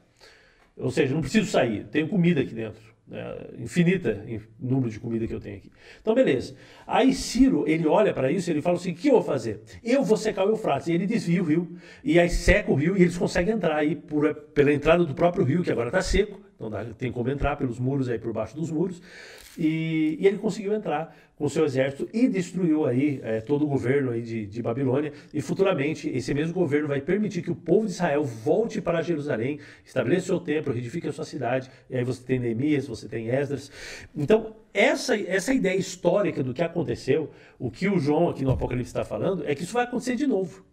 [0.77, 1.85] Ou seja, não preciso sair.
[1.85, 2.92] Tenho comida aqui dentro.
[3.15, 4.25] É, infinita
[4.59, 5.71] número de comida que eu tenho aqui.
[6.01, 6.55] Então, beleza.
[6.87, 9.61] Aí Ciro, ele olha para isso ele fala assim: o que eu vou fazer?
[9.85, 10.89] Eu vou secar o Eufrates.
[10.89, 13.95] E ele desvia o rio, e aí seca o rio, e eles conseguem entrar aí
[13.95, 16.41] por, pela entrada do próprio rio, que agora está seco.
[16.57, 19.03] Então dá, tem como entrar pelos muros aí, por baixo dos muros.
[19.59, 24.13] E, e ele conseguiu entrar com seu exército e destruiu aí é, todo o governo
[24.13, 25.13] aí de, de Babilônia.
[25.35, 29.59] E futuramente esse mesmo governo vai permitir que o povo de Israel volte para Jerusalém,
[29.85, 31.71] estabeleça seu templo, reedifique a sua cidade.
[31.91, 33.71] E aí você tem Neemias, você tem Esdras.
[34.17, 38.91] Então, essa, essa ideia histórica do que aconteceu, o que o João aqui no Apocalipse
[38.91, 40.65] está falando, é que isso vai acontecer de novo.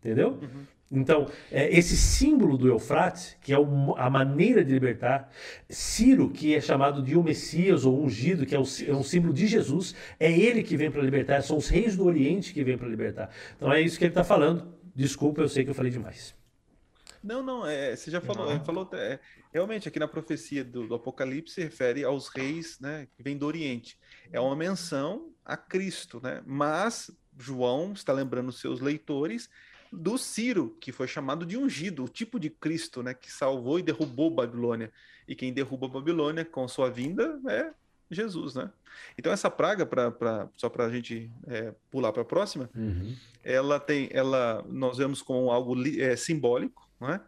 [0.00, 0.38] Entendeu?
[0.42, 0.64] Uhum.
[0.90, 5.30] Então, é, esse símbolo do Eufrates, que é o, a maneira de libertar,
[5.68, 9.32] Ciro, que é chamado de o Messias ou ungido, que é, o, é um símbolo
[9.32, 12.76] de Jesus, é ele que vem para libertar, são os reis do Oriente que vêm
[12.76, 13.30] para libertar.
[13.56, 14.74] Então é isso que ele está falando.
[14.92, 16.34] Desculpa, eu sei que eu falei demais.
[17.22, 18.64] Não, não, é, você já falou, não.
[18.64, 19.20] falou é,
[19.52, 23.46] realmente aqui na profecia do, do, Apocalipse se refere aos reis né, que vêm do
[23.46, 23.98] Oriente.
[24.32, 26.42] É uma menção a Cristo, né?
[26.46, 29.50] Mas João está lembrando seus leitores
[29.92, 33.82] do Ciro, que foi chamado de ungido, o tipo de Cristo, né, que salvou e
[33.82, 34.92] derrubou Babilônia.
[35.26, 37.72] E quem derruba Babilônia com sua vinda é
[38.10, 38.70] Jesus, né?
[39.16, 43.14] Então essa praga, pra, pra só para a gente é, pular para a próxima, uhum.
[43.44, 47.20] ela tem, ela, nós vemos como algo é, simbólico, né?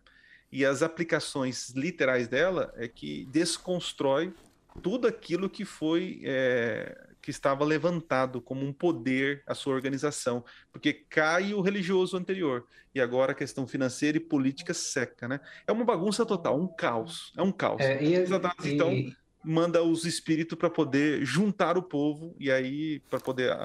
[0.51, 4.35] E as aplicações literais dela é que desconstrói
[4.83, 10.93] tudo aquilo que foi é, que estava levantado como um poder a sua organização, porque
[10.93, 15.41] cai o religioso anterior e agora a questão financeira e política seca, né?
[15.65, 17.81] É uma bagunça total, um caos, é um caos.
[17.81, 18.17] É, e,
[18.65, 23.57] então, e, manda os espíritos para poder juntar o povo e aí para poder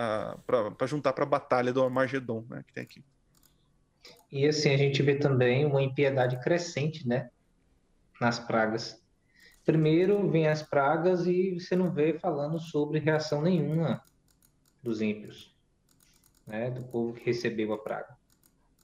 [0.45, 3.03] para juntar para a batalha do Armagedon, né, que tem aqui.
[4.31, 7.29] E assim a gente vê também uma impiedade crescente, né,
[8.21, 9.01] nas pragas.
[9.67, 14.01] Primeiro vem as pragas e você não vê falando sobre reação nenhuma
[14.81, 15.53] dos ímpios,
[16.47, 18.15] né, do povo que recebeu a praga.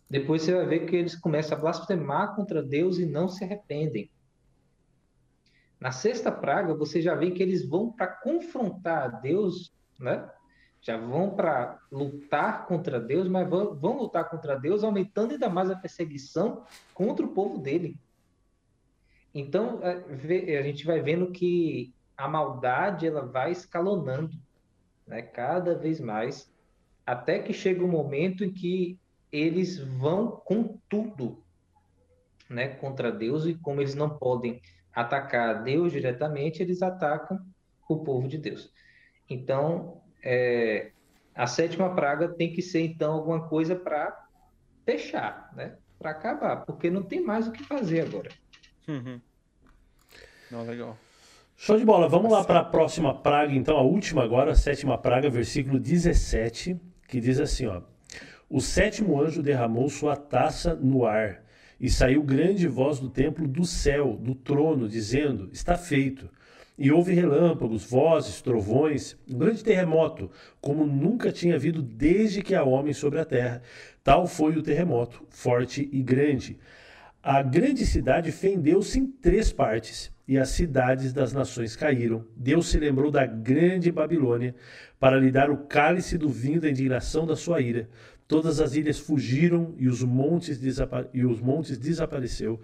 [0.10, 4.12] Depois você vai ver que eles começam a blasfemar contra Deus e não se arrependem.
[5.80, 10.30] Na sexta praga, você já vê que eles vão para confrontar Deus, né?
[10.82, 15.72] Já vão para lutar contra Deus, mas vão, vão lutar contra Deus, aumentando ainda mais
[15.72, 17.98] a perseguição contra o povo dele.
[19.34, 24.38] Então, é, a gente vai vendo que a maldade ela vai escalonando,
[25.08, 25.22] né?
[25.22, 26.52] Cada vez mais,
[27.06, 29.00] até que chega um momento em que
[29.32, 31.44] eles vão com tudo,
[32.48, 34.62] né, contra Deus e como eles não podem
[34.94, 37.40] atacar Deus diretamente, eles atacam
[37.90, 38.72] o povo de Deus.
[39.28, 40.92] Então, é,
[41.34, 44.28] a sétima praga tem que ser então alguma coisa para
[44.86, 48.30] fechar, né, para acabar, porque não tem mais o que fazer agora.
[48.88, 49.20] Uhum.
[50.52, 50.98] Não, legal.
[51.56, 52.08] Show de bola.
[52.08, 56.80] Vamos lá para a próxima praga, então, a última agora, a sétima praga, versículo 17,
[57.08, 57.82] que diz assim, ó:
[58.50, 61.44] o sétimo anjo derramou sua taça no ar,
[61.80, 66.30] e saiu grande voz do templo do céu, do trono, dizendo: Está feito.
[66.78, 70.30] E houve relâmpagos, vozes, trovões, um grande terremoto,
[70.62, 73.62] como nunca tinha havido desde que há homem sobre a terra.
[74.04, 76.60] Tal foi o terremoto, forte e grande.
[77.26, 82.26] A grande cidade fendeu-se em três partes, e as cidades das nações caíram.
[82.36, 84.54] Deus se lembrou da grande Babilônia
[85.00, 87.88] para lhe dar o cálice do vinho da indignação da sua ira.
[88.28, 90.60] Todas as ilhas fugiram e os montes,
[91.14, 92.60] e os montes desapareceu.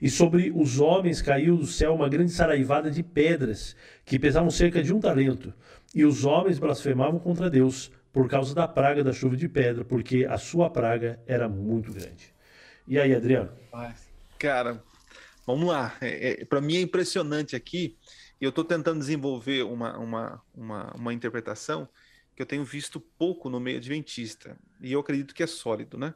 [0.00, 3.76] E sobre os homens caiu do céu uma grande saraivada de pedras,
[4.06, 5.52] que pesavam cerca de um talento.
[5.94, 10.24] E os homens blasfemavam contra Deus por causa da praga da chuva de pedra, porque
[10.24, 12.37] a sua praga era muito grande.
[12.88, 13.50] E aí, Adriano?
[14.38, 14.82] Cara,
[15.46, 15.94] vamos lá.
[16.00, 17.98] É, é, Para mim é impressionante aqui,
[18.40, 21.86] e eu estou tentando desenvolver uma, uma, uma, uma interpretação
[22.34, 26.14] que eu tenho visto pouco no meio adventista, e eu acredito que é sólido, né?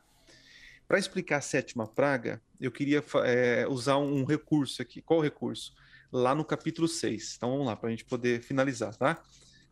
[0.88, 5.02] Para explicar a sétima praga, eu queria é, usar um recurso aqui.
[5.02, 5.74] Qual recurso?
[6.10, 7.34] Lá no capítulo 6.
[7.36, 9.22] Então vamos lá, para a gente poder finalizar, tá?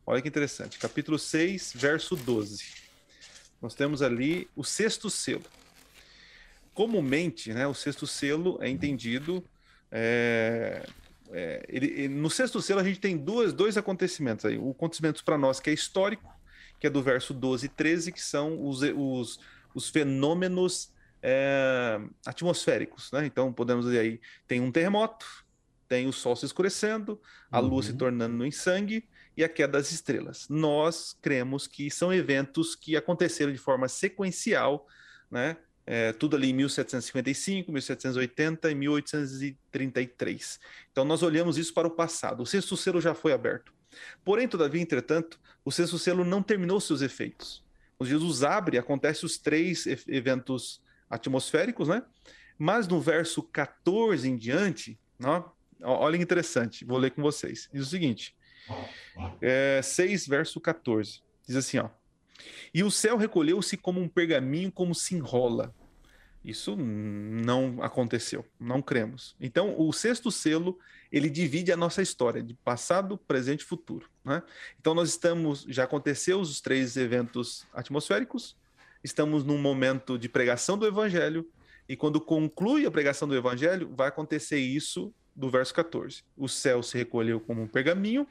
[0.06, 0.78] Olha que interessante.
[0.78, 2.62] Capítulo 6, verso 12.
[3.62, 5.44] Nós temos ali o sexto selo.
[6.74, 9.44] Comumente, né, o sexto selo é entendido
[9.90, 10.86] é,
[11.32, 14.58] é, ele, no sexto selo a gente tem duas, dois acontecimentos aí.
[14.58, 16.40] O acontecimento para nós que é histórico
[16.80, 19.38] que é do verso 12 e 13, que são os, os,
[19.74, 20.90] os fenômenos
[21.22, 23.12] é, atmosféricos.
[23.12, 23.26] Né?
[23.26, 25.26] Então, podemos dizer aí, tem um terremoto,
[25.86, 27.20] tem o sol se escurecendo,
[27.52, 27.68] a uhum.
[27.68, 29.06] lua se tornando em sangue
[29.36, 30.48] e a queda das estrelas.
[30.48, 34.86] Nós cremos que são eventos que aconteceram de forma sequencial,
[35.30, 35.58] né?
[35.92, 40.60] É, tudo ali em 1755, 1780 e 1833.
[40.92, 42.44] Então nós olhamos isso para o passado.
[42.44, 43.72] O sexto selo já foi aberto.
[44.24, 47.64] Porém, todavia, entretanto, o sexto selo não terminou seus efeitos.
[47.98, 50.80] Quando Jesus abre, acontece os três eventos
[51.10, 52.04] atmosféricos, né?
[52.56, 55.42] Mas no verso 14 em diante, ó,
[55.82, 57.68] olha que interessante, vou ler com vocês.
[57.72, 58.36] Diz o seguinte:
[59.42, 61.20] é, 6, verso 14.
[61.48, 61.88] Diz assim: ó.
[62.72, 65.74] E o céu recolheu-se como um pergaminho, como se enrola.
[66.44, 69.36] Isso não aconteceu, não cremos.
[69.38, 70.78] Então, o sexto selo
[71.12, 74.08] ele divide a nossa história de passado, presente e futuro.
[74.24, 74.42] Né?
[74.78, 78.56] Então nós estamos, já aconteceu os três eventos atmosféricos,
[79.02, 81.48] estamos num momento de pregação do evangelho,
[81.88, 86.22] e quando conclui a pregação do evangelho, vai acontecer isso do verso 14.
[86.36, 88.26] O céu se recolheu como um pergaminho,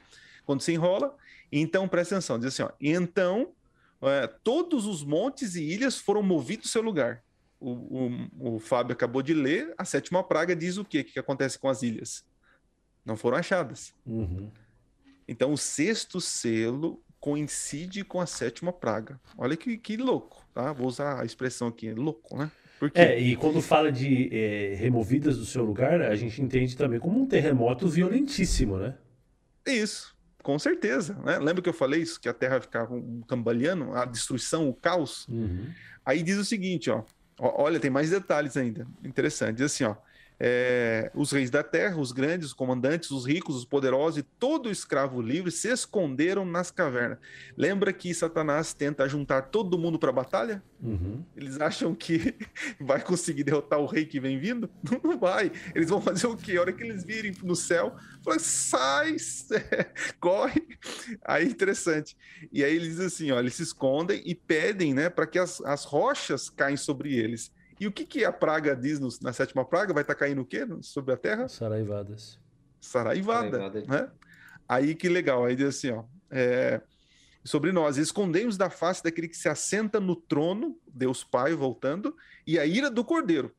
[0.46, 1.14] quando se enrola,
[1.52, 3.52] então presta atenção, diz assim, ó, então
[4.00, 7.22] é, todos os montes e ilhas foram movidos do seu lugar.
[7.60, 7.72] O,
[8.38, 11.04] o, o Fábio acabou de ler, a sétima praga diz o quê?
[11.04, 12.24] que acontece com as ilhas?
[13.04, 13.92] não foram achadas.
[14.06, 14.50] Uhum.
[15.26, 19.20] Então, o sexto selo coincide com a sétima praga.
[19.36, 20.72] Olha que, que louco, tá?
[20.72, 22.50] Vou usar a expressão aqui, louco, né?
[22.94, 27.20] É, e quando fala de é, removidas do seu lugar, a gente entende também como
[27.20, 28.96] um terremoto violentíssimo, né?
[29.66, 31.14] Isso, com certeza.
[31.22, 31.38] Né?
[31.38, 35.28] Lembra que eu falei isso, que a Terra ficava um cambaleando, a destruição, o caos?
[35.28, 35.66] Uhum.
[36.06, 37.04] Aí diz o seguinte, ó,
[37.40, 39.56] olha, tem mais detalhes ainda, interessante.
[39.56, 39.96] Diz assim, ó,
[40.42, 44.70] é, os reis da terra, os grandes, os comandantes, os ricos, os poderosos e todo
[44.70, 47.18] escravo livre se esconderam nas cavernas.
[47.54, 50.62] Lembra que Satanás tenta juntar todo mundo para a batalha?
[50.82, 51.22] Uhum.
[51.36, 52.34] Eles acham que
[52.80, 54.70] vai conseguir derrotar o rei que vem vindo?
[55.04, 55.52] Não vai.
[55.74, 56.56] Eles vão fazer o quê?
[56.56, 57.94] A hora que eles virem no céu,
[58.24, 59.16] falam, sai,
[60.18, 60.66] corre.
[61.22, 62.16] Aí interessante.
[62.50, 65.84] E aí eles assim, ó, eles se escondem e pedem, né, para que as, as
[65.84, 67.52] rochas caem sobre eles.
[67.80, 69.94] E o que, que a praga diz no, na sétima praga?
[69.94, 71.48] Vai estar tá caindo o quê sobre a terra?
[71.48, 72.38] Saraivadas.
[72.78, 73.84] Saraivada, Saraivada.
[73.88, 74.10] né?
[74.68, 76.80] Aí que legal, aí diz assim, ó, é,
[77.44, 82.14] sobre nós, escondemos da face daquele que se assenta no trono, Deus Pai voltando,
[82.46, 83.54] e a ira do Cordeiro.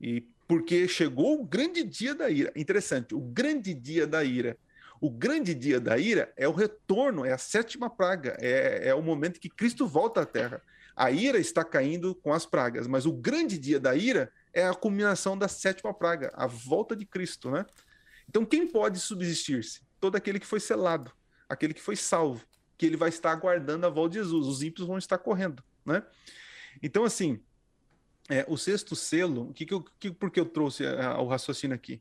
[0.00, 2.52] E porque chegou o grande dia da ira.
[2.56, 4.58] Interessante, o grande dia da ira.
[5.00, 9.02] O grande dia da ira é o retorno, é a sétima praga, é, é o
[9.02, 10.60] momento que Cristo volta à Terra.
[10.94, 14.74] A ira está caindo com as pragas, mas o grande dia da ira é a
[14.74, 17.64] culminação da sétima praga, a volta de Cristo, né?
[18.28, 19.80] Então, quem pode subsistir-se?
[19.98, 21.12] Todo aquele que foi selado,
[21.48, 22.44] aquele que foi salvo,
[22.76, 24.46] que ele vai estar aguardando a volta de Jesus.
[24.46, 26.04] Os ímpios vão estar correndo, né?
[26.82, 27.40] Então, assim,
[28.28, 31.74] é, o sexto selo, que que eu, que, por que eu trouxe a, o raciocínio
[31.74, 32.00] aqui?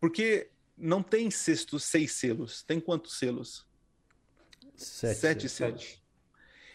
[0.00, 2.62] Porque não tem sexto, seis selos.
[2.62, 3.66] Tem quantos selos?
[4.76, 5.20] Sete.
[5.20, 6.01] Sete selos.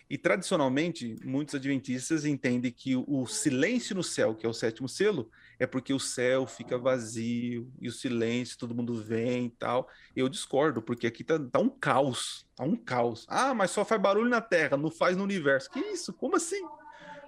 [0.09, 5.29] E tradicionalmente, muitos adventistas entendem que o silêncio no céu, que é o sétimo selo,
[5.59, 9.89] é porque o céu fica vazio e o silêncio, todo mundo vem e tal.
[10.15, 13.25] Eu discordo, porque aqui tá, tá um caos, tá um caos.
[13.27, 15.69] Ah, mas só faz barulho na Terra, não faz no universo.
[15.69, 16.13] Que isso?
[16.13, 16.63] Como assim?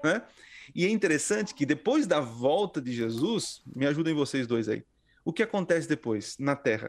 [0.01, 0.22] Né?
[0.73, 4.85] E é interessante que depois da volta de Jesus, me ajudem vocês dois aí.
[5.26, 6.88] O que acontece depois na Terra?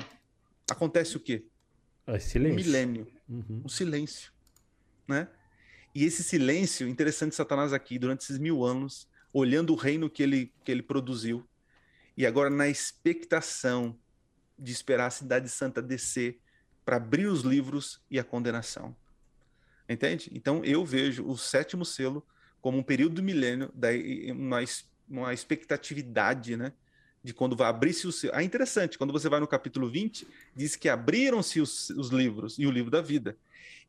[0.70, 1.44] Acontece o quê?
[2.06, 2.60] É silêncio.
[2.60, 3.62] Um milênio, uhum.
[3.64, 4.32] um silêncio,
[5.08, 5.28] né?
[5.94, 10.52] E esse silêncio, interessante Satanás aqui, durante esses mil anos, olhando o reino que ele,
[10.64, 11.46] que ele produziu,
[12.16, 13.98] e agora na expectação
[14.58, 16.38] de esperar a Cidade Santa descer
[16.84, 18.94] para abrir os livros e a condenação.
[19.88, 20.30] Entende?
[20.34, 22.24] Então eu vejo o sétimo selo
[22.60, 24.58] como um período do milênio, daí uma,
[25.08, 26.72] uma expectatividade, né?
[27.22, 28.34] De quando vai abrir-se o selo.
[28.36, 32.66] Ah, interessante, quando você vai no capítulo 20, diz que abriram-se os, os livros e
[32.66, 33.36] o livro da vida.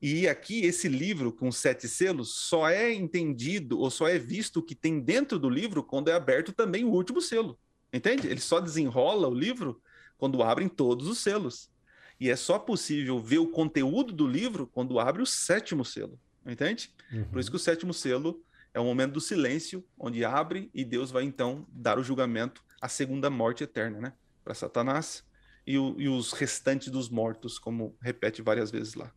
[0.01, 4.63] E aqui, esse livro com sete selos só é entendido ou só é visto o
[4.63, 7.59] que tem dentro do livro quando é aberto também o último selo.
[7.93, 8.27] Entende?
[8.27, 9.81] Ele só desenrola o livro
[10.17, 11.69] quando abrem todos os selos.
[12.19, 16.19] E é só possível ver o conteúdo do livro quando abre o sétimo selo.
[16.45, 16.91] Entende?
[17.11, 17.25] Uhum.
[17.25, 18.43] Por isso que o sétimo selo
[18.73, 22.87] é o momento do silêncio, onde abre e Deus vai então dar o julgamento, a
[22.87, 24.13] segunda morte eterna, né?
[24.43, 25.23] Para Satanás
[25.65, 29.13] e, o, e os restantes dos mortos, como repete várias vezes lá.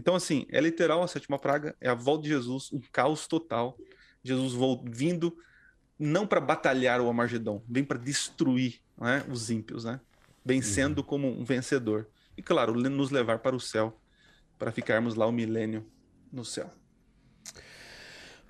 [0.00, 3.76] Então, assim, é literal a sétima praga, é a volta de Jesus, um caos total.
[4.24, 4.54] Jesus
[4.90, 5.36] vindo
[5.98, 10.00] não para batalhar o Amargedon, vem para destruir né, os ímpios, né?
[10.42, 11.04] Vencendo uhum.
[11.04, 12.08] como um vencedor.
[12.34, 14.00] E, claro, nos levar para o céu,
[14.58, 15.86] para ficarmos lá o milênio
[16.32, 16.70] no céu.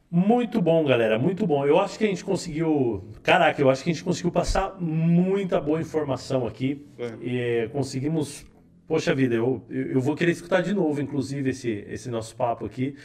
[0.09, 1.67] Muito bom, galera, muito bom.
[1.67, 3.09] Eu acho que a gente conseguiu.
[3.25, 6.87] Caraca, eu acho que a gente conseguiu passar muita boa informação aqui.
[6.97, 7.65] É.
[7.65, 8.47] E conseguimos
[8.91, 12.97] Poxa vida, eu, eu vou querer escutar de novo, inclusive, esse, esse nosso papo aqui,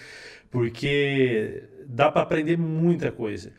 [0.50, 3.54] porque dá para aprender muita coisa.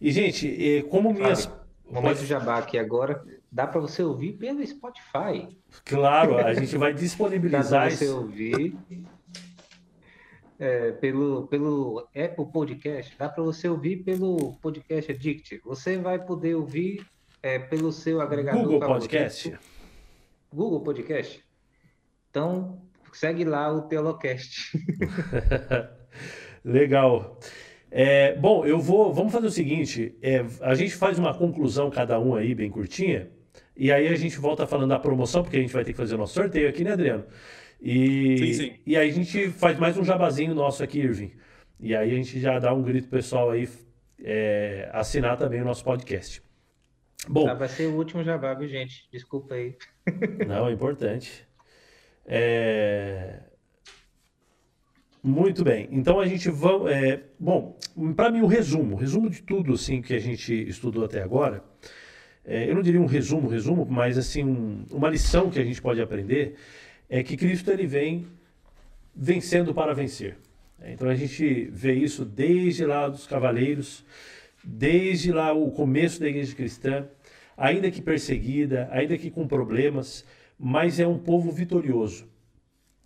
[0.00, 1.48] E, gente, como minhas.
[1.88, 2.26] Momento Pode...
[2.26, 5.56] jabá aqui agora, dá para você ouvir pelo Spotify.
[5.84, 7.82] Claro, a gente vai disponibilizar.
[7.84, 8.76] dá para você ouvir
[10.58, 15.60] é, pelo, pelo Apple Podcast, dá para você ouvir pelo Podcast Addict.
[15.64, 17.06] Você vai poder ouvir
[17.40, 18.60] é, pelo seu agregador.
[18.60, 19.56] Google Podcast.
[20.52, 21.43] Google Podcast.
[22.34, 22.82] Então,
[23.12, 24.76] segue lá o Teolocast.
[26.64, 27.38] Legal.
[27.88, 29.14] É, bom, eu vou.
[29.14, 33.30] Vamos fazer o seguinte: é, a gente faz uma conclusão, cada um aí, bem curtinha,
[33.76, 36.16] e aí a gente volta falando da promoção, porque a gente vai ter que fazer
[36.16, 37.24] o nosso sorteio aqui, né, Adriano?
[37.80, 38.72] E, sim, sim.
[38.84, 41.30] e aí a gente faz mais um jabazinho nosso aqui, Irving.
[41.78, 43.68] E aí a gente já dá um grito pessoal aí
[44.20, 46.42] é, assinar também o nosso podcast.
[47.28, 49.08] Bom, ah, vai ser o último jabá, viu, gente?
[49.12, 49.76] Desculpa aí.
[50.48, 51.43] Não, é importante.
[52.26, 53.40] É...
[55.22, 55.88] Muito bem.
[55.90, 56.92] Então a gente vai.
[56.92, 57.20] É...
[57.38, 57.78] Bom,
[58.14, 61.62] para mim o resumo, resumo de tudo assim que a gente estudou até agora.
[62.44, 65.80] É, eu não diria um resumo, resumo, mas assim um, uma lição que a gente
[65.80, 66.56] pode aprender
[67.08, 68.26] é que Cristo ele vem
[69.16, 70.36] vencendo para vencer.
[70.84, 74.04] Então a gente vê isso desde lá dos cavaleiros,
[74.62, 77.08] desde lá o começo da igreja cristã,
[77.56, 80.26] ainda que perseguida, ainda que com problemas,
[80.58, 82.28] mas é um povo vitorioso.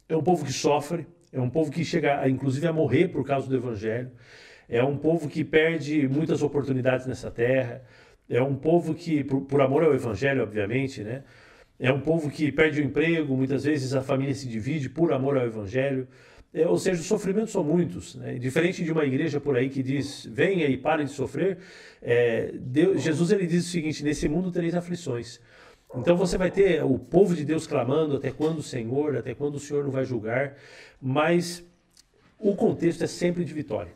[0.09, 3.25] É um povo que sofre, é um povo que chega, a, inclusive, a morrer por
[3.25, 4.11] causa do evangelho.
[4.69, 7.83] É um povo que perde muitas oportunidades nessa terra.
[8.29, 11.25] é um povo que, por, por amor ao evangelho, obviamente, né?
[11.79, 15.39] É um povo que perde o emprego, muitas vezes a família se divide por amor
[15.39, 16.09] ao evangelho.
[16.53, 18.17] É, ou seja, os sofrimentos são muitos.
[18.17, 18.39] Né?
[18.39, 21.59] Diferente de uma igreja por aí que diz, venha e pare de sofrer,
[22.03, 25.41] é, Deus, Jesus ele diz o seguinte, nesse mundo tereis aflições.
[25.95, 29.55] Então você vai ter o povo de Deus clamando até quando o Senhor, até quando
[29.55, 30.57] o Senhor não vai julgar,
[31.01, 31.65] mas
[32.39, 33.93] o contexto é sempre de vitória.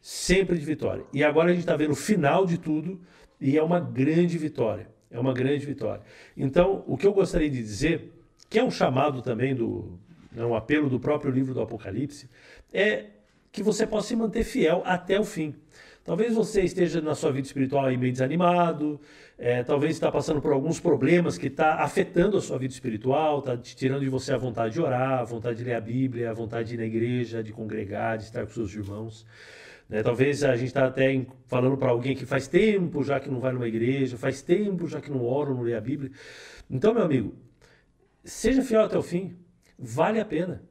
[0.00, 1.04] Sempre de vitória.
[1.12, 3.00] E agora a gente está vendo o final de tudo
[3.40, 4.88] e é uma grande vitória.
[5.10, 6.02] É uma grande vitória.
[6.36, 8.12] Então, o que eu gostaria de dizer,
[8.50, 9.98] que é um chamado também do,
[10.36, 12.28] é um apelo do próprio livro do Apocalipse,
[12.72, 13.06] é
[13.50, 15.54] que você possa se manter fiel até o fim.
[16.04, 19.00] Talvez você esteja na sua vida espiritual aí meio desanimado,
[19.38, 23.56] é, talvez está passando por alguns problemas que está afetando a sua vida espiritual, está
[23.56, 26.68] tirando de você a vontade de orar, a vontade de ler a Bíblia, a vontade
[26.68, 29.26] de ir na igreja, de congregar, de estar com seus irmãos.
[29.88, 30.02] Né?
[30.02, 33.52] Talvez a gente está até falando para alguém que faz tempo já que não vai
[33.52, 36.10] numa igreja, faz tempo já que não ora, não lê a Bíblia.
[36.70, 37.34] Então, meu amigo,
[38.24, 39.36] seja fiel até o fim,
[39.78, 40.62] vale a pena.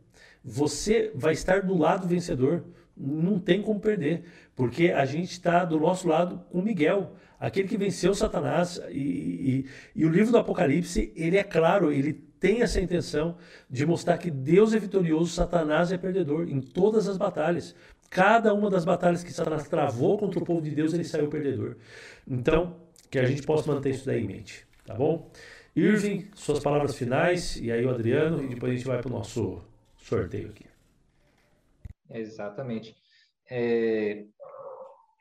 [0.43, 2.63] Você vai estar do lado vencedor,
[2.97, 4.23] não tem como perder,
[4.55, 8.81] porque a gente está do nosso lado com Miguel, aquele que venceu Satanás.
[8.89, 9.65] E, e,
[9.95, 13.37] e o livro do Apocalipse, ele é claro, ele tem essa intenção
[13.69, 17.75] de mostrar que Deus é vitorioso, Satanás é perdedor em todas as batalhas.
[18.09, 21.77] Cada uma das batalhas que Satanás travou contra o povo de Deus, ele saiu perdedor.
[22.27, 22.75] Então,
[23.09, 25.31] que a gente possa manter isso daí em mente, tá bom?
[25.75, 29.13] Irving, suas palavras finais, e aí o Adriano, e depois a gente vai para o
[29.13, 29.61] nosso
[29.97, 30.65] sorteio aqui.
[32.09, 32.95] Exatamente.
[33.49, 34.23] É,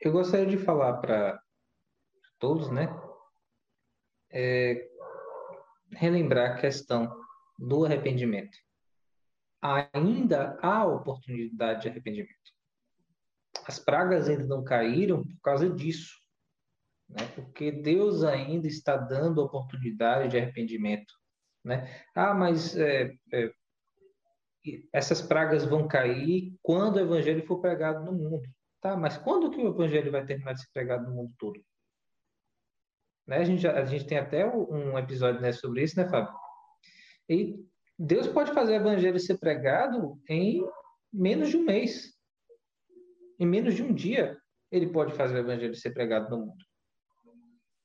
[0.01, 1.39] eu gostaria de falar para
[2.45, 2.87] todos, né?
[4.31, 4.89] É,
[5.91, 7.09] relembrar a questão
[7.57, 8.57] do arrependimento.
[9.61, 12.55] Ainda há oportunidade de arrependimento
[13.65, 16.13] as pragas ainda não caíram por causa disso,
[17.09, 17.25] né?
[17.35, 21.13] Porque Deus ainda está dando oportunidade de arrependimento,
[21.63, 22.03] né?
[22.13, 23.51] Ah, mas é, é,
[24.93, 28.47] essas pragas vão cair quando o evangelho for pregado no mundo.
[28.81, 31.59] Tá, mas quando que o evangelho vai terminar de ser pregado no mundo todo?
[33.27, 33.37] Né?
[33.37, 36.33] A, gente, a gente tem até um episódio né, sobre isso, né, Fábio?
[37.29, 37.55] E
[37.97, 40.63] Deus pode fazer o evangelho ser pregado em
[41.11, 42.15] menos de um mês
[43.39, 44.37] em menos de um dia,
[44.71, 46.65] ele pode fazer o evangelho ser pregado no mundo.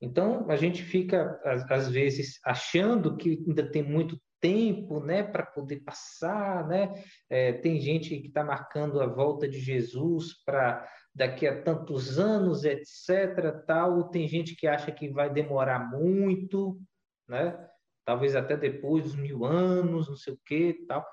[0.01, 5.81] Então, a gente fica, às vezes, achando que ainda tem muito tempo né, para poder
[5.81, 6.67] passar.
[6.67, 7.05] Né?
[7.29, 12.65] É, tem gente que está marcando a volta de Jesus para daqui a tantos anos,
[12.65, 13.65] etc.
[13.67, 14.09] Tal.
[14.11, 16.81] Tem gente que acha que vai demorar muito,
[17.29, 17.71] né?
[18.11, 21.07] talvez até depois dos mil anos, não sei o que tal.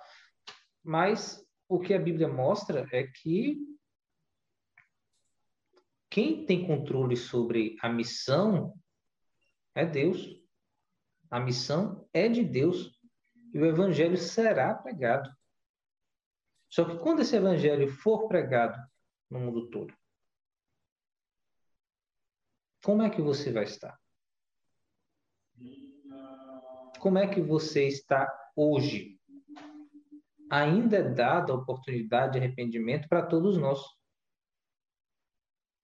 [0.83, 3.57] Mas o que a Bíblia mostra é que
[6.09, 8.73] quem tem controle sobre a missão
[9.75, 10.27] é Deus.
[11.29, 12.99] A missão é de Deus
[13.53, 15.29] e o evangelho será pregado.
[16.69, 18.75] Só que quando esse evangelho for pregado
[19.29, 19.93] no mundo todo,
[22.83, 23.99] como é que você vai estar?
[26.99, 29.19] Como é que você está hoje?
[30.49, 33.81] Ainda é dada a oportunidade de arrependimento para todos nós.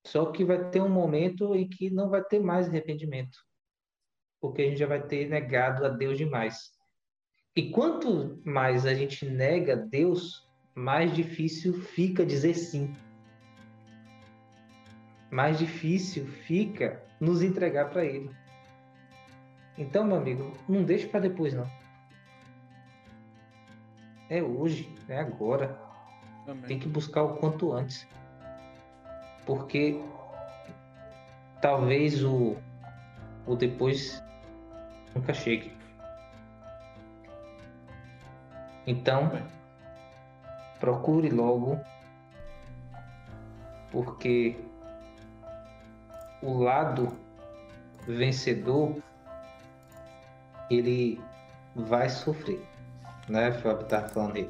[0.06, 3.38] Só que vai ter um momento em que não vai ter mais arrependimento,
[4.40, 6.72] porque a gente já vai ter negado a Deus demais.
[7.56, 12.94] E quanto mais a gente nega Deus, mais difícil fica dizer sim.
[15.34, 18.30] Mais difícil fica nos entregar para Ele.
[19.78, 21.70] Então, meu amigo, não deixe para depois, não.
[24.30, 25.78] É hoje, é agora.
[26.48, 26.64] Amém.
[26.64, 28.08] Tem que buscar o quanto antes
[29.46, 30.02] porque
[31.62, 32.56] talvez o,
[33.46, 34.22] o depois
[35.16, 35.76] nunca chegue.
[38.86, 39.32] Então,
[40.80, 41.80] procure logo,
[43.92, 44.58] porque
[46.44, 47.12] o lado
[48.08, 49.02] vencedor
[50.70, 51.22] ele
[51.76, 52.62] vai sofrer,
[53.28, 53.52] né?
[53.52, 54.50] Fábio tá falando aí.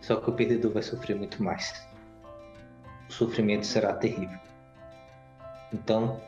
[0.00, 1.88] Só que o perdedor vai sofrer muito mais
[3.08, 4.38] o sofrimento será terrível.
[5.72, 6.20] Então,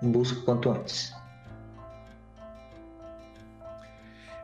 [0.00, 1.12] busque quanto antes.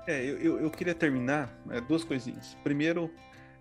[0.06, 2.56] É, eu, eu queria terminar é, duas coisinhas.
[2.62, 3.12] Primeiro,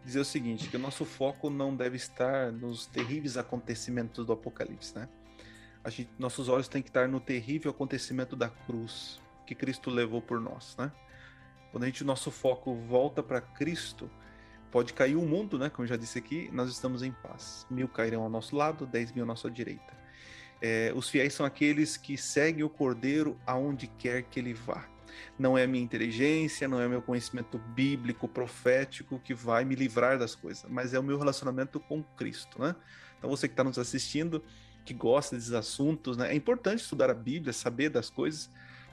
[0.03, 4.95] dizer o seguinte, que o nosso foco não deve estar nos terríveis acontecimentos do Apocalipse,
[4.95, 5.07] né?
[5.89, 10.39] Gente, nossos olhos têm que estar no terrível acontecimento da cruz que Cristo levou por
[10.39, 10.91] nós, né?
[11.71, 14.09] Quando a gente, nosso foco volta para Cristo,
[14.75, 15.69] Pode cair o mundo, né?
[15.69, 17.65] Como eu já disse aqui, nós estamos em paz.
[17.69, 19.95] Mil cairão ao nosso lado, dez mil à nossa direita.
[20.61, 24.85] É, os fiéis são aqueles que seguem o Cordeiro aonde quer que ele vá.
[25.39, 29.75] Não é a minha inteligência, não é o meu conhecimento bíblico, profético que vai me
[29.75, 32.75] livrar das coisas, mas é o meu relacionamento com Cristo, né?
[33.17, 34.43] Então você que está nos assistindo,
[34.85, 36.31] que gosta desses assuntos, né?
[36.31, 38.49] É importante estudar a Bíblia, saber das coisas,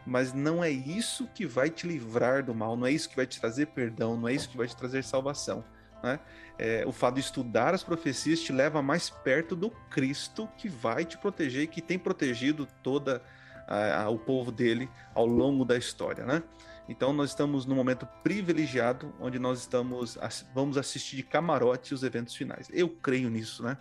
[0.06, 3.26] mas não é isso que vai te livrar do mal, não é isso que vai
[3.26, 5.62] te trazer perdão, não é isso que vai te trazer salvação.
[6.02, 6.18] Né?
[6.58, 11.04] É, o fato de estudar as profecias te leva mais perto do Cristo que vai
[11.04, 13.22] te proteger e que tem protegido toda
[13.68, 16.42] a, a, o povo dele ao longo da história, né?
[16.88, 20.18] Então nós estamos num momento privilegiado onde nós estamos
[20.52, 22.68] vamos assistir de camarote os eventos finais.
[22.72, 23.78] Eu creio nisso, né?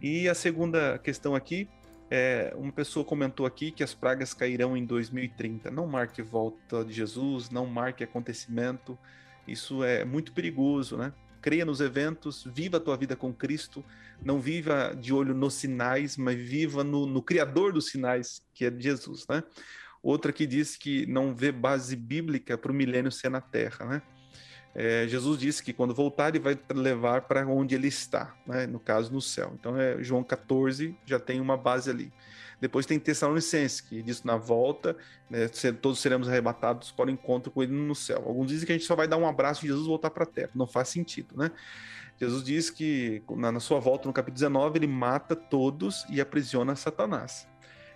[0.00, 1.68] E a segunda questão aqui
[2.10, 5.70] é, uma pessoa comentou aqui que as pragas cairão em 2030.
[5.70, 8.98] Não marque volta de Jesus, não marque acontecimento.
[9.46, 11.12] Isso é muito perigoso, né?
[11.40, 13.84] Creia nos eventos, viva a tua vida com Cristo.
[14.22, 18.72] Não viva de olho nos sinais, mas viva no, no Criador dos sinais, que é
[18.76, 19.42] Jesus, né?
[20.02, 24.02] Outra que diz que não vê base bíblica para o milênio ser na Terra, né?
[24.80, 28.64] É, Jesus disse que quando voltar ele vai levar para onde ele está, né?
[28.64, 29.52] no caso no céu.
[29.58, 32.12] Então é João 14 já tem uma base ali.
[32.60, 34.96] Depois tem Tessalonicenses, que diz na volta,
[35.28, 35.48] né,
[35.80, 38.22] todos seremos arrebatados para o encontro com ele no céu.
[38.24, 40.22] Alguns dizem que a gente só vai dar um abraço de Jesus e voltar para
[40.22, 40.50] a terra.
[40.54, 41.50] Não faz sentido, né?
[42.16, 46.76] Jesus diz que na, na sua volta, no capítulo 19, ele mata todos e aprisiona
[46.76, 47.48] Satanás.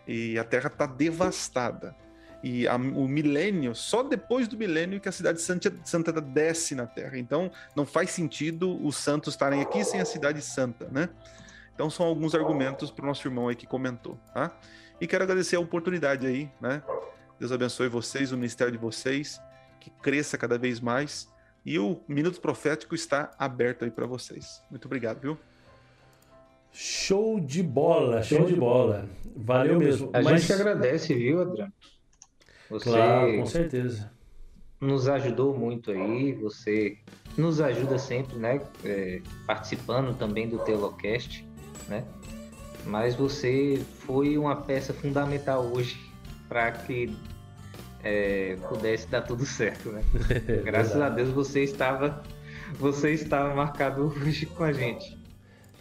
[0.06, 1.94] E a terra está devastada
[2.42, 6.86] e a, o milênio, só depois do milênio que a cidade santa, santa desce na
[6.86, 7.16] Terra.
[7.16, 11.08] Então, não faz sentido os santos estarem aqui sem a cidade santa, né?
[11.74, 14.50] Então, são alguns argumentos para o nosso irmão aí que comentou, tá?
[15.00, 16.82] E quero agradecer a oportunidade aí, né?
[17.38, 19.40] Deus abençoe vocês, o ministério de vocês,
[19.80, 21.28] que cresça cada vez mais.
[21.64, 24.62] E o Minuto Profético está aberto aí para vocês.
[24.70, 25.38] Muito obrigado, viu?
[26.72, 29.08] Show de bola, show de bola.
[29.36, 30.10] Valeu mesmo.
[30.12, 30.40] A Mas...
[30.40, 31.72] gente agradece, viu, Adriano?
[32.72, 34.10] Você claro, com certeza.
[34.80, 36.96] Nos ajudou muito aí, você
[37.36, 38.60] nos ajuda sempre, né?
[38.84, 41.46] É, participando também do Telocast,
[41.88, 42.04] né?
[42.86, 46.00] Mas você foi uma peça fundamental hoje
[46.48, 47.14] para que
[48.02, 50.02] é, pudesse dar tudo certo, né?
[50.64, 52.22] Graças a Deus você estava,
[52.78, 55.16] você estava marcado hoje com a gente.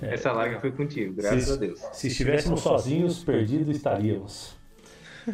[0.01, 1.79] É, Essa live foi contigo, graças se, a Deus.
[1.93, 4.60] Se estivéssemos sozinhos, perdidos estaríamos.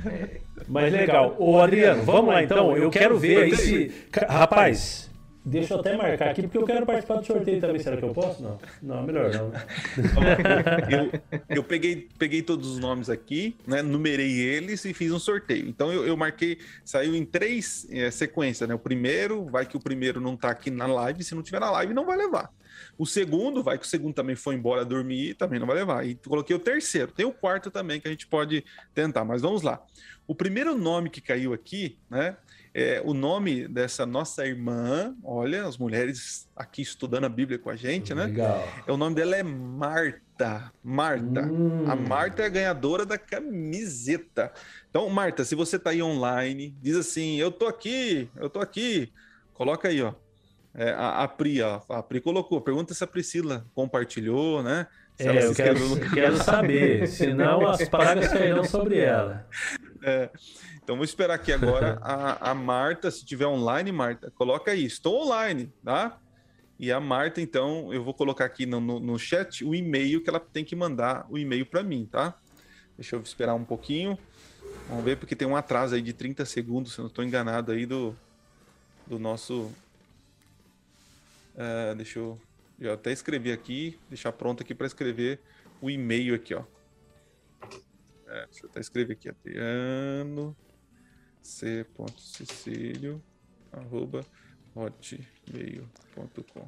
[0.05, 0.41] É.
[0.67, 1.35] Mas legal.
[1.39, 2.75] Ô Adriano, vamos lá então.
[2.75, 3.91] Eu quero ver aí se.
[4.27, 5.09] Rapaz,
[5.45, 7.79] deixa eu até marcar aqui, porque eu quero participar do sorteio também.
[7.79, 8.43] Será que eu posso?
[8.43, 8.59] Não.
[8.81, 9.51] Não, melhor não.
[10.89, 11.11] eu,
[11.57, 13.81] eu peguei, peguei todos os nomes aqui, né?
[13.81, 15.67] Numerei eles e fiz um sorteio.
[15.67, 18.75] Então eu, eu marquei, saiu em três é, sequências, né?
[18.75, 21.23] O primeiro, vai que o primeiro não tá aqui na live.
[21.23, 22.51] Se não tiver na live, não vai levar.
[22.97, 26.05] O segundo, vai que o segundo também foi embora dormir, também não vai levar.
[26.05, 27.11] E coloquei o terceiro.
[27.11, 28.63] Tem o quarto também que a gente pode
[28.93, 29.81] tentar, mas vamos lá.
[30.27, 32.35] O primeiro nome que caiu aqui, né?
[32.73, 37.75] É o nome dessa nossa irmã, olha, as mulheres aqui estudando a Bíblia com a
[37.75, 38.25] gente, né?
[38.25, 38.63] Legal.
[38.85, 40.71] É, o nome dela é Marta.
[40.83, 41.41] Marta.
[41.41, 41.89] Hum.
[41.89, 44.53] A Marta é a ganhadora da camiseta.
[44.89, 49.11] Então, Marta, se você tá aí online, diz assim: Eu tô aqui, eu tô aqui.
[49.55, 50.13] Coloca aí, ó.
[50.77, 54.85] É, a, a, Pri, ó, a Pri colocou, pergunta se a Priscila compartilhou, né?
[55.15, 59.47] Se é, eu quero, quero saber, senão as pragas cairão sobre ela.
[60.03, 60.29] É,
[60.83, 65.23] então vou esperar aqui agora a, a Marta, se tiver online, Marta, coloca aí, estou
[65.25, 66.19] online, tá?
[66.79, 70.29] E a Marta, então, eu vou colocar aqui no, no, no chat o e-mail que
[70.29, 72.37] ela tem que mandar o e-mail para mim, tá?
[72.95, 74.15] Deixa eu esperar um pouquinho.
[74.87, 77.71] Vamos ver, porque tem um atraso aí de 30 segundos, se eu não estou enganado
[77.71, 78.15] aí do,
[79.07, 79.71] do nosso
[81.57, 82.39] Uh, deixa eu.
[82.79, 85.41] Já até escrevi aqui, deixar pronto aqui para escrever
[85.81, 86.63] o e-mail aqui, ó.
[88.27, 90.55] É, deixa eu até escrever aqui, Adriano
[91.47, 93.23] c.cecílio
[93.71, 94.21] arroba
[94.75, 96.67] hotmail.com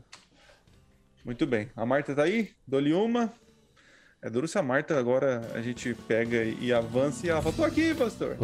[1.26, 1.70] Muito bem.
[1.76, 2.52] A Marta tá aí?
[2.66, 3.32] Dou-lhe uma.
[4.22, 7.64] É duro se a Marta agora a gente pega e avança e ela fala, tô
[7.64, 8.38] aqui, pastor.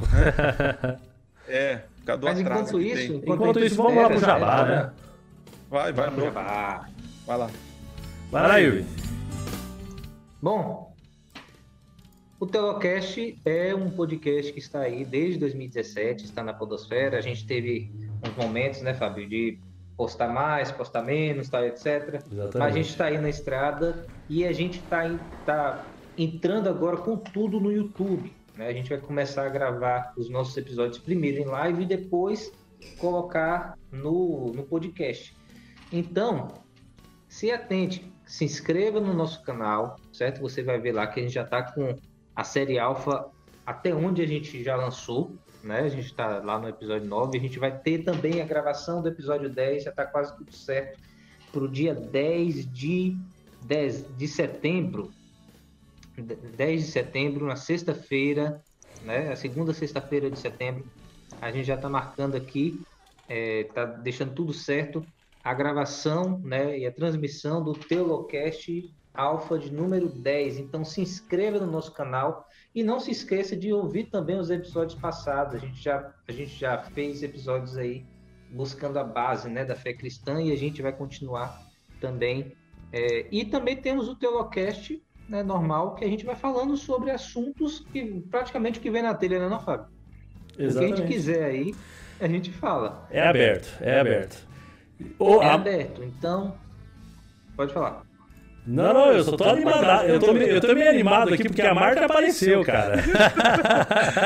[1.47, 4.93] é, cadê o Mas enquanto isso, enquanto, enquanto isso, vamos lá pro Jabá, né?
[5.75, 6.31] Vai, vai, vai.
[6.31, 7.49] Vai lá.
[8.31, 8.85] Vai lá, Yuri.
[10.41, 10.95] Bom,
[12.39, 17.17] o Telocast é um podcast que está aí desde 2017, está na Podosfera.
[17.17, 17.91] A gente teve
[18.25, 19.59] uns momentos, né, Fábio, de
[19.97, 21.85] postar mais, postar menos, tal, etc.
[21.85, 22.57] Exatamente.
[22.57, 25.13] Mas a gente está aí na estrada e a gente está
[25.45, 25.85] tá
[26.17, 28.31] entrando agora com tudo no YouTube.
[28.55, 28.69] Né?
[28.69, 32.49] A gente vai começar a gravar os nossos episódios primeiro em live e depois
[32.97, 35.35] colocar no, no podcast.
[35.91, 36.63] Então,
[37.27, 40.41] se atente, se inscreva no nosso canal, certo?
[40.41, 41.95] Você vai ver lá que a gente já está com
[42.35, 43.25] a série Alpha
[43.65, 45.81] até onde a gente já lançou, né?
[45.81, 49.09] A gente está lá no episódio 9, a gente vai ter também a gravação do
[49.09, 50.99] episódio 10, já está quase tudo certo
[51.51, 53.17] para o dia 10 de,
[53.65, 55.11] 10 de setembro.
[56.17, 58.61] 10 de setembro, na sexta-feira,
[59.03, 59.31] né?
[59.31, 60.85] A segunda sexta-feira de setembro,
[61.41, 62.81] a gente já está marcando aqui,
[63.27, 65.05] está é, deixando tudo certo
[65.45, 70.57] a gravação né, e a transmissão do Teolocast Alfa de número 10.
[70.57, 74.99] Então se inscreva no nosso canal e não se esqueça de ouvir também os episódios
[74.99, 75.53] passados.
[75.53, 78.03] A gente já, a gente já fez episódios aí
[78.49, 81.61] buscando a base né, da fé cristã e a gente vai continuar
[82.01, 82.51] também.
[82.91, 84.99] É, e também temos o Teolocast
[85.29, 89.39] né, normal, que a gente vai falando sobre assuntos que praticamente que vem na telha,
[89.39, 89.89] né, não, Fábio?
[90.57, 90.93] Exatamente.
[90.93, 91.75] O que a gente quiser aí,
[92.19, 93.07] a gente fala.
[93.11, 94.54] É aberto, é aberto.
[95.41, 96.55] É aberto, então.
[97.55, 98.03] Pode falar.
[98.65, 100.05] Não, não, eu só tô animado.
[100.07, 102.95] Eu tô, eu tô meio animado aqui porque a marca apareceu, cara.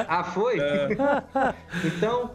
[0.08, 0.60] ah, foi?
[0.60, 0.90] É.
[1.86, 2.32] Então,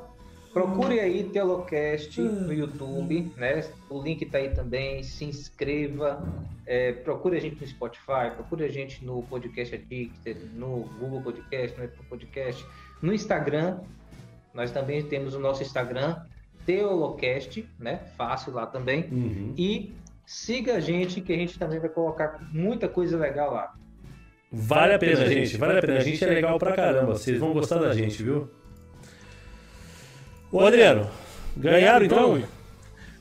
[0.52, 3.64] procure aí Telocast no YouTube, né?
[3.88, 5.02] O link tá aí também.
[5.02, 6.22] Se inscreva.
[6.66, 11.78] É, procure a gente no Spotify, procure a gente no Podcast Addicted, no Google Podcast,
[11.78, 12.66] no Apple Podcast,
[13.00, 13.78] no Instagram.
[14.52, 16.16] Nós também temos o nosso Instagram,
[16.66, 18.00] Teolocast, né?
[18.16, 19.08] Fácil lá também.
[19.10, 19.54] Uhum.
[19.56, 19.94] E
[20.26, 23.74] Siga a gente, que a gente também vai colocar muita coisa legal lá.
[24.50, 25.56] Vale a pena, gente.
[25.56, 25.98] Vale a pena.
[25.98, 27.12] A gente é legal pra caramba.
[27.12, 28.50] Vocês vão gostar da gente, viu?
[30.50, 31.10] Ô, Adriano,
[31.56, 32.42] ganharam então?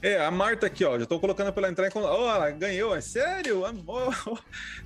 [0.01, 1.91] É, a Marta aqui, ó, já tô colocando pela entrada.
[1.95, 3.63] Ó, ela ganhou, é sério?
[3.87, 4.37] Oh,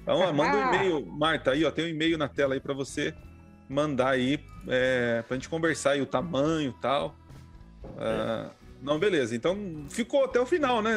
[0.08, 0.34] oh.
[0.34, 3.14] manda um e-mail, Marta, aí, ó, tem um e-mail na tela aí para você
[3.68, 7.16] mandar aí, é, pra gente conversar aí o tamanho e tal.
[7.84, 8.50] Uh,
[8.82, 9.36] não, beleza.
[9.36, 9.58] Então
[9.90, 10.94] ficou até o final, né?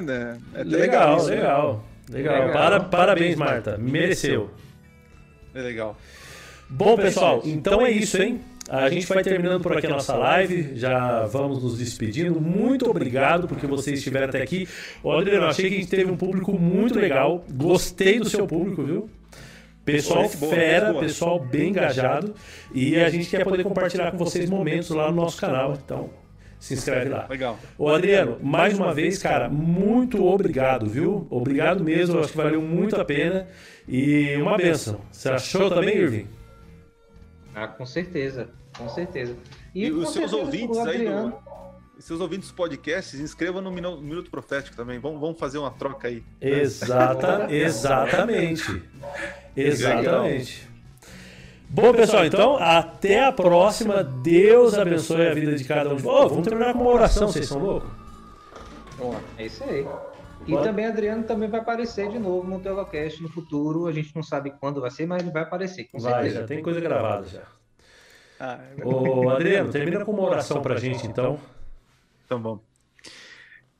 [0.54, 2.46] É legal, legal, legal, legal.
[2.46, 2.52] legal.
[2.52, 3.78] Para, parabéns, Marta.
[3.78, 4.50] Mereceu.
[5.54, 5.96] É legal.
[6.68, 8.40] Bom, pessoal, então é isso, hein?
[8.68, 10.76] A gente vai terminando por aqui a nossa live.
[10.76, 12.40] Já vamos nos despedindo.
[12.40, 14.68] Muito obrigado porque vocês estiveram até aqui.
[15.02, 17.44] Ô, Adriano, achei que a gente teve um público muito legal.
[17.52, 19.10] Gostei do seu público, viu?
[19.84, 22.32] Pessoal fera, pessoal bem engajado.
[22.72, 25.76] E a gente quer poder compartilhar com vocês momentos lá no nosso canal.
[25.84, 26.10] Então,
[26.60, 27.26] se inscreve lá.
[27.28, 27.58] Legal.
[27.78, 31.26] Ô Adriano, mais uma vez, cara, muito obrigado, viu?
[31.30, 33.48] Obrigado mesmo, acho que valeu muito a pena.
[33.88, 35.00] E uma benção.
[35.10, 36.28] Você achou também, Irving?
[37.54, 39.34] Ah, com certeza, com certeza.
[39.74, 41.34] E, e os seus ouvintes aí do,
[41.98, 44.98] seus ouvintes dos podcasts, se inscrevam no Minuto Profético também.
[44.98, 46.22] Vamos, vamos fazer uma troca aí.
[46.40, 48.82] Exata, exatamente.
[49.56, 50.69] Exatamente.
[51.72, 54.02] Bom, pessoal, então, até a próxima.
[54.02, 56.24] Deus abençoe a vida de cada um de vocês.
[56.24, 57.88] Oh, vamos terminar com uma oração, vocês são loucos?
[59.38, 59.86] É isso aí.
[60.48, 63.86] E também Adriano também vai aparecer de novo no Telocast no futuro.
[63.86, 66.40] A gente não sabe quando vai ser, mas ele vai aparecer, com vai, certeza.
[66.40, 67.42] já tem coisa gravada já.
[68.40, 71.38] Ah, é Ô, Adriano, termina com uma oração pra gente, então.
[72.26, 72.58] Então, bom.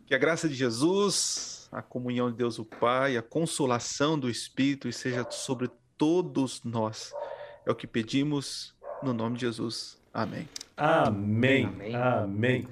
[0.06, 4.92] Que a graça de Jesus, a comunhão de Deus o Pai, a consolação do Espírito
[4.92, 5.68] seja sobre
[5.98, 7.12] todos nós
[7.70, 9.98] é o que pedimos no nome de Jesus.
[10.12, 10.48] Amém.
[10.76, 11.64] Amém.
[11.64, 11.94] Amém.
[11.94, 12.68] Amém.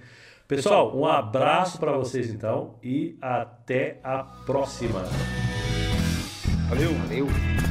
[0.47, 5.03] Pessoal, um abraço para vocês então e até a próxima.
[6.69, 6.93] Valeu.
[6.95, 7.68] Valeu.